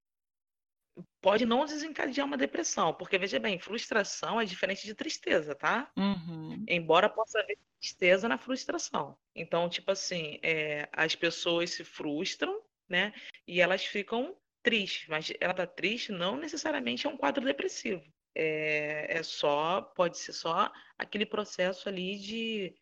pode 1.20 1.46
não 1.46 1.64
desencadear 1.64 2.26
uma 2.26 2.36
depressão, 2.36 2.92
porque 2.92 3.16
veja 3.16 3.38
bem, 3.38 3.58
frustração 3.58 4.40
é 4.40 4.44
diferente 4.44 4.84
de 4.84 4.94
tristeza, 4.94 5.54
tá? 5.54 5.90
Uhum. 5.96 6.64
Embora 6.68 7.08
possa 7.08 7.38
haver 7.38 7.56
tristeza 7.80 8.28
na 8.28 8.36
frustração. 8.36 9.16
Então, 9.34 9.68
tipo 9.68 9.90
assim, 9.90 10.38
é, 10.42 10.88
as 10.92 11.14
pessoas 11.14 11.70
se 11.70 11.84
frustram, 11.84 12.60
né? 12.88 13.12
E 13.46 13.60
elas 13.60 13.84
ficam 13.84 14.36
tristes, 14.62 15.08
mas 15.08 15.32
ela 15.40 15.54
tá 15.54 15.66
triste 15.66 16.12
não 16.12 16.36
necessariamente 16.36 17.06
é 17.06 17.10
um 17.10 17.16
quadro 17.16 17.44
depressivo. 17.44 18.04
É, 18.34 19.18
é 19.18 19.22
só, 19.22 19.82
pode 19.82 20.18
ser 20.18 20.32
só 20.32 20.72
aquele 20.98 21.26
processo 21.26 21.88
ali 21.88 22.18
de, 22.18 22.74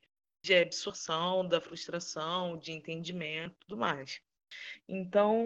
de 0.45 0.55
absorção 0.55 1.47
da 1.47 1.61
frustração, 1.61 2.57
de 2.57 2.73
entendimento 2.73 3.57
tudo 3.61 3.77
mais. 3.77 4.21
Então, 4.89 5.45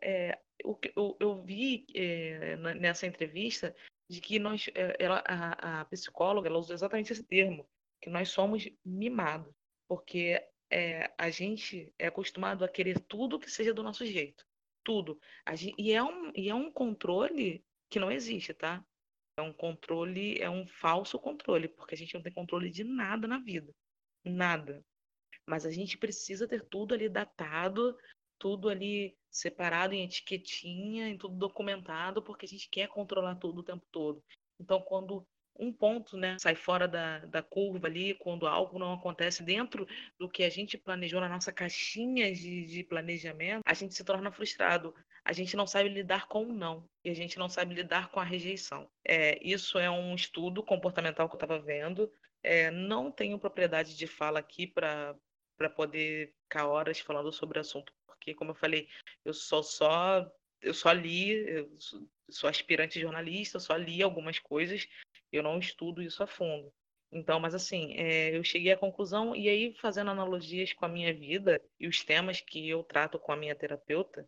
é, 0.00 0.38
eu, 0.58 0.78
eu, 0.96 1.16
eu 1.20 1.42
vi 1.42 1.86
é, 1.94 2.56
nessa 2.56 3.06
entrevista 3.06 3.74
de 4.08 4.20
que 4.20 4.38
nós, 4.38 4.68
é, 4.74 4.96
ela, 4.98 5.22
a, 5.26 5.80
a, 5.80 5.84
psicóloga 5.86 6.48
ela 6.48 6.58
usou 6.58 6.74
exatamente 6.74 7.12
esse 7.12 7.22
termo, 7.22 7.68
que 8.00 8.08
nós 8.08 8.30
somos 8.30 8.68
mimados, 8.84 9.52
porque 9.86 10.42
é, 10.70 11.12
a 11.18 11.30
gente 11.30 11.92
é 11.98 12.06
acostumado 12.06 12.64
a 12.64 12.68
querer 12.68 13.00
tudo 13.00 13.38
que 13.38 13.50
seja 13.50 13.74
do 13.74 13.82
nosso 13.82 14.04
jeito, 14.06 14.44
tudo. 14.82 15.20
Gente, 15.54 15.74
e, 15.78 15.92
é 15.92 16.02
um, 16.02 16.32
e 16.34 16.48
é 16.48 16.54
um 16.54 16.70
controle 16.70 17.64
que 17.90 17.98
não 17.98 18.10
existe, 18.10 18.54
tá? 18.54 18.84
É 19.38 19.42
um 19.42 19.52
controle, 19.52 20.36
é 20.40 20.50
um 20.50 20.66
falso 20.66 21.16
controle, 21.16 21.68
porque 21.68 21.94
a 21.94 21.98
gente 21.98 22.12
não 22.12 22.20
tem 22.20 22.32
controle 22.32 22.68
de 22.70 22.82
nada 22.82 23.28
na 23.28 23.38
vida. 23.38 23.72
Nada. 24.24 24.84
Mas 25.46 25.64
a 25.64 25.70
gente 25.70 25.96
precisa 25.96 26.48
ter 26.48 26.64
tudo 26.64 26.92
ali 26.92 27.08
datado, 27.08 27.96
tudo 28.36 28.68
ali 28.68 29.16
separado 29.30 29.94
em 29.94 30.02
etiquetinha, 30.02 31.08
em 31.08 31.16
tudo 31.16 31.36
documentado, 31.36 32.20
porque 32.20 32.46
a 32.46 32.48
gente 32.48 32.68
quer 32.68 32.88
controlar 32.88 33.36
tudo 33.36 33.60
o 33.60 33.62
tempo 33.62 33.86
todo. 33.92 34.20
Então, 34.58 34.80
quando 34.80 35.24
um 35.56 35.72
ponto 35.72 36.16
né, 36.16 36.36
sai 36.40 36.56
fora 36.56 36.88
da, 36.88 37.20
da 37.20 37.40
curva 37.40 37.86
ali, 37.86 38.14
quando 38.14 38.46
algo 38.46 38.76
não 38.76 38.94
acontece 38.94 39.44
dentro 39.44 39.86
do 40.18 40.28
que 40.28 40.42
a 40.42 40.50
gente 40.50 40.76
planejou 40.76 41.20
na 41.20 41.28
nossa 41.28 41.52
caixinha 41.52 42.32
de, 42.32 42.66
de 42.66 42.82
planejamento, 42.82 43.62
a 43.64 43.74
gente 43.74 43.94
se 43.94 44.04
torna 44.04 44.32
frustrado. 44.32 44.92
A 45.28 45.32
gente 45.34 45.54
não 45.54 45.66
sabe 45.66 45.90
lidar 45.90 46.26
com 46.26 46.42
o 46.42 46.52
não 46.54 46.88
e 47.04 47.10
a 47.10 47.14
gente 47.14 47.38
não 47.38 47.50
sabe 47.50 47.74
lidar 47.74 48.10
com 48.10 48.18
a 48.18 48.24
rejeição. 48.24 48.90
É, 49.04 49.38
isso 49.46 49.78
é 49.78 49.90
um 49.90 50.14
estudo 50.14 50.62
comportamental 50.62 51.28
que 51.28 51.34
eu 51.34 51.38
estava 51.38 51.58
vendo. 51.58 52.10
É, 52.42 52.70
não 52.70 53.12
tenho 53.12 53.38
propriedade 53.38 53.94
de 53.94 54.06
fala 54.06 54.38
aqui 54.38 54.66
para 54.66 55.14
poder 55.76 56.34
ficar 56.44 56.66
horas 56.66 56.98
falando 57.00 57.30
sobre 57.30 57.58
o 57.58 57.60
assunto, 57.60 57.92
porque, 58.06 58.34
como 58.34 58.52
eu 58.52 58.54
falei, 58.54 58.88
eu 59.22 59.34
só, 59.34 59.62
só 59.62 60.26
eu 60.62 60.72
só 60.72 60.92
li, 60.92 61.30
eu 61.46 61.70
sou 62.30 62.48
aspirante 62.48 62.98
jornalista, 62.98 63.58
eu 63.58 63.60
só 63.60 63.76
li 63.76 64.02
algumas 64.02 64.38
coisas, 64.38 64.88
eu 65.30 65.42
não 65.42 65.58
estudo 65.58 66.00
isso 66.00 66.22
a 66.22 66.26
fundo. 66.26 66.72
Então, 67.12 67.38
mas 67.38 67.54
assim, 67.54 67.94
é, 67.98 68.34
eu 68.34 68.42
cheguei 68.42 68.72
à 68.72 68.78
conclusão, 68.78 69.36
e 69.36 69.46
aí 69.46 69.74
fazendo 69.74 70.10
analogias 70.10 70.72
com 70.72 70.86
a 70.86 70.88
minha 70.88 71.12
vida 71.12 71.60
e 71.78 71.86
os 71.86 72.02
temas 72.02 72.40
que 72.40 72.66
eu 72.66 72.82
trato 72.82 73.18
com 73.18 73.30
a 73.30 73.36
minha 73.36 73.54
terapeuta, 73.54 74.26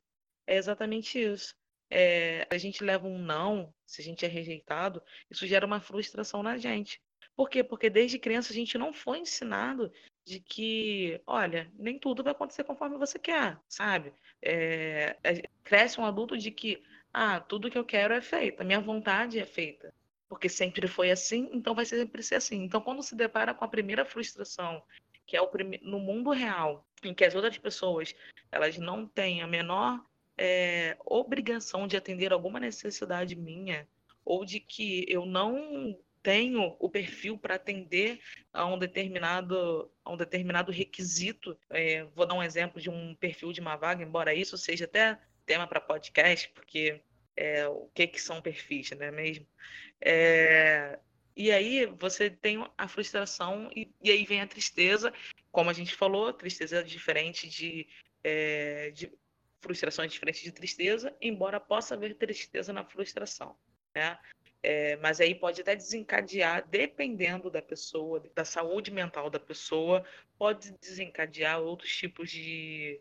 é 0.50 0.56
exatamente 0.56 1.18
isso. 1.18 1.54
É, 1.88 2.46
a 2.50 2.58
gente 2.58 2.82
leva 2.84 3.06
um 3.06 3.18
não, 3.18 3.72
se 3.86 4.00
a 4.00 4.04
gente 4.04 4.24
é 4.24 4.28
rejeitado, 4.28 5.02
isso 5.30 5.46
gera 5.46 5.66
uma 5.66 5.80
frustração 5.80 6.42
na 6.42 6.58
gente. 6.58 7.00
Por 7.36 7.48
quê? 7.48 7.62
Porque 7.62 7.88
desde 7.88 8.18
criança 8.18 8.52
a 8.52 8.54
gente 8.54 8.76
não 8.76 8.92
foi 8.92 9.20
ensinado 9.20 9.92
de 10.24 10.40
que, 10.40 11.20
olha, 11.26 11.70
nem 11.78 11.98
tudo 11.98 12.22
vai 12.22 12.32
acontecer 12.32 12.64
conforme 12.64 12.98
você 12.98 13.18
quer, 13.18 13.58
sabe? 13.68 14.12
É, 14.42 15.16
cresce 15.64 16.00
um 16.00 16.04
adulto 16.04 16.36
de 16.36 16.50
que, 16.50 16.82
ah, 17.12 17.40
tudo 17.40 17.70
que 17.70 17.78
eu 17.78 17.84
quero 17.84 18.12
é 18.12 18.20
feito, 18.20 18.60
a 18.60 18.64
minha 18.64 18.80
vontade 18.80 19.38
é 19.38 19.46
feita 19.46 19.94
porque 20.28 20.48
sempre 20.48 20.86
foi 20.86 21.10
assim, 21.10 21.50
então 21.52 21.74
vai 21.74 21.84
sempre 21.84 22.22
ser 22.22 22.36
assim. 22.36 22.62
Então, 22.62 22.80
quando 22.80 23.02
se 23.02 23.16
depara 23.16 23.52
com 23.52 23.64
a 23.64 23.68
primeira 23.68 24.04
frustração, 24.04 24.80
que 25.26 25.36
é 25.36 25.40
o 25.40 25.48
prime... 25.48 25.80
no 25.82 25.98
mundo 25.98 26.30
real, 26.30 26.86
em 27.02 27.12
que 27.12 27.24
as 27.24 27.34
outras 27.34 27.58
pessoas 27.58 28.14
elas 28.52 28.78
não 28.78 29.08
têm 29.08 29.42
a 29.42 29.46
menor 29.48 30.00
é, 30.40 30.96
obrigação 31.04 31.86
de 31.86 31.98
atender 31.98 32.32
alguma 32.32 32.58
necessidade 32.58 33.36
minha, 33.36 33.86
ou 34.24 34.42
de 34.42 34.58
que 34.58 35.04
eu 35.06 35.26
não 35.26 35.94
tenho 36.22 36.76
o 36.78 36.88
perfil 36.88 37.36
para 37.36 37.56
atender 37.56 38.20
a 38.50 38.64
um 38.64 38.78
determinado 38.78 39.90
a 40.02 40.10
um 40.10 40.16
determinado 40.16 40.72
requisito. 40.72 41.56
É, 41.68 42.04
vou 42.14 42.26
dar 42.26 42.34
um 42.34 42.42
exemplo 42.42 42.80
de 42.80 42.88
um 42.88 43.14
perfil 43.14 43.52
de 43.52 43.60
uma 43.60 43.76
vaga, 43.76 44.02
embora 44.02 44.34
isso 44.34 44.56
seja 44.56 44.86
até 44.86 45.18
tema 45.44 45.66
para 45.66 45.80
podcast, 45.80 46.48
porque 46.54 47.02
é, 47.36 47.68
o 47.68 47.90
que, 47.94 48.06
que 48.06 48.20
são 48.20 48.40
perfis, 48.40 48.90
não 48.92 49.04
é 49.04 49.10
mesmo? 49.10 49.46
É, 50.00 50.98
e 51.36 51.52
aí 51.52 51.84
você 51.98 52.30
tem 52.30 52.66
a 52.78 52.88
frustração 52.88 53.70
e, 53.76 53.90
e, 54.02 54.10
aí 54.10 54.24
vem 54.24 54.40
a 54.40 54.46
tristeza, 54.46 55.12
como 55.52 55.68
a 55.68 55.74
gente 55.74 55.94
falou, 55.94 56.32
tristeza 56.32 56.80
é 56.80 56.82
diferente 56.82 57.48
de, 57.48 57.86
é, 58.24 58.90
de 58.90 59.10
frustração 59.60 60.04
é 60.04 60.08
diferente 60.08 60.42
de 60.42 60.52
tristeza, 60.52 61.14
embora 61.20 61.60
possa 61.60 61.94
haver 61.94 62.14
tristeza 62.14 62.72
na 62.72 62.84
frustração, 62.84 63.56
né? 63.94 64.18
É, 64.62 64.96
mas 64.96 65.20
aí 65.20 65.34
pode 65.34 65.60
até 65.62 65.74
desencadear, 65.74 66.68
dependendo 66.68 67.50
da 67.50 67.62
pessoa, 67.62 68.22
da 68.34 68.44
saúde 68.44 68.90
mental 68.90 69.30
da 69.30 69.40
pessoa, 69.40 70.04
pode 70.38 70.72
desencadear 70.72 71.60
outros 71.60 71.96
tipos 71.96 72.30
de, 72.30 73.00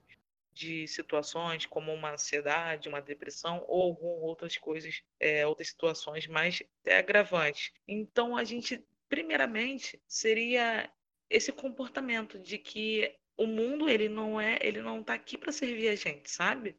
de 0.53 0.87
situações 0.87 1.65
como 1.65 1.93
uma 1.93 2.13
ansiedade, 2.13 2.87
uma 2.87 3.01
depressão 3.01 3.65
ou 3.67 4.01
outras 4.01 4.57
coisas, 4.57 5.03
é, 5.19 5.45
outras 5.45 5.67
situações 5.67 6.27
mais 6.27 6.63
agravantes. 6.87 7.73
Então 7.85 8.37
a 8.37 8.45
gente, 8.45 8.81
primeiramente, 9.09 10.01
seria 10.07 10.89
esse 11.29 11.51
comportamento 11.51 12.39
de 12.39 12.57
que 12.57 13.15
o 13.39 13.47
mundo 13.47 13.89
ele 13.89 14.09
não 14.09 14.39
é, 14.39 14.59
ele 14.61 14.81
não 14.81 14.99
está 14.99 15.13
aqui 15.13 15.37
para 15.37 15.53
servir 15.53 15.87
a 15.87 15.95
gente, 15.95 16.29
sabe? 16.29 16.77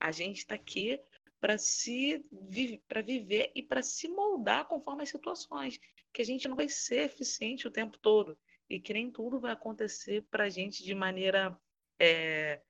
A 0.00 0.10
gente 0.10 0.38
está 0.38 0.56
aqui 0.56 1.00
para 1.40 1.56
se 1.56 2.24
para 2.88 3.00
viver 3.02 3.52
e 3.54 3.62
para 3.62 3.82
se 3.82 4.08
moldar 4.08 4.66
conforme 4.66 5.04
as 5.04 5.10
situações, 5.10 5.78
que 6.12 6.20
a 6.20 6.24
gente 6.24 6.48
não 6.48 6.56
vai 6.56 6.68
ser 6.68 7.04
eficiente 7.04 7.68
o 7.68 7.70
tempo 7.70 7.96
todo 7.98 8.36
e 8.68 8.80
que 8.80 8.92
nem 8.92 9.12
tudo 9.12 9.38
vai 9.38 9.52
acontecer 9.52 10.22
para 10.28 10.44
a 10.44 10.48
gente 10.48 10.82
de 10.82 10.92
maneira 10.92 11.56
é, 12.00 12.60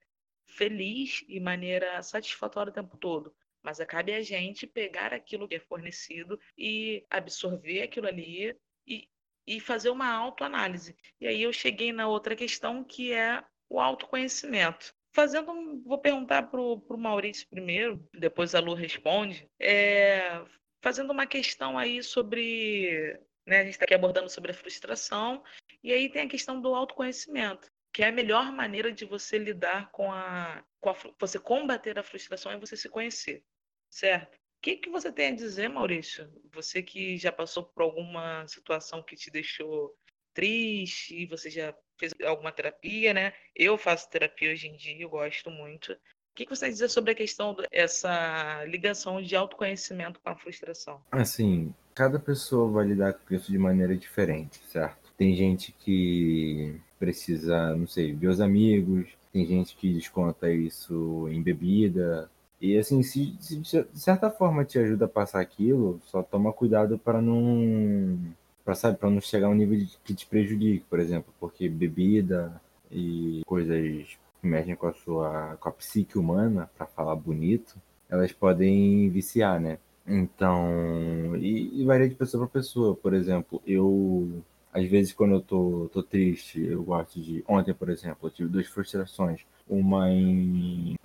feliz 0.45 1.25
e 1.27 1.41
maneira 1.41 2.03
satisfatória 2.03 2.71
o 2.71 2.75
tempo 2.75 2.99
todo. 2.99 3.35
Mas 3.63 3.79
cabe 3.87 4.13
a 4.13 4.21
gente 4.21 4.67
pegar 4.67 5.15
aquilo 5.15 5.49
que 5.49 5.55
é 5.55 5.61
fornecido 5.61 6.39
e 6.59 7.07
absorver 7.09 7.81
aquilo 7.81 8.09
ali 8.09 8.55
e, 8.87 9.09
e 9.47 9.61
fazer 9.61 9.91
uma 9.91 10.09
autoanálise. 10.09 10.97
E 11.21 11.27
aí 11.27 11.43
eu 11.43 11.53
cheguei 11.53 11.93
na 11.93 12.09
outra 12.09 12.37
questão 12.37 12.85
que 12.85 13.13
é 13.13 13.43
o 13.69 13.81
autoconhecimento. 13.81 14.95
Fazendo 15.15 15.83
vou 15.85 15.99
perguntar 15.99 16.45
para 16.45 16.61
o 16.61 16.97
Maurício 16.97 17.47
primeiro, 17.49 18.03
depois 18.15 18.55
a 18.55 18.61
Lu 18.61 18.75
responde. 18.75 19.49
É, 19.61 20.43
fazendo 20.83 21.11
uma 21.11 21.27
questão 21.27 21.79
aí 21.79 22.03
sobre. 22.03 23.19
Né, 23.47 23.59
a 23.59 23.65
gente 23.65 23.73
está 23.73 23.85
aqui 23.85 23.95
abordando 23.95 24.31
sobre 24.31 24.53
a 24.53 24.55
frustração 24.55 25.43
E 25.83 25.93
aí 25.93 26.09
tem 26.09 26.23
a 26.23 26.29
questão 26.29 26.61
do 26.61 26.73
autoconhecimento, 26.77 27.69
que 27.93 28.03
é 28.05 28.09
a 28.09 28.13
melhor 28.13 28.53
maneira 28.53 28.93
de 28.93 29.05
você 29.05 29.37
lidar 29.37 29.91
com 29.91 30.13
a, 30.13 30.65
com 30.81 30.91
a 30.91 30.97
você 31.19 31.41
combater 31.41 31.99
a 31.99 32.05
frustração 32.05 32.53
é 32.53 32.59
você 32.59 32.77
se 32.77 32.89
conhecer, 32.89 33.43
certo? 33.91 34.39
Que, 34.63 34.77
que 34.77 34.89
você 34.89 35.11
tem 35.11 35.29
a 35.29 35.35
dizer, 35.35 35.69
Maurício? 35.69 36.29
Você 36.53 36.83
que 36.83 37.19
já 37.19 37.33
passou 37.33 37.65
por 37.65 37.83
alguma 37.83 38.47
situação 38.47 39.03
que 39.03 39.17
te 39.17 39.29
deixou 39.29 39.93
triste, 40.33 41.27
você 41.27 41.51
já 41.51 41.75
fez 41.99 42.13
alguma 42.25 42.53
terapia, 42.53 43.13
né? 43.13 43.33
Eu 43.57 43.77
faço 43.77 44.09
terapia 44.09 44.53
hoje 44.53 44.69
em 44.69 44.77
dia, 44.77 45.03
eu 45.03 45.11
gosto 45.11 45.51
muito. 45.51 45.93
O 45.93 46.35
que, 46.35 46.49
você 46.49 46.69
dizer 46.69 46.89
sobre 46.89 47.11
a 47.11 47.15
questão 47.15 47.55
dessa 47.55 48.65
ligação 48.65 49.21
de 49.21 49.35
autoconhecimento 49.37 50.21
com 50.21 50.31
a 50.31 50.37
frustração? 50.37 51.03
Assim, 51.11 51.75
cada 51.95 52.19
pessoa 52.19 52.71
vai 52.71 52.87
lidar 52.87 53.13
com 53.15 53.35
isso 53.35 53.51
de 53.51 53.59
maneira 53.59 53.95
diferente, 53.97 54.59
certo? 54.69 55.13
Tem 55.19 55.35
gente 55.35 55.73
que 55.73 56.81
precisa, 56.99 57.77
não 57.77 57.87
sei, 57.87 58.15
ver 58.15 58.29
os 58.29 58.41
amigos, 58.41 59.09
tem 59.33 59.45
gente 59.45 59.77
que 59.77 59.93
desconta 59.93 60.51
isso 60.51 61.29
em 61.29 61.43
bebida. 61.43 62.31
E 62.63 62.79
assim, 62.79 63.03
se, 63.03 63.37
se 63.41 63.57
de 63.59 63.99
certa 63.99 64.31
forma 64.31 64.65
te 64.65 64.79
ajuda 64.79 65.07
a 65.07 65.09
passar 65.09 65.41
aquilo, 65.41 66.01
só 66.05 66.23
toma 66.23 66.53
cuidado 66.53 66.97
para 66.97 67.21
não 67.21 68.17
para 68.65 68.77
sabe, 68.77 68.97
para 68.99 69.11
não 69.11 69.21
chegar 69.21 69.49
a 69.49 69.51
um 69.51 69.55
nível 69.55 69.77
de, 69.77 69.99
que 70.05 70.15
te 70.15 70.25
prejudique, 70.27 70.85
por 70.89 71.01
exemplo, 71.01 71.35
porque 71.41 71.69
bebida 71.69 72.63
e 72.89 73.43
coisas 73.47 74.17
mexem 74.41 74.77
com 74.77 74.87
a 74.87 74.93
sua 74.93 75.57
com 75.59 75.69
a 75.69 75.73
psique 75.73 76.17
humana, 76.17 76.71
para 76.77 76.87
falar 76.87 77.17
bonito, 77.17 77.77
elas 78.09 78.31
podem 78.33 79.11
viciar, 79.11 79.61
né? 79.61 79.79
Então, 80.07 81.37
e, 81.37 81.81
e 81.81 81.85
varia 81.85 82.09
de 82.09 82.15
pessoa 82.15 82.47
para 82.47 82.61
pessoa. 82.61 82.95
Por 82.95 83.13
exemplo, 83.13 83.61
eu 83.67 84.43
às 84.73 84.87
vezes 84.89 85.13
quando 85.13 85.35
eu 85.35 85.41
tô, 85.41 85.91
tô 85.93 86.03
triste, 86.03 86.61
eu 86.65 86.85
gosto 86.85 87.21
de. 87.21 87.45
Ontem, 87.49 87.75
por 87.75 87.91
exemplo, 87.91 88.29
eu 88.29 88.31
tive 88.31 88.49
duas 88.49 88.67
frustrações. 88.69 89.41
Uma 89.69 90.11
em, 90.11 90.97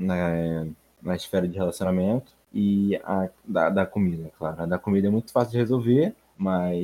na 1.08 1.16
esfera 1.16 1.48
de 1.48 1.58
relacionamento 1.58 2.32
e 2.54 2.96
a 3.04 3.30
da, 3.46 3.70
da 3.70 3.86
comida, 3.86 4.32
claro. 4.38 4.64
A 4.64 4.66
da 4.66 4.78
comida 4.78 5.08
é 5.08 5.12
muito 5.12 5.32
fácil 5.32 5.52
de 5.52 5.58
resolver, 5.58 6.14
mas. 6.38 6.78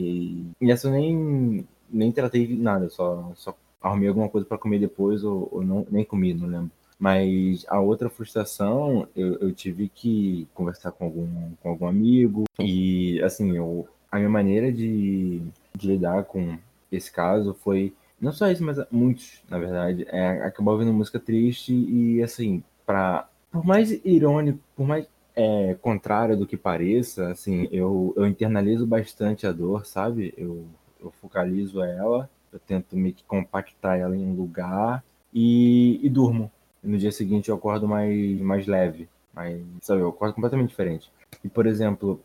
E 0.61 0.71
essa 0.71 0.87
eu 0.87 0.91
nem, 0.91 1.67
nem 1.89 2.11
tratei 2.11 2.55
nada, 2.55 2.89
só, 2.89 3.31
só 3.35 3.55
arrumei 3.81 4.07
alguma 4.07 4.29
coisa 4.29 4.47
para 4.47 4.57
comer 4.57 4.79
depois 4.79 5.23
ou, 5.23 5.49
ou 5.51 5.63
não, 5.63 5.85
nem 5.91 6.05
comi, 6.05 6.33
não 6.33 6.47
lembro. 6.47 6.71
Mas 6.99 7.65
a 7.67 7.79
outra 7.79 8.09
frustração, 8.09 9.07
eu, 9.15 9.35
eu 9.39 9.51
tive 9.51 9.89
que 9.89 10.47
conversar 10.53 10.91
com 10.91 11.05
algum, 11.05 11.51
com 11.61 11.69
algum 11.69 11.85
amigo 11.85 12.45
e, 12.59 13.21
assim, 13.23 13.57
eu, 13.57 13.87
a 14.09 14.17
minha 14.17 14.29
maneira 14.29 14.71
de, 14.71 15.41
de 15.75 15.87
lidar 15.87 16.23
com 16.23 16.57
esse 16.89 17.11
caso 17.11 17.53
foi, 17.53 17.93
não 18.21 18.31
só 18.31 18.49
isso, 18.49 18.63
mas 18.63 18.77
muitos, 18.89 19.41
na 19.49 19.57
verdade, 19.59 20.05
é, 20.07 20.43
acabou 20.43 20.75
ouvindo 20.75 20.93
música 20.93 21.19
triste 21.19 21.73
e, 21.73 22.23
assim, 22.23 22.63
para 22.85 23.27
por 23.53 23.65
mais 23.65 23.91
irônico, 24.03 24.59
por 24.75 24.85
mais 24.85 25.07
é, 25.33 25.75
contrário 25.75 26.35
do 26.35 26.45
que 26.45 26.57
pareça, 26.57 27.29
assim, 27.29 27.69
eu, 27.71 28.13
eu 28.17 28.27
internalizo 28.27 28.85
bastante 28.85 29.47
a 29.47 29.53
dor, 29.53 29.85
sabe? 29.85 30.33
Eu, 30.35 30.65
eu 30.99 31.09
focalizo 31.21 31.81
ela 31.81 32.29
eu 32.53 32.59
tento 32.59 32.95
meio 32.95 33.15
que 33.15 33.23
compactar 33.23 33.99
ela 33.99 34.15
em 34.15 34.25
um 34.25 34.35
lugar 34.35 35.03
e, 35.33 35.99
e 36.03 36.09
durmo. 36.09 36.51
E 36.83 36.87
no 36.87 36.97
dia 36.97 37.11
seguinte 37.11 37.49
eu 37.49 37.55
acordo 37.55 37.87
mais, 37.87 38.39
mais 38.39 38.67
leve, 38.67 39.09
mas, 39.33 39.61
sabe, 39.81 40.01
eu 40.01 40.09
acordo 40.09 40.35
completamente 40.35 40.69
diferente. 40.69 41.11
E, 41.43 41.49
por 41.49 41.65
exemplo, 41.65 42.21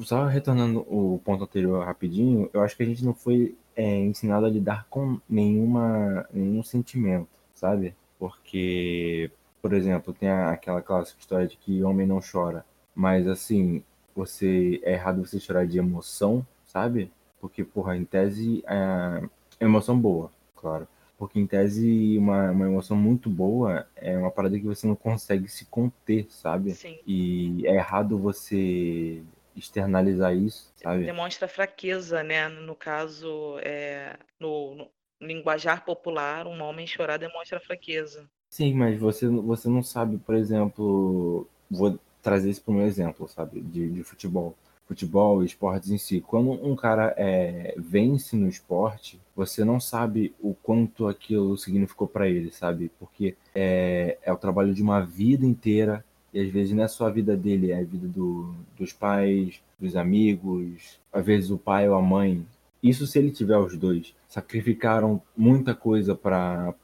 só 0.00 0.26
retornando 0.26 0.80
o 0.80 1.20
ponto 1.24 1.44
anterior 1.44 1.84
rapidinho, 1.86 2.50
eu 2.52 2.62
acho 2.62 2.76
que 2.76 2.82
a 2.82 2.86
gente 2.86 3.04
não 3.04 3.14
foi 3.14 3.56
é, 3.74 4.00
ensinado 4.00 4.44
a 4.44 4.50
lidar 4.50 4.86
com 4.90 5.18
nenhuma, 5.28 6.28
nenhum 6.32 6.62
sentimento, 6.62 7.28
sabe? 7.54 7.94
Porque, 8.18 9.30
por 9.62 9.72
exemplo, 9.72 10.12
tem 10.12 10.28
aquela 10.28 10.82
clássica 10.82 11.20
história 11.20 11.46
de 11.46 11.56
que 11.56 11.84
homem 11.84 12.04
não 12.04 12.20
chora, 12.20 12.66
mas 12.92 13.28
assim, 13.28 13.82
você 14.14 14.80
é 14.82 14.94
errado 14.94 15.24
você 15.24 15.38
chorar 15.38 15.66
de 15.66 15.78
emoção, 15.78 16.44
sabe? 16.66 17.12
Porque, 17.40 17.62
porra, 17.62 17.96
em 17.96 18.04
tese, 18.04 18.64
é, 18.66 19.22
emoção 19.60 19.98
boa, 19.98 20.32
claro. 20.56 20.88
Porque 21.16 21.38
em 21.38 21.46
tese, 21.46 22.18
uma, 22.18 22.50
uma 22.50 22.66
emoção 22.66 22.96
muito 22.96 23.30
boa 23.30 23.86
é 23.94 24.18
uma 24.18 24.32
parada 24.32 24.58
que 24.58 24.66
você 24.66 24.84
não 24.84 24.96
consegue 24.96 25.46
se 25.46 25.64
conter, 25.66 26.26
sabe? 26.28 26.72
Sim. 26.72 26.98
E 27.06 27.64
é 27.64 27.76
errado 27.76 28.18
você 28.18 29.22
externalizar 29.54 30.34
isso, 30.34 30.72
sabe? 30.74 31.04
Demonstra 31.04 31.46
fraqueza, 31.46 32.24
né? 32.24 32.48
No 32.48 32.74
caso, 32.74 33.58
é, 33.60 34.16
no, 34.40 34.74
no 34.74 34.90
linguajar 35.20 35.84
popular, 35.84 36.48
um 36.48 36.60
homem 36.60 36.86
chorar 36.86 37.18
demonstra 37.18 37.60
fraqueza. 37.60 38.28
Sim, 38.52 38.74
mas 38.74 39.00
você, 39.00 39.26
você 39.26 39.66
não 39.66 39.82
sabe, 39.82 40.18
por 40.18 40.34
exemplo, 40.34 41.48
vou 41.70 41.98
trazer 42.20 42.50
isso 42.50 42.60
para 42.60 42.74
um 42.74 42.82
exemplo, 42.82 43.26
sabe, 43.26 43.62
de, 43.62 43.88
de 43.88 44.04
futebol 44.04 44.54
futebol 44.86 45.42
e 45.42 45.46
esportes 45.46 45.90
em 45.90 45.96
si. 45.96 46.20
Quando 46.20 46.50
um 46.50 46.76
cara 46.76 47.14
é, 47.16 47.74
vence 47.78 48.36
no 48.36 48.46
esporte, 48.46 49.18
você 49.34 49.64
não 49.64 49.80
sabe 49.80 50.34
o 50.38 50.52
quanto 50.52 51.08
aquilo 51.08 51.56
significou 51.56 52.06
para 52.06 52.28
ele, 52.28 52.50
sabe? 52.50 52.90
Porque 52.98 53.34
é, 53.54 54.18
é, 54.22 54.30
o 54.30 54.36
trabalho 54.36 54.74
de 54.74 54.82
uma 54.82 55.00
vida 55.00 55.46
inteira 55.46 56.04
e 56.30 56.38
às 56.38 56.50
vezes 56.50 56.74
não 56.74 56.84
é 56.84 56.88
só 56.88 57.06
a 57.06 57.10
vida 57.10 57.34
dele, 57.34 57.70
é 57.70 57.80
a 57.80 57.84
vida 57.84 58.06
do, 58.06 58.54
dos 58.76 58.92
pais, 58.92 59.62
dos 59.80 59.96
amigos, 59.96 61.00
às 61.10 61.24
vezes 61.24 61.50
o 61.50 61.56
pai 61.56 61.88
ou 61.88 61.94
a 61.94 62.02
mãe. 62.02 62.44
Isso 62.82 63.06
se 63.06 63.18
ele 63.18 63.30
tiver 63.30 63.58
os 63.58 63.76
dois. 63.76 64.14
Sacrificaram 64.28 65.22
muita 65.36 65.74
coisa 65.74 66.14
para 66.14 66.74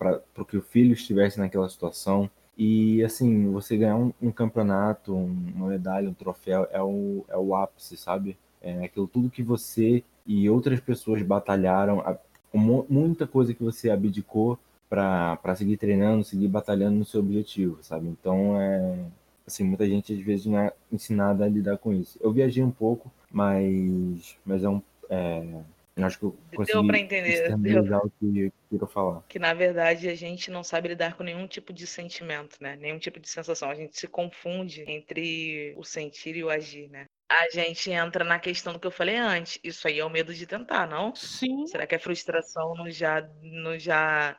que 0.49 0.57
o 0.57 0.63
filho 0.63 0.93
estivesse 0.93 1.39
naquela 1.39 1.69
situação. 1.69 2.31
E 2.57 3.03
assim, 3.05 3.51
você 3.51 3.77
ganhar 3.77 3.97
um, 3.97 4.13
um, 4.21 4.31
campeonato, 4.31 5.15
uma 5.15 5.69
medalha, 5.69 6.09
um 6.09 6.15
troféu, 6.15 6.67
é 6.71 6.83
o, 6.83 7.25
é 7.29 7.37
o 7.37 7.55
ápice, 7.55 7.97
sabe? 7.97 8.37
É 8.61 8.85
aquilo 8.85 9.07
tudo 9.07 9.31
que 9.31 9.43
você 9.43 10.03
e 10.27 10.49
outras 10.51 10.81
pessoas 10.81 11.23
batalharam, 11.23 12.05
muita 12.53 13.27
coisa 13.27 13.55
que 13.55 13.63
você 13.63 13.91
abdicou 13.91 14.59
para 14.89 15.55
seguir 15.57 15.77
treinando, 15.77 16.25
seguir 16.25 16.49
batalhando 16.49 16.97
no 16.99 17.05
seu 17.05 17.21
objetivo, 17.21 17.79
sabe? 17.83 18.09
Então, 18.09 18.61
é, 18.61 18.99
assim, 19.47 19.65
muita 19.65 19.87
gente 19.87 20.13
às 20.13 20.21
vezes 20.21 20.47
não 20.47 20.59
é 20.59 20.73
ensinada 20.91 21.45
a 21.45 21.49
lidar 21.49 21.79
com 21.79 21.93
isso. 21.93 22.19
Eu 22.21 22.33
viajei 22.33 22.63
um 22.63 22.71
pouco, 22.71 23.11
mas, 23.31 24.37
mas 24.45 24.65
é 24.65 24.69
um. 24.69 24.83
É, 25.11 25.61
acho 26.07 26.19
que 26.19 26.25
eu 26.25 26.39
consegui 26.55 26.73
Deu 26.79 26.87
para 26.87 26.99
entender. 26.99 27.57
Deu. 27.57 27.83
o 28.05 28.11
que 28.21 28.53
eu 28.73 28.87
falar. 28.87 29.23
Que 29.29 29.39
na 29.39 29.55
verdade 29.55 30.09
a 30.09 30.15
gente 30.15 30.51
não 30.51 30.63
sabe 30.63 30.89
lidar 30.89 31.17
com 31.17 31.23
nenhum 31.23 31.47
tipo 31.47 31.73
de 31.73 31.87
sentimento, 31.87 32.57
né? 32.61 32.77
Nenhum 32.77 32.99
tipo 32.99 33.19
de 33.19 33.29
sensação. 33.29 33.71
A 33.71 33.75
gente 33.75 33.99
se 33.99 34.07
confunde 34.07 34.85
entre 34.87 35.75
o 35.77 35.85
sentir 35.85 36.37
e 36.37 36.45
o 36.45 36.51
agir, 36.51 36.89
né? 36.89 37.07
A 37.31 37.51
gente 37.51 37.91
entra 37.91 38.25
na 38.25 38.39
questão 38.39 38.73
do 38.73 38.79
que 38.79 38.87
eu 38.87 38.91
falei 38.91 39.17
antes. 39.17 39.59
Isso 39.63 39.87
aí 39.87 39.99
é 39.99 40.05
o 40.05 40.11
medo 40.11 40.33
de 40.33 40.47
tentar, 40.47 40.87
não? 40.87 41.15
Sim. 41.15 41.67
Será 41.67 41.87
que 41.87 41.95
a 41.95 42.01
frustração 42.01 42.75
nos 42.75 42.97
já, 42.97 43.29
nos 43.43 43.83
já 43.83 44.39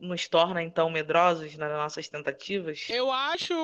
nos 0.00 0.28
torna 0.28 0.62
então 0.62 0.90
medrosos 0.90 1.56
nas 1.56 1.70
nossas 1.70 2.08
tentativas? 2.08 2.86
Eu 2.88 3.10
acho, 3.12 3.54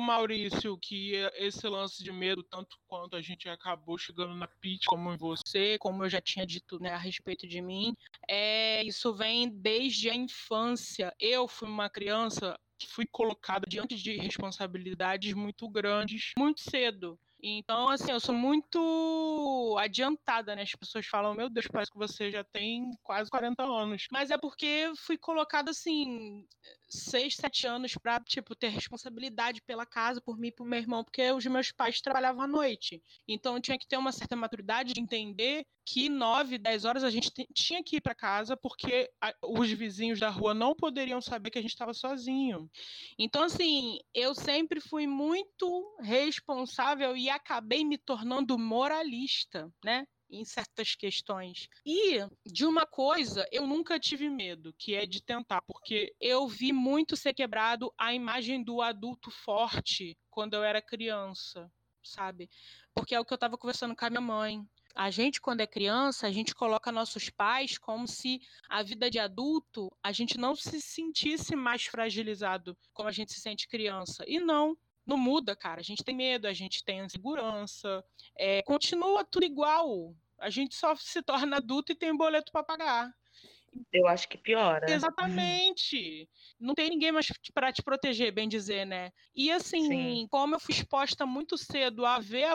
Maurício, 0.00 0.78
que 0.78 1.14
esse 1.34 1.66
lance 1.68 2.02
de 2.02 2.12
medo, 2.12 2.42
tanto 2.42 2.76
quanto 2.86 3.16
a 3.16 3.22
gente 3.22 3.48
acabou 3.48 3.98
chegando 3.98 4.34
na 4.34 4.46
pitch, 4.46 4.84
como 4.86 5.12
em 5.12 5.16
você, 5.16 5.78
como 5.78 6.04
eu 6.04 6.10
já 6.10 6.20
tinha 6.20 6.46
dito 6.46 6.80
né, 6.80 6.90
a 6.90 6.98
respeito 6.98 7.46
de 7.46 7.60
mim, 7.60 7.94
é, 8.28 8.82
isso 8.84 9.12
vem 9.14 9.48
desde 9.48 10.08
a 10.10 10.14
infância. 10.14 11.14
Eu 11.18 11.48
fui 11.48 11.68
uma 11.68 11.90
criança 11.90 12.58
que 12.78 12.86
fui 12.88 13.06
colocada 13.06 13.66
diante 13.68 13.94
de 13.96 14.16
responsabilidades 14.16 15.34
muito 15.34 15.68
grandes 15.68 16.32
muito 16.38 16.62
cedo. 16.62 17.18
Então, 17.42 17.88
assim, 17.88 18.10
eu 18.10 18.20
sou 18.20 18.34
muito 18.34 19.76
adiantada, 19.78 20.54
né? 20.54 20.62
As 20.62 20.72
pessoas 20.72 21.06
falam, 21.06 21.34
meu 21.34 21.48
Deus, 21.48 21.66
parece 21.72 21.90
que 21.90 21.98
você 21.98 22.30
já 22.30 22.44
tem 22.44 22.90
quase 23.02 23.30
40 23.30 23.62
anos. 23.64 24.06
Mas 24.12 24.30
é 24.30 24.36
porque 24.38 24.92
fui 25.06 25.16
colocada, 25.16 25.70
assim, 25.70 26.46
6, 26.90 27.36
7 27.36 27.66
anos 27.66 27.94
pra, 27.94 28.18
tipo, 28.20 28.54
ter 28.54 28.68
responsabilidade 28.68 29.62
pela 29.62 29.86
casa, 29.86 30.20
por 30.20 30.36
mim 30.36 30.48
e 30.48 30.52
por 30.52 30.66
meu 30.66 30.78
irmão, 30.78 31.04
porque 31.04 31.30
os 31.30 31.46
meus 31.46 31.70
pais 31.70 32.00
trabalhavam 32.00 32.42
à 32.42 32.48
noite. 32.48 33.00
Então, 33.28 33.54
eu 33.54 33.60
tinha 33.62 33.78
que 33.78 33.86
ter 33.86 33.96
uma 33.96 34.10
certa 34.10 34.34
maturidade 34.34 34.92
de 34.92 35.00
entender 35.00 35.64
que 35.86 36.08
9, 36.08 36.58
10 36.58 36.84
horas 36.84 37.04
a 37.04 37.10
gente 37.10 37.30
tinha 37.54 37.82
que 37.82 37.96
ir 37.96 38.00
para 38.00 38.14
casa, 38.14 38.56
porque 38.56 39.08
a, 39.20 39.32
os 39.42 39.70
vizinhos 39.70 40.18
da 40.18 40.28
rua 40.28 40.52
não 40.52 40.74
poderiam 40.74 41.20
saber 41.20 41.50
que 41.50 41.58
a 41.58 41.62
gente 41.62 41.72
estava 41.72 41.94
sozinho. 41.94 42.70
Então, 43.18 43.44
assim, 43.44 43.98
eu 44.12 44.34
sempre 44.34 44.80
fui 44.80 45.06
muito 45.06 45.96
responsável 46.00 47.16
e 47.16 47.30
acabei 47.30 47.84
me 47.84 47.96
tornando 47.96 48.58
moralista, 48.58 49.72
né? 49.84 50.06
Em 50.30 50.44
certas 50.44 50.94
questões. 50.94 51.68
E 51.84 52.18
de 52.46 52.64
uma 52.64 52.86
coisa 52.86 53.46
eu 53.50 53.66
nunca 53.66 53.98
tive 53.98 54.30
medo, 54.30 54.72
que 54.78 54.94
é 54.94 55.04
de 55.04 55.22
tentar, 55.22 55.60
porque 55.62 56.14
eu 56.20 56.46
vi 56.46 56.72
muito 56.72 57.16
ser 57.16 57.34
quebrado 57.34 57.92
a 57.98 58.14
imagem 58.14 58.62
do 58.62 58.80
adulto 58.80 59.30
forte 59.30 60.16
quando 60.30 60.54
eu 60.54 60.62
era 60.62 60.80
criança, 60.80 61.70
sabe? 62.02 62.48
Porque 62.94 63.14
é 63.14 63.20
o 63.20 63.24
que 63.24 63.32
eu 63.32 63.36
estava 63.36 63.58
conversando 63.58 63.96
com 63.96 64.04
a 64.04 64.10
minha 64.10 64.20
mãe. 64.20 64.64
A 64.94 65.10
gente, 65.10 65.40
quando 65.40 65.60
é 65.60 65.66
criança, 65.66 66.26
a 66.26 66.32
gente 66.32 66.54
coloca 66.54 66.90
nossos 66.90 67.30
pais 67.30 67.78
como 67.78 68.08
se 68.08 68.40
a 68.68 68.82
vida 68.82 69.08
de 69.08 69.18
adulto 69.18 69.90
a 70.02 70.10
gente 70.10 70.36
não 70.36 70.56
se 70.56 70.80
sentisse 70.80 71.54
mais 71.54 71.84
fragilizado 71.84 72.76
como 72.92 73.08
a 73.08 73.12
gente 73.12 73.32
se 73.32 73.40
sente 73.40 73.68
criança. 73.68 74.24
E 74.26 74.40
não, 74.40 74.76
não 75.10 75.18
muda, 75.18 75.56
cara. 75.56 75.80
A 75.80 75.84
gente 75.84 76.04
tem 76.04 76.14
medo, 76.14 76.46
a 76.46 76.52
gente 76.52 76.84
tem 76.84 77.00
insegurança, 77.00 78.02
é, 78.36 78.62
continua 78.62 79.24
tudo 79.24 79.44
igual. 79.44 80.14
A 80.38 80.48
gente 80.48 80.74
só 80.74 80.94
se 80.94 81.20
torna 81.22 81.56
adulto 81.56 81.92
e 81.92 81.96
tem 81.96 82.12
um 82.12 82.16
boleto 82.16 82.52
para 82.52 82.64
pagar. 82.64 83.12
Eu 83.92 84.08
acho 84.08 84.28
que 84.28 84.36
piora. 84.36 84.90
Exatamente. 84.90 86.28
Não 86.58 86.74
tem 86.74 86.90
ninguém 86.90 87.12
mais 87.12 87.28
para 87.54 87.72
te 87.72 87.82
proteger, 87.82 88.32
bem 88.32 88.48
dizer, 88.48 88.84
né? 88.84 89.12
E 89.34 89.50
assim, 89.50 89.86
Sim. 89.86 90.26
como 90.28 90.54
eu 90.54 90.60
fui 90.60 90.74
exposta 90.74 91.24
muito 91.24 91.56
cedo 91.56 92.04
a 92.04 92.18
ver 92.18 92.46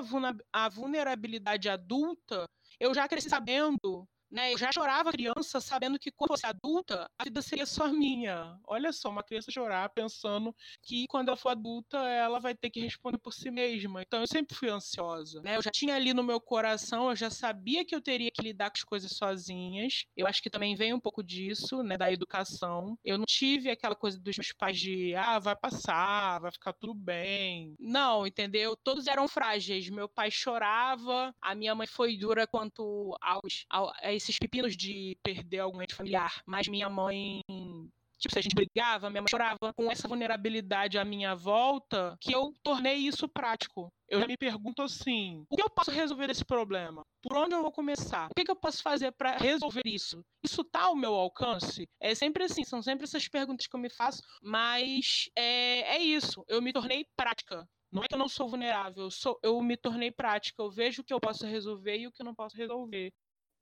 a 0.51 0.69
vulnerabilidade 0.69 1.69
adulta, 1.69 2.45
eu 2.79 2.93
já 2.93 3.07
cresci 3.07 3.29
sabendo 3.29 4.07
né? 4.35 4.51
Eu 4.53 4.57
já 4.57 4.69
chorava 4.71 5.13
criança 5.13 5.61
sabendo 5.61 5.97
que 5.97 6.11
quando 6.11 6.31
fosse 6.31 6.45
adulta, 6.45 7.09
a 7.17 7.23
vida 7.23 7.41
seria 7.41 7.65
só 7.65 7.87
minha. 7.87 8.59
Olha 8.67 8.91
só, 8.91 9.09
uma 9.09 9.23
criança 9.23 9.49
chorar 9.49 9.87
pensando 9.89 10.53
que 10.83 11.05
quando 11.07 11.29
ela 11.29 11.37
for 11.37 11.49
adulta, 11.49 11.97
ela 11.97 12.37
vai 12.39 12.53
ter 12.53 12.69
que 12.69 12.81
responder 12.81 13.17
por 13.17 13.33
si 13.33 13.49
mesma. 13.49 14.01
Então 14.01 14.19
eu 14.19 14.27
sempre 14.27 14.53
fui 14.53 14.69
ansiosa, 14.69 15.41
né? 15.41 15.55
Eu 15.55 15.61
já 15.61 15.71
tinha 15.71 15.95
ali 15.95 16.13
no 16.13 16.21
meu 16.21 16.41
coração, 16.41 17.09
eu 17.09 17.15
já 17.15 17.29
sabia 17.29 17.85
que 17.85 17.95
eu 17.95 18.01
teria 18.01 18.29
que 18.29 18.41
lidar 18.41 18.69
com 18.69 18.77
as 18.77 18.83
coisas 18.83 19.11
sozinhas. 19.13 20.05
Eu 20.17 20.27
acho 20.27 20.43
que 20.43 20.49
também 20.49 20.75
vem 20.75 20.93
um 20.93 20.99
pouco 20.99 21.23
disso, 21.23 21.81
né, 21.81 21.97
da 21.97 22.11
educação. 22.11 22.97
Eu 23.05 23.17
não 23.17 23.25
tive 23.25 23.71
aquela 23.71 23.95
coisa 23.95 24.19
dos 24.19 24.37
meus 24.37 24.51
pais 24.51 24.77
de, 24.77 25.15
ah, 25.15 25.39
vai 25.39 25.55
passar, 25.55 26.39
vai 26.41 26.51
ficar 26.51 26.73
tudo 26.73 26.93
bem. 26.93 27.73
Não, 27.79 28.27
entendeu? 28.27 28.75
Todos 28.75 29.07
eram 29.07 29.29
frágeis. 29.29 29.89
Meu 29.89 30.09
pai 30.09 30.29
chorava, 30.29 31.33
a 31.41 31.55
minha 31.55 31.73
mãe 31.73 31.87
foi 31.87 32.17
dura 32.17 32.45
quanto 32.45 33.15
aos, 33.21 33.65
aos 33.69 34.24
esses 34.25 34.39
pepinos 34.39 34.75
de 34.75 35.17
perder 35.23 35.59
algum 35.59 35.81
ente 35.81 35.95
familiar, 35.95 36.41
mas 36.45 36.67
minha 36.67 36.89
mãe 36.89 37.41
tipo, 38.17 38.33
se 38.33 38.39
a 38.39 38.41
gente 38.41 38.55
brigava, 38.55 39.09
minha 39.09 39.21
mãe 39.21 39.29
chorava 39.29 39.73
com 39.75 39.91
essa 39.91 40.07
vulnerabilidade 40.07 40.97
à 40.97 41.05
minha 41.05 41.35
volta, 41.35 42.17
que 42.19 42.33
eu 42.33 42.53
tornei 42.63 42.95
isso 42.95 43.27
prático. 43.27 43.89
Eu 44.07 44.19
já 44.19 44.27
me 44.27 44.37
pergunto 44.37 44.81
assim: 44.81 45.45
o 45.49 45.55
que 45.55 45.61
eu 45.61 45.69
posso 45.69 45.91
resolver 45.91 46.29
esse 46.29 46.45
problema? 46.45 47.01
Por 47.21 47.37
onde 47.37 47.55
eu 47.55 47.61
vou 47.61 47.71
começar? 47.71 48.29
O 48.29 48.35
que, 48.35 48.49
eu 48.49 48.55
posso 48.55 48.81
fazer 48.81 49.11
para 49.11 49.37
resolver 49.37 49.81
isso? 49.85 50.23
Isso 50.43 50.61
está 50.61 50.83
ao 50.83 50.95
meu 50.95 51.13
alcance? 51.13 51.87
É 51.99 52.13
sempre 52.13 52.43
assim, 52.43 52.63
são 52.63 52.81
sempre 52.81 53.05
essas 53.05 53.27
perguntas 53.27 53.67
que 53.67 53.75
eu 53.75 53.79
me 53.79 53.89
faço, 53.89 54.21
mas 54.41 55.29
é, 55.35 55.95
é 55.95 55.97
isso. 55.99 56.43
Eu 56.47 56.61
me 56.61 56.71
tornei 56.71 57.05
prática. 57.15 57.67
Não 57.91 58.03
é 58.03 58.07
que 58.07 58.13
eu 58.13 58.19
não 58.19 58.27
sou 58.27 58.49
vulnerável, 58.49 59.05
eu, 59.05 59.11
sou, 59.11 59.39
eu 59.41 59.61
me 59.61 59.77
tornei 59.77 60.11
prática. 60.11 60.61
Eu 60.61 60.69
vejo 60.69 61.01
o 61.01 61.05
que 61.05 61.13
eu 61.13 61.19
posso 61.19 61.45
resolver 61.45 61.97
e 61.97 62.07
o 62.07 62.11
que 62.11 62.21
eu 62.21 62.25
não 62.25 62.35
posso 62.35 62.57
resolver 62.57 63.11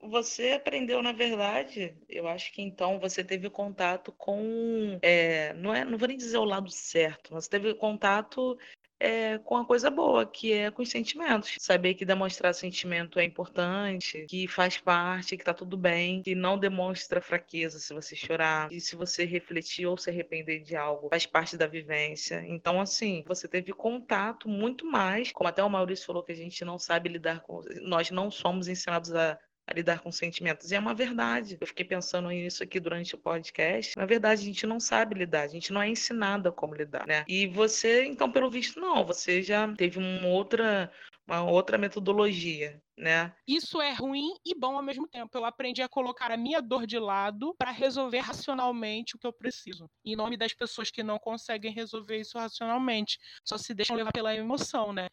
você 0.09 0.51
aprendeu, 0.51 1.01
na 1.01 1.11
verdade, 1.11 1.95
eu 2.09 2.27
acho 2.27 2.51
que 2.51 2.61
então 2.61 2.99
você 2.99 3.23
teve 3.23 3.49
contato 3.49 4.11
com, 4.11 4.99
é, 5.01 5.53
não 5.53 5.73
é, 5.73 5.85
não 5.85 5.97
vou 5.97 6.07
nem 6.07 6.17
dizer 6.17 6.37
o 6.37 6.45
lado 6.45 6.69
certo, 6.69 7.33
mas 7.33 7.47
teve 7.47 7.73
contato 7.73 8.57
é, 8.99 9.37
com 9.39 9.57
a 9.57 9.65
coisa 9.65 9.91
boa, 9.91 10.25
que 10.25 10.53
é 10.53 10.71
com 10.71 10.81
os 10.81 10.89
sentimentos. 10.89 11.55
Saber 11.59 11.93
que 11.93 12.05
demonstrar 12.05 12.53
sentimento 12.53 13.19
é 13.19 13.25
importante, 13.25 14.25
que 14.29 14.47
faz 14.47 14.77
parte, 14.77 15.35
que 15.35 15.43
tá 15.43 15.53
tudo 15.53 15.75
bem, 15.75 16.21
que 16.23 16.33
não 16.33 16.57
demonstra 16.57 17.19
fraqueza 17.19 17.79
se 17.79 17.93
você 17.93 18.15
chorar, 18.15 18.71
e 18.71 18.79
se 18.79 18.95
você 18.95 19.25
refletir 19.25 19.85
ou 19.87 19.97
se 19.97 20.09
arrepender 20.09 20.61
de 20.61 20.75
algo, 20.77 21.09
faz 21.09 21.25
parte 21.25 21.57
da 21.57 21.67
vivência. 21.67 22.43
Então, 22.47 22.79
assim, 22.79 23.25
você 23.27 23.45
teve 23.45 23.73
contato 23.73 24.47
muito 24.47 24.85
mais, 24.85 25.33
como 25.33 25.49
até 25.49 25.61
o 25.61 25.69
Maurício 25.69 26.05
falou 26.05 26.23
que 26.23 26.31
a 26.31 26.35
gente 26.35 26.63
não 26.63 26.79
sabe 26.79 27.09
lidar 27.09 27.41
com. 27.41 27.61
Nós 27.81 28.09
não 28.09 28.31
somos 28.31 28.69
ensinados 28.69 29.13
a 29.13 29.37
a 29.67 29.73
lidar 29.73 29.99
com 30.01 30.11
sentimentos. 30.11 30.71
E 30.71 30.75
é 30.75 30.79
uma 30.79 30.93
verdade. 30.93 31.57
Eu 31.59 31.67
fiquei 31.67 31.85
pensando 31.85 32.29
nisso 32.29 32.63
aqui 32.63 32.79
durante 32.79 33.15
o 33.15 33.17
podcast. 33.17 33.97
Na 33.97 34.05
verdade, 34.05 34.41
a 34.41 34.45
gente 34.45 34.65
não 34.65 34.79
sabe 34.79 35.15
lidar, 35.15 35.43
a 35.43 35.47
gente 35.47 35.71
não 35.71 35.81
é 35.81 35.89
ensinada 35.89 36.51
como 36.51 36.75
lidar, 36.75 37.07
né? 37.07 37.23
E 37.27 37.47
você, 37.47 38.05
então, 38.05 38.31
pelo 38.31 38.49
visto, 38.49 38.79
não. 38.79 39.05
Você 39.05 39.41
já 39.41 39.71
teve 39.75 39.99
uma 39.99 40.27
outra, 40.27 40.91
uma 41.25 41.43
outra 41.43 41.77
metodologia, 41.77 42.81
né? 42.97 43.33
Isso 43.47 43.81
é 43.81 43.93
ruim 43.93 44.33
e 44.45 44.53
bom 44.53 44.75
ao 44.75 44.83
mesmo 44.83 45.07
tempo. 45.07 45.37
Eu 45.37 45.45
aprendi 45.45 45.81
a 45.81 45.89
colocar 45.89 46.31
a 46.31 46.37
minha 46.37 46.61
dor 46.61 46.85
de 46.85 46.99
lado 46.99 47.55
para 47.57 47.71
resolver 47.71 48.19
racionalmente 48.19 49.15
o 49.15 49.19
que 49.19 49.27
eu 49.27 49.33
preciso. 49.33 49.89
Em 50.03 50.15
nome 50.15 50.37
das 50.37 50.53
pessoas 50.53 50.91
que 50.91 51.03
não 51.03 51.17
conseguem 51.17 51.71
resolver 51.71 52.19
isso 52.19 52.37
racionalmente, 52.37 53.17
só 53.45 53.57
se 53.57 53.73
deixam 53.73 53.95
levar 53.95 54.11
pela 54.11 54.35
emoção, 54.35 54.91
né? 54.91 55.07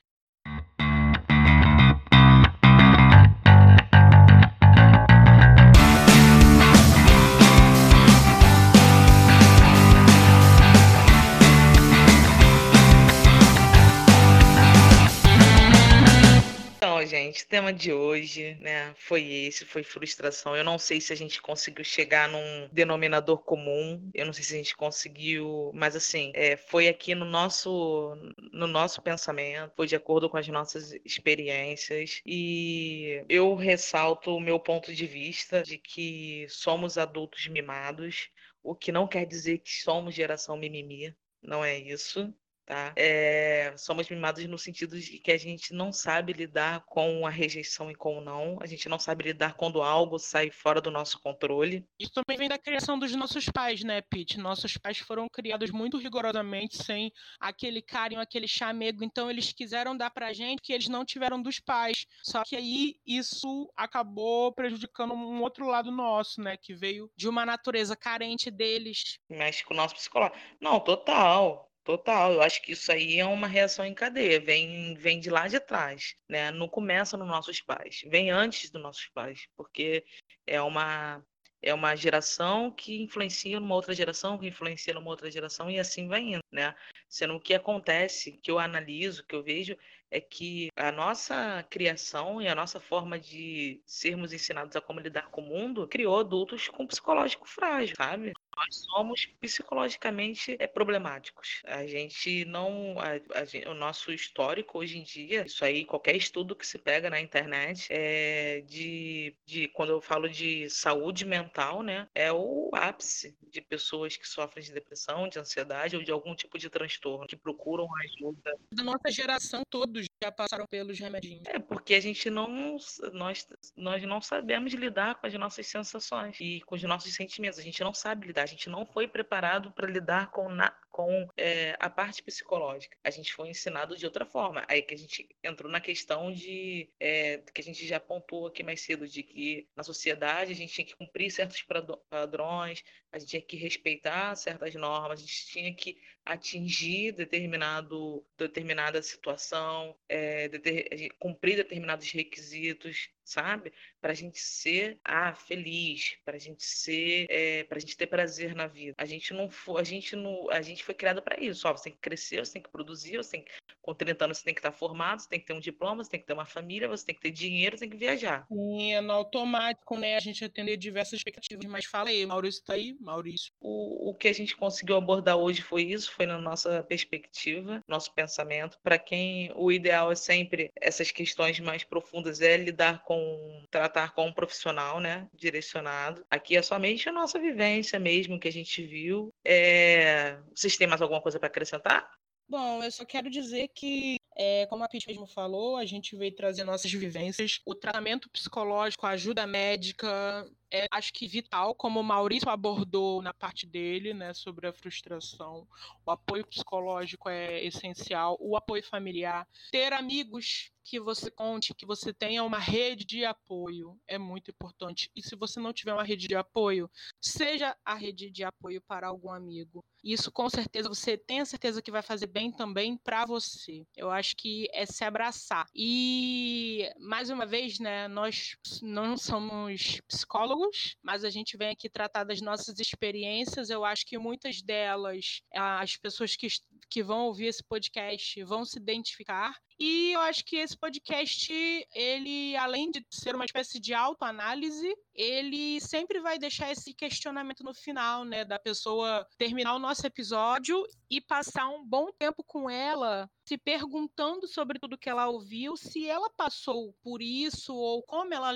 Gente, 17.31 17.45
o 17.45 17.49
tema 17.49 17.73
de 17.73 17.93
hoje, 17.93 18.57
né, 18.61 18.93
foi 18.97 19.25
esse, 19.25 19.65
foi 19.65 19.83
frustração. 19.83 20.57
Eu 20.57 20.65
não 20.65 20.79
sei 20.79 21.01
se 21.01 21.13
a 21.13 21.17
gente 21.17 21.41
conseguiu 21.41 21.85
chegar 21.85 22.29
num 22.29 22.69
denominador 22.73 23.39
comum, 23.39 24.11
eu 24.13 24.27
não 24.27 24.33
sei 24.33 24.45
se 24.45 24.55
a 24.55 24.57
gente 24.59 24.77
conseguiu, 24.77 25.71
mas 25.75 25.97
assim, 25.97 26.33
é, 26.35 26.57
foi 26.57 26.89
aqui 26.89 27.15
no 27.15 27.25
nosso, 27.25 28.15
no 28.53 28.67
nosso 28.67 29.01
pensamento, 29.01 29.73
foi 29.77 29.87
de 29.87 29.97
acordo 29.97 30.29
com 30.29 30.37
as 30.37 30.49
nossas 30.49 30.93
experiências 31.05 32.21
e 32.27 33.25
eu 33.29 33.55
ressalto 33.55 34.35
o 34.37 34.41
meu 34.41 34.59
ponto 34.59 34.93
de 34.93 35.07
vista 35.07 35.63
de 35.63 35.79
que 35.79 36.47
somos 36.49 36.99
adultos 36.99 37.47
mimados, 37.49 38.29
o 38.63 38.75
que 38.75 38.93
não 38.93 39.07
quer 39.07 39.25
dizer 39.27 39.59
que 39.59 39.73
somos 39.73 40.15
geração 40.15 40.57
mimimi, 40.57 41.15
não 41.43 41.65
é 41.65 41.79
isso 41.79 42.33
tá? 42.71 42.93
É, 42.95 43.75
somos 43.77 44.09
mimados 44.09 44.47
no 44.47 44.57
sentido 44.57 44.99
de 44.99 45.19
que 45.19 45.33
a 45.33 45.37
gente 45.37 45.75
não 45.75 45.93
sabe 45.93 46.33
lidar 46.33 46.85
com 46.87 47.27
a 47.27 47.31
rejeição 47.31 47.91
e 47.91 47.97
com 47.97 48.19
o 48.19 48.21
não, 48.21 48.59
a 48.61 48.67
gente 48.67 48.89
não 48.89 48.99
sabe 48.99 49.25
lidar 49.25 49.55
quando 49.55 49.83
algo 49.83 50.21
sai 50.21 50.53
fora 50.53 50.81
do 50.81 50.89
nosso 50.89 51.21
controle. 51.21 51.85
Isso 51.99 52.13
também 52.13 52.39
vem 52.39 52.49
da 52.49 52.59
criação 52.59 52.97
dos 52.97 53.13
nossos 53.17 53.47
pais, 53.47 53.83
né, 53.83 54.01
Pete? 54.03 54.39
Nossos 54.39 54.77
pais 54.77 54.99
foram 54.99 55.27
criados 55.29 55.73
muito 55.73 55.99
rigorosamente, 55.99 56.81
sem 56.81 57.11
aquele 57.41 57.83
carinho, 57.83 58.21
aquele 58.21 58.47
chamego, 58.47 59.03
então 59.03 59.29
eles 59.29 59.53
quiseram 59.53 59.97
dar 59.97 60.11
pra 60.11 60.33
gente 60.33 60.63
que 60.63 60.73
eles 60.73 60.89
não 60.89 61.05
tiveram 61.05 61.43
dos 61.43 61.59
pais. 61.59 62.07
Só 62.23 62.45
que 62.45 62.55
aí 62.55 62.95
isso 63.05 63.69
acabou 63.77 64.53
prejudicando 64.53 65.13
um 65.13 65.43
outro 65.43 65.67
lado 65.67 65.91
nosso, 65.91 66.41
né, 66.41 66.57
que 66.57 66.73
veio 66.73 67.11
de 67.17 67.29
uma 67.29 67.45
natureza 67.45 67.97
carente 67.97 68.49
deles. 68.49 69.19
Mexe 69.29 69.65
com 69.65 69.75
o 69.75 69.77
nosso 69.77 69.97
psicológico. 69.97 70.39
Não, 70.61 70.79
total. 70.79 71.70
Total, 71.91 72.35
eu 72.35 72.41
acho 72.41 72.63
que 72.63 72.71
isso 72.71 72.93
aí 72.93 73.19
é 73.19 73.27
uma 73.27 73.49
reação 73.49 73.85
em 73.85 73.93
cadeia, 73.93 74.39
vem, 74.39 74.95
vem 74.95 75.19
de 75.19 75.29
lá 75.29 75.49
de 75.49 75.59
trás, 75.59 76.15
né? 76.29 76.53
Não 76.53 76.69
começa 76.69 77.17
nos 77.17 77.27
nossos 77.27 77.61
pais, 77.61 78.03
vem 78.07 78.31
antes 78.31 78.71
dos 78.71 78.81
nossos 78.81 79.09
pais, 79.09 79.49
porque 79.57 80.05
é 80.47 80.63
uma 80.63 81.21
é 81.61 81.75
uma 81.75 81.97
geração 81.97 82.71
que 82.71 83.03
influencia 83.03 83.59
numa 83.59 83.75
outra 83.75 83.93
geração, 83.93 84.39
que 84.39 84.47
influencia 84.47 84.95
numa 84.95 85.11
outra 85.11 85.29
geração, 85.33 85.69
e 85.69 85.81
assim 85.81 86.07
vai 86.07 86.21
indo, 86.21 86.45
né? 86.53 86.77
Sendo 87.09 87.35
o 87.35 87.41
que 87.41 87.55
acontece, 87.55 88.39
que 88.41 88.53
eu 88.53 88.61
analiso, 88.61 89.27
que 89.27 89.35
eu 89.35 89.43
vejo, 89.43 89.77
é 90.13 90.21
que 90.21 90.69
a 90.77 90.93
nossa 90.93 91.65
criação 91.69 92.41
e 92.41 92.47
a 92.47 92.55
nossa 92.55 92.79
forma 92.79 93.19
de 93.19 93.83
sermos 93.85 94.33
ensinados 94.33 94.77
a 94.77 94.81
como 94.81 95.01
lidar 95.01 95.29
com 95.31 95.41
o 95.41 95.45
mundo 95.45 95.89
criou 95.89 96.21
adultos 96.21 96.69
com 96.69 96.87
psicológico 96.87 97.49
frágil, 97.49 97.97
sabe? 97.97 98.33
Nós 98.57 98.77
somos 98.91 99.27
psicologicamente 99.41 100.57
é, 100.59 100.67
problemáticos. 100.67 101.63
A 101.65 101.87
gente 101.87 102.45
não. 102.45 102.97
A, 102.99 103.15
a, 103.15 103.71
o 103.71 103.75
nosso 103.75 104.13
histórico 104.13 104.79
hoje 104.79 104.99
em 104.99 105.03
dia, 105.03 105.47
isso 105.47 105.65
aí, 105.65 105.85
qualquer 105.85 106.17
estudo 106.17 106.57
que 106.57 106.67
se 106.67 106.79
pega 106.79 107.09
na 107.09 107.21
internet, 107.21 107.87
é 107.91 108.61
de, 108.67 109.35
de 109.47 109.69
quando 109.69 109.91
eu 109.91 110.01
falo 110.01 110.29
de 110.29 110.69
saúde 110.69 111.25
mental, 111.25 111.83
né? 111.83 112.09
É 112.15 112.33
o 112.33 112.71
ápice 112.75 113.37
de 113.43 113.61
pessoas 113.61 114.17
que 114.17 114.29
sofrem 114.29 114.65
de 114.65 114.73
depressão, 114.73 115.29
de 115.29 115.39
ansiedade 115.39 115.97
ou 115.97 116.03
de 116.03 116.11
algum 116.11 116.35
tipo 116.35 116.59
de 116.59 116.69
transtorno, 116.69 117.27
que 117.27 117.37
procuram 117.37 117.89
ajuda. 118.05 118.59
Da 118.73 118.83
nossa 118.83 119.11
geração, 119.11 119.63
todos 119.71 120.10
já 120.23 120.31
passaram 120.31 120.67
pelos 120.67 120.99
remedinhos. 120.99 121.43
É, 121.47 121.59
porque 121.59 121.95
a 121.95 122.01
gente 122.01 122.29
não. 122.29 122.77
Nós, 123.13 123.49
nós 123.75 124.03
não 124.03 124.21
sabemos 124.21 124.73
lidar 124.75 125.15
com 125.15 125.27
as 125.27 125.35
nossas 125.35 125.67
sensações 125.67 126.37
e 126.41 126.61
com 126.63 126.75
os 126.75 126.83
nossos 126.83 127.15
sentimentos. 127.15 127.59
A 127.59 127.63
gente 127.63 127.83
não 127.83 127.95
sabe 127.95 128.27
lidar, 128.27 128.43
a 128.43 128.47
gente 128.47 128.69
não 128.69 128.85
foi 128.85 129.09
preparado 129.09 129.73
para 129.73 129.89
lidar 129.89 130.31
com, 130.31 130.49
na, 130.51 130.71
com 130.91 131.27
é, 131.37 131.75
a 131.81 131.89
parte 131.89 132.23
psicológica. 132.23 132.97
A 133.03 133.11
gente 133.11 133.33
foi 133.33 133.49
ensinado 133.49 133.97
de 133.97 134.05
outra 134.05 134.27
forma. 134.27 134.65
Aí 134.69 134.83
que 134.83 134.95
a 134.95 134.99
gente 134.99 135.27
entrou 135.43 135.71
na 135.71 135.81
questão 135.81 136.31
de 136.31 136.91
é, 137.01 137.39
que 137.55 137.61
a 137.61 137.65
gente 137.65 137.87
já 137.87 137.97
apontou 137.97 138.47
aqui 138.47 138.63
mais 138.63 138.83
cedo, 138.83 139.09
de 139.09 139.23
que 139.23 139.67
na 139.75 139.83
sociedade 139.83 140.53
a 140.53 140.57
gente 140.57 140.73
tinha 140.73 140.87
que 140.87 140.97
cumprir 140.97 141.31
certos 141.31 141.65
padrões, 142.11 142.85
a 143.13 143.19
gente 143.19 143.29
tinha 143.31 143.43
que 143.43 143.57
respeitar 143.57 144.35
certas 144.37 144.75
normas, 144.75 145.21
a 145.21 145.23
gente 145.23 145.47
tinha 145.47 145.75
que 145.75 145.97
atingir 146.25 147.13
determinado, 147.13 148.25
determinada 148.39 149.03
situação, 149.03 149.97
é, 150.09 150.49
deter, 150.49 151.11
cumprir 151.19 151.57
determinados 151.57 152.11
requisitos, 152.11 153.11
sabe? 153.25 153.73
Para 154.01 154.13
a 154.13 154.15
gente 154.15 154.39
ser 154.39 154.99
ah, 155.05 155.35
feliz, 155.35 156.17
para 156.25 156.37
a 156.37 156.39
gente 156.39 156.65
ser, 156.65 157.27
é, 157.29 157.65
para 157.65 157.79
a 157.79 157.81
gente 157.81 157.97
ter 157.97 158.07
prazer 158.07 158.55
na 158.55 158.67
vida. 158.67 158.95
A 158.99 159.05
gente 159.05 159.33
não 159.33 159.51
foi, 159.51 159.81
a 159.81 159.85
gente 159.85 160.15
não, 160.15 160.51
a 160.51 160.61
gente 160.63 160.85
foi 160.85 160.95
criado 160.95 161.23
para 161.23 161.41
isso. 161.41 161.67
Ó, 161.67 161.73
você 161.73 161.85
tem 161.85 161.93
que 161.93 162.01
crescer, 162.01 162.45
você 162.45 162.55
tem 162.55 162.63
que 162.63 162.71
produzir, 162.71 163.17
você 163.17 163.33
tem 163.33 163.45
que, 163.45 163.51
com 163.81 163.95
30 163.95 164.25
anos 164.25 164.39
você 164.39 164.45
tem 164.45 164.55
que 164.55 164.61
estar 164.61 164.73
formado, 164.73 165.21
você 165.21 165.29
tem 165.29 165.41
que 165.41 165.47
ter 165.47 165.53
um 165.53 165.61
diploma, 165.61 166.05
você 166.05 166.11
tem 166.11 166.21
que 166.21 166.27
ter 166.27 166.33
uma 166.33 166.47
família, 166.47 166.89
você 166.89 167.07
tem 167.07 167.15
que 167.15 167.21
ter 167.21 167.31
dinheiro, 167.31 167.77
você 167.77 167.81
tem 167.81 167.91
que 167.91 167.97
viajar. 167.97 168.47
Sim, 168.49 168.95
é 168.95 169.01
no 169.01 169.13
automático, 169.13 169.97
né? 169.97 170.17
A 170.17 170.21
gente 170.21 170.45
atender 170.45 170.77
diversas 170.77 171.15
expectativas. 171.15 171.65
Mas 171.67 171.85
fala 171.85 172.11
aí, 172.11 172.25
Maurício 172.27 172.61
está 172.61 172.75
aí, 172.75 172.97
Maurício. 173.01 173.53
O, 173.61 174.11
o 174.11 174.15
que 174.15 174.29
a 174.29 174.33
gente 174.33 174.57
conseguiu 174.57 174.97
abordar 174.97 175.37
hoje 175.37 175.63
foi 175.63 175.83
isso, 175.83 176.13
foi 176.13 176.27
na 176.27 176.39
nossa 176.39 176.83
perspectiva, 176.83 177.83
nosso 177.89 178.13
pensamento. 178.13 178.79
Para 178.83 178.99
quem 178.99 179.51
o 179.57 179.73
ideal 179.73 180.13
é 180.13 180.15
sempre 180.15 180.71
essas 180.77 181.11
questões 181.11 181.59
mais 181.61 181.83
profundas 181.83 182.41
é 182.41 182.57
lidar 182.57 183.03
com, 183.05 183.65
tratar 183.71 184.15
com 184.15 184.27
um 184.27 184.33
profissional, 184.33 185.01
né, 185.01 185.29
direcionado. 185.35 186.25
Aqui 186.31 186.57
é 186.57 186.63
somente 186.63 187.09
a 187.09 187.13
nossa 187.13 187.39
vivência 187.39 187.99
mesmo 187.99 188.39
que 188.39 188.49
a 188.49 188.53
gente 188.53 188.83
viu. 188.83 189.33
É... 189.45 190.39
Vocês 190.55 190.77
têm 190.77 190.87
mais 190.87 191.03
alguma 191.03 191.21
coisa 191.21 191.39
para 191.39 191.49
acrescentar? 191.49 192.11
Bom, 192.49 192.83
eu 192.83 192.91
só 192.91 193.05
quero 193.05 193.31
dizer 193.31 193.69
que 193.69 194.17
é, 194.43 194.65
como 194.65 194.83
a 194.83 194.89
Pete 194.89 195.07
mesmo 195.07 195.27
falou, 195.27 195.77
a 195.77 195.85
gente 195.85 196.17
veio 196.17 196.35
trazer 196.35 196.65
nossas 196.65 196.91
vivências. 196.91 197.61
O 197.63 197.75
tratamento 197.75 198.31
psicológico, 198.31 199.05
a 199.05 199.11
ajuda 199.11 199.47
médica, 199.47 200.51
é, 200.73 200.87
acho 200.91 201.13
que 201.13 201.27
vital, 201.27 201.75
como 201.75 202.01
o 202.01 202.03
Maurício 202.03 202.49
abordou 202.49 203.21
na 203.21 203.35
parte 203.35 203.67
dele, 203.67 204.15
né, 204.15 204.33
sobre 204.33 204.67
a 204.67 204.73
frustração. 204.73 205.69
O 206.07 206.11
apoio 206.11 206.47
psicológico 206.47 207.29
é 207.29 207.63
essencial, 207.67 208.39
o 208.41 208.57
apoio 208.57 208.83
familiar. 208.83 209.47
Ter 209.71 209.93
amigos 209.93 210.73
que 210.83 210.99
você 210.99 211.31
conte, 211.31 211.75
que 211.75 211.87
você 211.87 212.13
tenha 212.13 212.43
uma 212.43 212.59
rede 212.59 213.05
de 213.05 213.25
apoio 213.25 213.99
é 214.09 214.19
muito 214.19 214.51
importante. 214.51 215.11
E 215.15 215.23
se 215.23 215.37
você 215.37 215.61
não 215.61 215.73
tiver 215.73 215.93
uma 215.93 216.03
rede 216.03 216.27
de 216.27 216.35
apoio, 216.35 216.91
seja 217.21 217.77
a 217.85 217.95
rede 217.95 218.31
de 218.31 218.43
apoio 218.43 218.81
para 218.81 219.07
algum 219.07 219.31
amigo. 219.31 219.85
Isso 220.03 220.33
com 220.33 220.49
certeza 220.49 220.89
você 220.89 221.17
tenha 221.17 221.45
certeza 221.45 221.83
que 221.83 221.91
vai 221.91 222.03
fazer 222.03 222.27
bem 222.27 222.51
também 222.51 222.97
para 222.97 223.27
você. 223.27 223.87
Eu 223.97 224.11
acho 224.11 224.30
que 224.35 224.69
é 224.73 224.87
se 224.87 225.05
abraçar. 225.05 225.67
E 225.75 226.91
mais 226.99 227.31
uma 227.31 227.47
vez, 227.47 227.79
né, 227.79 228.09
nós 228.09 228.57
não 228.83 229.17
somos 229.17 230.01
psicólogos, 230.09 230.97
mas 231.03 231.25
a 231.25 231.31
gente 231.31 231.57
vem 231.57 231.71
aqui 231.71 231.89
tratar 231.89 232.25
das 232.25 232.41
nossas 232.41 232.79
experiências. 232.79 233.71
Eu 233.71 233.85
acho 233.85 234.07
que 234.07 234.19
muitas 234.19 234.63
delas, 234.63 235.43
as 235.55 235.97
pessoas 235.97 236.37
que 236.37 236.49
que 236.91 237.03
vão 237.05 237.27
ouvir 237.27 237.47
esse 237.47 237.63
podcast 237.63 238.43
vão 238.43 238.65
se 238.65 238.77
identificar. 238.77 239.57
E 239.81 240.13
eu 240.13 240.21
acho 240.21 240.45
que 240.45 240.57
esse 240.57 240.77
podcast, 240.77 241.51
ele, 241.95 242.55
além 242.55 242.91
de 242.91 243.03
ser 243.11 243.35
uma 243.35 243.47
espécie 243.47 243.81
de 243.81 243.95
autoanálise, 243.95 244.95
ele 245.15 245.81
sempre 245.81 246.21
vai 246.21 246.39
deixar 246.39 246.71
esse 246.71 246.93
questionamento 246.93 247.65
no 247.65 247.73
final, 247.73 248.23
né? 248.23 248.45
Da 248.45 248.59
pessoa 248.59 249.27
terminar 249.39 249.75
o 249.75 249.79
nosso 249.79 250.07
episódio 250.07 250.87
e 251.09 251.19
passar 251.19 251.67
um 251.71 251.83
bom 251.83 252.13
tempo 252.13 252.45
com 252.45 252.69
ela, 252.69 253.29
se 253.45 253.57
perguntando 253.57 254.47
sobre 254.47 254.79
tudo 254.79 254.99
que 254.99 255.09
ela 255.09 255.29
ouviu, 255.29 255.77
se 255.77 256.07
ela 256.07 256.29
passou 256.37 256.95
por 257.03 257.23
isso 257.23 257.75
ou 257.75 258.03
como 258.03 258.35
ela, 258.35 258.51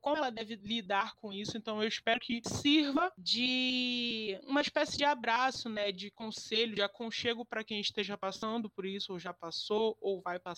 como 0.00 0.16
ela 0.16 0.30
deve 0.30 0.54
lidar 0.56 1.14
com 1.16 1.32
isso. 1.32 1.56
Então 1.56 1.82
eu 1.82 1.88
espero 1.88 2.20
que 2.20 2.40
sirva 2.46 3.12
de 3.18 4.38
uma 4.44 4.60
espécie 4.60 4.96
de 4.96 5.04
abraço, 5.04 5.68
né? 5.68 5.90
De 5.90 6.08
conselho, 6.12 6.76
de 6.76 6.82
aconchego 6.82 7.44
para 7.44 7.64
quem 7.64 7.80
esteja 7.80 8.16
passando 8.16 8.70
por 8.70 8.86
isso, 8.86 9.12
ou 9.12 9.18
já 9.18 9.32
passou, 9.32 9.98
ou 10.00 10.22
vai 10.22 10.38
passar. 10.38 10.51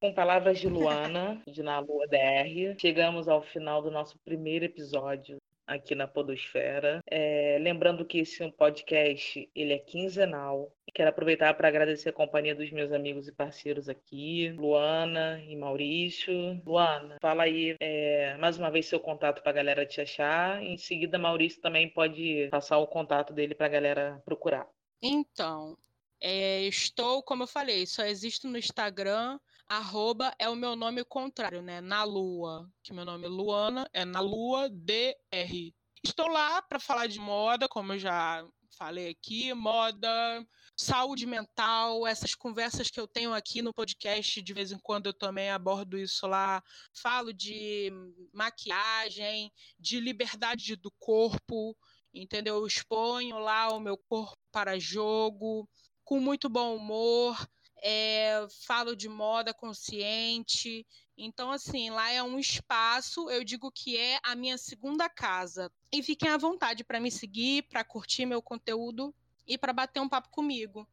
Com 0.00 0.14
palavras 0.14 0.60
de 0.60 0.68
Luana, 0.68 1.42
de 1.46 1.62
Na 1.62 1.80
Lua 1.80 2.06
DR, 2.06 2.78
chegamos 2.80 3.28
ao 3.28 3.42
final 3.42 3.82
do 3.82 3.90
nosso 3.90 4.16
primeiro 4.20 4.64
episódio 4.64 5.38
aqui 5.68 5.94
na 5.94 6.08
Podosfera. 6.08 7.00
É, 7.06 7.58
lembrando 7.60 8.04
que 8.04 8.20
esse 8.20 8.42
é 8.42 8.50
podcast 8.50 9.48
ele 9.54 9.74
é 9.74 9.78
quinzenal. 9.78 10.72
Quero 10.94 11.10
aproveitar 11.10 11.52
para 11.54 11.68
agradecer 11.68 12.08
a 12.08 12.12
companhia 12.12 12.54
dos 12.54 12.70
meus 12.70 12.90
amigos 12.90 13.28
e 13.28 13.32
parceiros 13.32 13.88
aqui, 13.88 14.50
Luana 14.52 15.40
e 15.44 15.54
Maurício. 15.54 16.60
Luana, 16.64 17.16
fala 17.20 17.42
aí 17.42 17.76
é, 17.78 18.36
mais 18.38 18.58
uma 18.58 18.70
vez 18.70 18.86
seu 18.86 18.98
contato 18.98 19.42
para 19.42 19.50
a 19.50 19.54
galera 19.54 19.86
te 19.86 20.00
achar. 20.00 20.62
Em 20.62 20.78
seguida, 20.78 21.18
Maurício 21.18 21.60
também 21.60 21.88
pode 21.88 22.48
passar 22.50 22.78
o 22.78 22.86
contato 22.86 23.32
dele 23.32 23.54
para 23.54 23.66
a 23.66 23.70
galera 23.70 24.22
procurar. 24.24 24.66
Então, 25.02 25.76
é, 26.20 26.62
estou, 26.66 27.22
como 27.22 27.44
eu 27.44 27.46
falei, 27.46 27.86
só 27.86 28.04
existo 28.04 28.48
no 28.48 28.58
Instagram. 28.58 29.38
Arroba 29.68 30.34
é 30.38 30.48
o 30.48 30.56
meu 30.56 30.74
nome 30.74 31.04
contrário, 31.04 31.60
né? 31.60 31.80
Na 31.80 32.02
Lua, 32.02 32.70
que 32.82 32.92
meu 32.92 33.04
nome 33.04 33.26
é 33.26 33.28
Luana, 33.28 33.88
é 33.92 34.04
na 34.04 34.20
Lua 34.20 34.68
DR. 34.70 35.74
Estou 36.02 36.26
lá 36.28 36.62
para 36.62 36.80
falar 36.80 37.06
de 37.06 37.20
moda, 37.20 37.68
como 37.68 37.92
eu 37.92 37.98
já 37.98 38.46
falei 38.78 39.10
aqui, 39.10 39.52
moda, 39.52 40.46
saúde 40.76 41.26
mental, 41.26 42.06
essas 42.06 42.34
conversas 42.34 42.88
que 42.88 43.00
eu 43.00 43.08
tenho 43.08 43.34
aqui 43.34 43.60
no 43.60 43.74
podcast, 43.74 44.40
de 44.40 44.54
vez 44.54 44.70
em 44.70 44.78
quando 44.78 45.06
eu 45.06 45.12
também 45.12 45.50
abordo 45.50 45.98
isso 45.98 46.26
lá. 46.26 46.62
Falo 46.94 47.32
de 47.32 47.90
maquiagem, 48.32 49.52
de 49.78 49.98
liberdade 50.00 50.76
do 50.76 50.90
corpo, 50.98 51.76
entendeu? 52.14 52.56
Eu 52.56 52.66
exponho 52.66 53.38
lá 53.38 53.68
o 53.74 53.80
meu 53.80 53.98
corpo 53.98 54.38
para 54.52 54.78
jogo 54.78 55.68
com 56.08 56.18
muito 56.18 56.48
bom 56.48 56.74
humor, 56.74 57.36
é, 57.82 58.46
falo 58.66 58.96
de 58.96 59.10
moda 59.10 59.52
consciente. 59.52 60.86
Então, 61.18 61.50
assim, 61.50 61.90
lá 61.90 62.10
é 62.10 62.22
um 62.22 62.38
espaço, 62.38 63.28
eu 63.28 63.44
digo 63.44 63.70
que 63.70 63.98
é 63.98 64.18
a 64.22 64.34
minha 64.34 64.56
segunda 64.56 65.06
casa. 65.06 65.70
E 65.92 66.02
fiquem 66.02 66.30
à 66.30 66.38
vontade 66.38 66.82
para 66.82 66.98
me 66.98 67.10
seguir, 67.10 67.64
para 67.64 67.84
curtir 67.84 68.24
meu 68.24 68.40
conteúdo 68.40 69.14
e 69.46 69.58
para 69.58 69.70
bater 69.70 70.00
um 70.00 70.08
papo 70.08 70.30
comigo. 70.30 70.88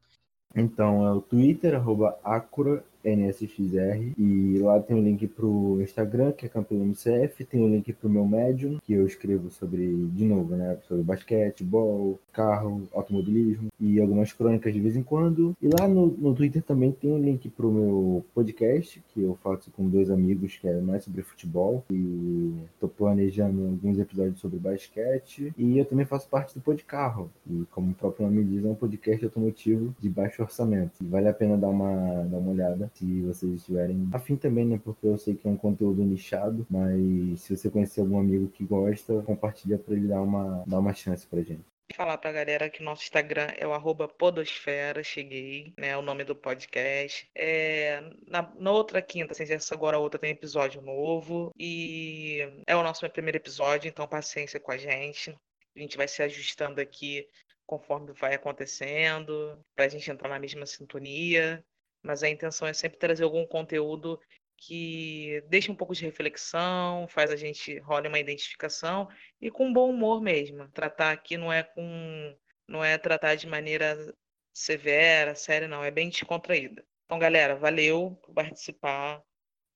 Então, 0.53 1.07
é 1.07 1.13
o 1.13 1.21
Twitter, 1.21 1.75
arroba 1.75 2.19
Acura, 2.21 2.85
NSXR. 3.05 4.13
E 4.17 4.57
lá 4.59 4.79
tem 4.79 4.95
o 4.95 4.99
um 4.99 5.03
link 5.03 5.27
pro 5.27 5.79
Instagram, 5.81 6.31
que 6.31 6.45
é 6.45 6.49
campeão 6.49 6.83
MCF. 6.83 7.45
Tem 7.45 7.61
o 7.61 7.65
um 7.65 7.69
link 7.69 7.93
pro 7.93 8.09
meu 8.09 8.25
Medium, 8.25 8.79
que 8.83 8.93
eu 8.93 9.05
escrevo 9.05 9.49
sobre, 9.49 9.95
de 10.07 10.25
novo, 10.25 10.55
né? 10.55 10.77
Sobre 10.87 11.03
basquete, 11.03 11.63
bol, 11.63 12.19
carro, 12.33 12.83
automobilismo 12.93 13.69
e 13.79 13.99
algumas 14.01 14.33
crônicas 14.33 14.73
de 14.73 14.79
vez 14.79 14.95
em 14.95 15.03
quando. 15.03 15.55
E 15.61 15.67
lá 15.67 15.87
no, 15.87 16.07
no 16.07 16.33
Twitter 16.33 16.63
também 16.63 16.91
tem 16.91 17.11
um 17.11 17.21
link 17.21 17.49
pro 17.49 17.71
meu 17.71 18.25
podcast, 18.33 19.01
que 19.13 19.21
eu 19.21 19.37
faço 19.43 19.69
com 19.71 19.87
dois 19.87 20.09
amigos, 20.09 20.57
que 20.57 20.67
é 20.67 20.79
mais 20.81 21.03
sobre 21.03 21.21
futebol. 21.21 21.83
E 21.91 22.53
tô 22.79 22.87
planejando 22.87 23.65
alguns 23.65 23.99
episódios 23.99 24.39
sobre 24.39 24.59
basquete. 24.59 25.53
E 25.57 25.77
eu 25.77 25.85
também 25.85 26.05
faço 26.05 26.27
parte 26.27 26.55
do 26.55 26.61
Podcarro. 26.61 27.29
E 27.49 27.65
como 27.71 27.91
o 27.91 27.95
próprio 27.95 28.25
nome 28.25 28.43
diz, 28.43 28.65
é 28.65 28.67
um 28.67 28.75
podcast 28.75 29.23
automotivo 29.23 29.95
de 29.99 30.09
baixo 30.09 30.41
orçamento. 30.41 31.03
E 31.03 31.07
vale 31.07 31.27
a 31.27 31.33
pena 31.33 31.57
dar 31.57 31.69
uma, 31.69 32.23
dar 32.23 32.37
uma 32.37 32.51
olhada 32.51 32.91
se 32.97 33.21
vocês 33.21 33.53
estiverem 33.53 34.09
afim 34.13 34.35
também, 34.35 34.65
né? 34.65 34.79
Porque 34.83 35.05
eu 35.05 35.17
sei 35.17 35.35
que 35.35 35.47
é 35.47 35.51
um 35.51 35.57
conteúdo 35.57 36.03
nichado, 36.03 36.65
mas 36.69 37.41
se 37.41 37.55
você 37.55 37.69
conhecer 37.69 38.01
algum 38.01 38.19
amigo 38.19 38.47
que 38.47 38.63
gosta, 38.63 39.21
compartilha 39.23 39.77
para 39.77 39.93
ele 39.93 40.07
dar 40.07 40.21
uma, 40.21 40.63
dar 40.65 40.79
uma 40.79 40.93
chance 40.93 41.27
pra 41.27 41.41
gente 41.41 41.65
falar 41.93 42.17
pra 42.17 42.31
galera 42.31 42.69
que 42.69 42.81
o 42.81 42.83
nosso 42.83 43.03
Instagram 43.03 43.47
é 43.57 43.65
o 43.65 44.07
podosfera, 44.07 45.03
cheguei, 45.03 45.73
né, 45.77 45.95
o 45.95 46.01
nome 46.01 46.23
do 46.23 46.35
podcast. 46.35 47.29
É, 47.35 48.01
na, 48.27 48.51
na 48.57 48.71
outra 48.71 49.01
quinta, 49.01 49.33
sem 49.33 49.49
essa 49.51 49.75
agora 49.75 49.97
a 49.97 49.99
outra, 49.99 50.19
tem 50.19 50.31
episódio 50.31 50.81
novo 50.81 51.51
e 51.57 52.39
é 52.67 52.75
o 52.75 52.83
nosso 52.83 53.09
primeiro 53.09 53.37
episódio, 53.37 53.87
então 53.87 54.07
paciência 54.07 54.59
com 54.59 54.71
a 54.71 54.77
gente. 54.77 55.37
A 55.75 55.79
gente 55.79 55.97
vai 55.97 56.07
se 56.07 56.23
ajustando 56.23 56.81
aqui 56.81 57.27
conforme 57.65 58.13
vai 58.13 58.35
acontecendo, 58.35 59.59
para 59.75 59.85
a 59.85 59.89
gente 59.89 60.09
entrar 60.09 60.29
na 60.29 60.39
mesma 60.39 60.65
sintonia 60.65 61.63
mas 62.05 62.23
a 62.23 62.29
intenção 62.29 62.67
é 62.67 62.73
sempre 62.73 62.99
trazer 62.99 63.23
algum 63.23 63.45
conteúdo 63.45 64.19
que 64.57 65.43
deixa 65.49 65.71
um 65.71 65.75
pouco 65.75 65.93
de 65.93 66.05
reflexão, 66.05 67.07
faz 67.09 67.31
a 67.31 67.35
gente 67.35 67.77
rolar 67.79 68.07
uma 68.07 68.19
identificação 68.19 69.07
e 69.41 69.51
com 69.51 69.73
bom 69.73 69.89
humor 69.89 70.21
mesmo. 70.21 70.69
Tratar 70.69 71.11
aqui 71.11 71.37
não 71.37 71.51
é 71.51 71.63
com 71.63 72.35
não 72.67 72.83
é 72.83 72.97
tratar 72.97 73.35
de 73.35 73.47
maneira 73.47 73.97
severa, 74.53 75.35
séria, 75.35 75.67
não, 75.67 75.83
é 75.83 75.91
bem 75.91 76.09
descontraída. 76.09 76.83
Então, 77.05 77.19
galera, 77.19 77.55
valeu 77.55 78.17
por 78.23 78.33
participar. 78.33 79.21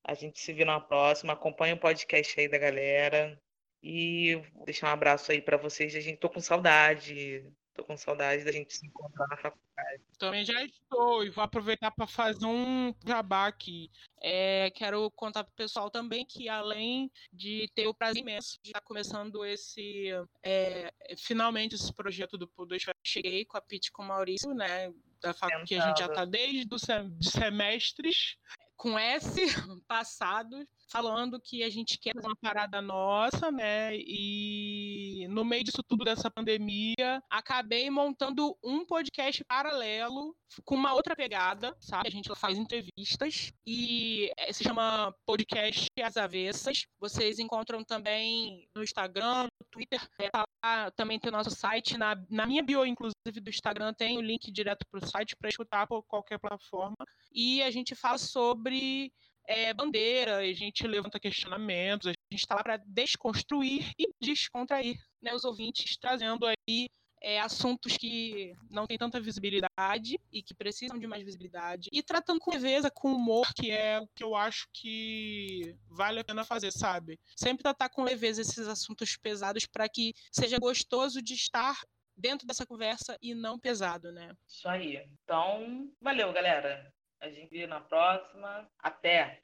A 0.04 0.14
gente 0.14 0.40
se 0.40 0.54
vê 0.54 0.66
na 0.66 0.80
próxima. 0.80 1.34
Acompanha 1.34 1.76
o 1.76 1.80
podcast 1.80 2.40
aí 2.40 2.48
da 2.48 2.58
galera. 2.58 3.40
E 3.84 4.42
deixar 4.66 4.88
um 4.88 4.94
abraço 4.94 5.32
aí 5.32 5.42
para 5.42 5.58
vocês. 5.58 5.96
A 5.96 6.00
gente 6.00 6.18
tô 6.18 6.30
com 6.30 6.40
saudade. 6.40 7.46
Tô 7.74 7.84
com 7.84 7.96
saudade 7.96 8.44
da 8.44 8.52
gente 8.52 8.74
se 8.74 8.86
encontrar 8.86 9.28
na 9.28 9.38
faculdade. 9.38 10.04
Também 10.18 10.44
já 10.44 10.64
estou 10.64 11.24
e 11.24 11.30
vou 11.30 11.44
aproveitar 11.44 11.92
para 11.92 12.06
fazer 12.08 12.46
um 12.46 12.94
jabá 13.06 13.48
aqui. 13.48 13.90
É, 14.22 14.70
quero 14.72 15.10
contar 15.12 15.44
para 15.44 15.52
o 15.52 15.56
pessoal 15.56 15.90
também 15.90 16.26
que, 16.26 16.50
além 16.50 17.12
de 17.32 17.70
ter 17.74 17.88
o 17.88 17.94
prazer 17.94 18.22
imenso 18.22 18.60
de 18.62 18.70
estar 18.70 18.82
começando 18.82 19.46
esse, 19.46 20.10
é, 20.44 20.92
finalmente, 21.18 21.76
esse 21.76 21.94
projeto 21.94 22.38
do 22.38 22.48
Pool 22.48 22.68
cheguei 23.04 23.46
com 23.46 23.58
a 23.58 23.62
Pete 23.62 23.92
com 23.92 24.04
o 24.04 24.08
Maurício, 24.08 24.54
né? 24.54 24.94
Da 25.22 25.34
faculdade 25.34 25.68
que 25.68 25.76
a 25.76 25.88
gente 25.88 26.00
já 26.00 26.08
está 26.08 26.26
desde 26.26 26.68
os 26.74 26.82
semestres 27.22 28.38
com 28.80 28.98
S 28.98 29.36
passado, 29.88 30.66
falando 30.90 31.40
que 31.40 31.64
a 31.64 31.70
gente 31.70 32.00
quer 32.00 32.14
uma 32.16 32.34
parada 32.42 32.82
nossa, 32.82 33.52
né? 33.52 33.94
E 33.94 35.28
no 35.30 35.44
meio 35.44 35.66
disso 35.66 35.84
tudo 35.86 36.06
dessa 36.06 36.32
pandemia, 36.32 37.22
acabei 37.30 37.90
montando 37.90 38.58
um 38.64 38.86
podcast 38.86 39.44
paralelo 39.44 40.34
com 40.64 40.76
uma 40.76 40.94
outra 40.94 41.14
pegada, 41.14 41.76
sabe? 41.80 42.08
A 42.08 42.12
gente 42.12 42.34
faz 42.36 42.58
entrevistas 42.58 43.52
e 43.68 44.32
eh, 44.38 44.54
se 44.54 44.64
chama 44.64 45.14
Podcast 45.26 45.88
As 46.02 46.16
Avessas. 46.16 46.86
Vocês 47.00 47.38
encontram 47.38 47.84
também 47.84 48.66
no 48.74 48.82
Instagram, 48.82 49.44
no 49.44 49.68
Twitter, 49.70 50.02
é, 50.20 50.30
tá 50.30 50.46
também 50.96 51.20
tem 51.20 51.30
o 51.30 51.32
nosso 51.32 51.52
site. 51.52 51.98
Na, 51.98 52.16
na 52.30 52.46
minha 52.46 52.64
bio, 52.64 52.86
inclusive, 52.86 53.40
do 53.42 53.50
Instagram, 53.50 53.94
tem 53.94 54.18
o 54.18 54.22
link 54.22 54.52
direto 54.52 54.86
para 54.90 55.04
o 55.04 55.08
site 55.08 55.36
para 55.36 55.50
escutar 55.50 55.88
por 55.88 56.04
qualquer 56.04 56.40
plataforma. 56.40 56.98
E 57.32 57.62
a 57.64 57.72
gente 57.72 57.96
fala 57.96 58.18
sobre 58.18 59.12
é, 59.48 59.74
bandeira, 59.74 60.38
a 60.38 60.54
gente 60.54 60.86
levanta 60.86 61.20
questionamentos, 61.20 62.08
a 62.08 62.12
gente 62.32 62.42
está 62.42 62.56
lá 62.56 62.64
para 62.64 62.78
desconstruir 62.78 63.92
e 63.98 64.08
descontrair 64.22 64.96
né, 65.22 65.34
os 65.34 65.44
ouvintes, 65.44 65.98
trazendo 65.98 66.46
aí 66.46 66.90
é, 67.22 67.40
assuntos 67.40 67.98
que 67.98 68.54
não 68.70 68.88
têm 68.88 68.98
tanta 68.98 69.20
visibilidade 69.20 70.20
e 70.32 70.42
que 70.42 70.54
precisam 70.54 70.98
de 70.98 71.08
mais 71.08 71.24
visibilidade. 71.24 71.90
E 71.92 72.02
tratando 72.02 72.40
com 72.40 72.52
leveza, 72.52 72.90
com 72.90 73.14
humor, 73.14 73.54
que 73.54 73.72
é 73.72 74.00
o 74.00 74.08
que 74.16 74.24
eu 74.24 74.36
acho 74.36 74.68
que 74.74 75.76
vale 75.90 76.20
a 76.20 76.24
pena 76.24 76.46
fazer, 76.46 76.72
sabe? 76.72 77.20
Sempre 77.36 77.64
tratar 77.64 77.90
com 77.90 78.04
leveza 78.04 78.42
esses 78.42 78.68
assuntos 78.68 79.18
pesados 79.18 79.66
para 79.66 79.88
que 79.90 80.14
seja 80.32 80.58
gostoso 80.60 81.22
de 81.22 81.34
estar 81.34 81.76
dentro 82.16 82.46
dessa 82.46 82.66
conversa 82.66 83.18
e 83.22 83.34
não 83.34 83.60
pesado, 83.60 84.12
né? 84.12 84.34
Isso 84.48 84.68
aí. 84.68 84.98
Então, 85.24 85.90
valeu, 86.02 86.32
galera. 86.34 86.92
A 87.22 87.30
gente 87.30 87.50
vê 87.50 87.68
na 87.68 87.82
próxima. 87.82 88.70
Até! 88.80 89.38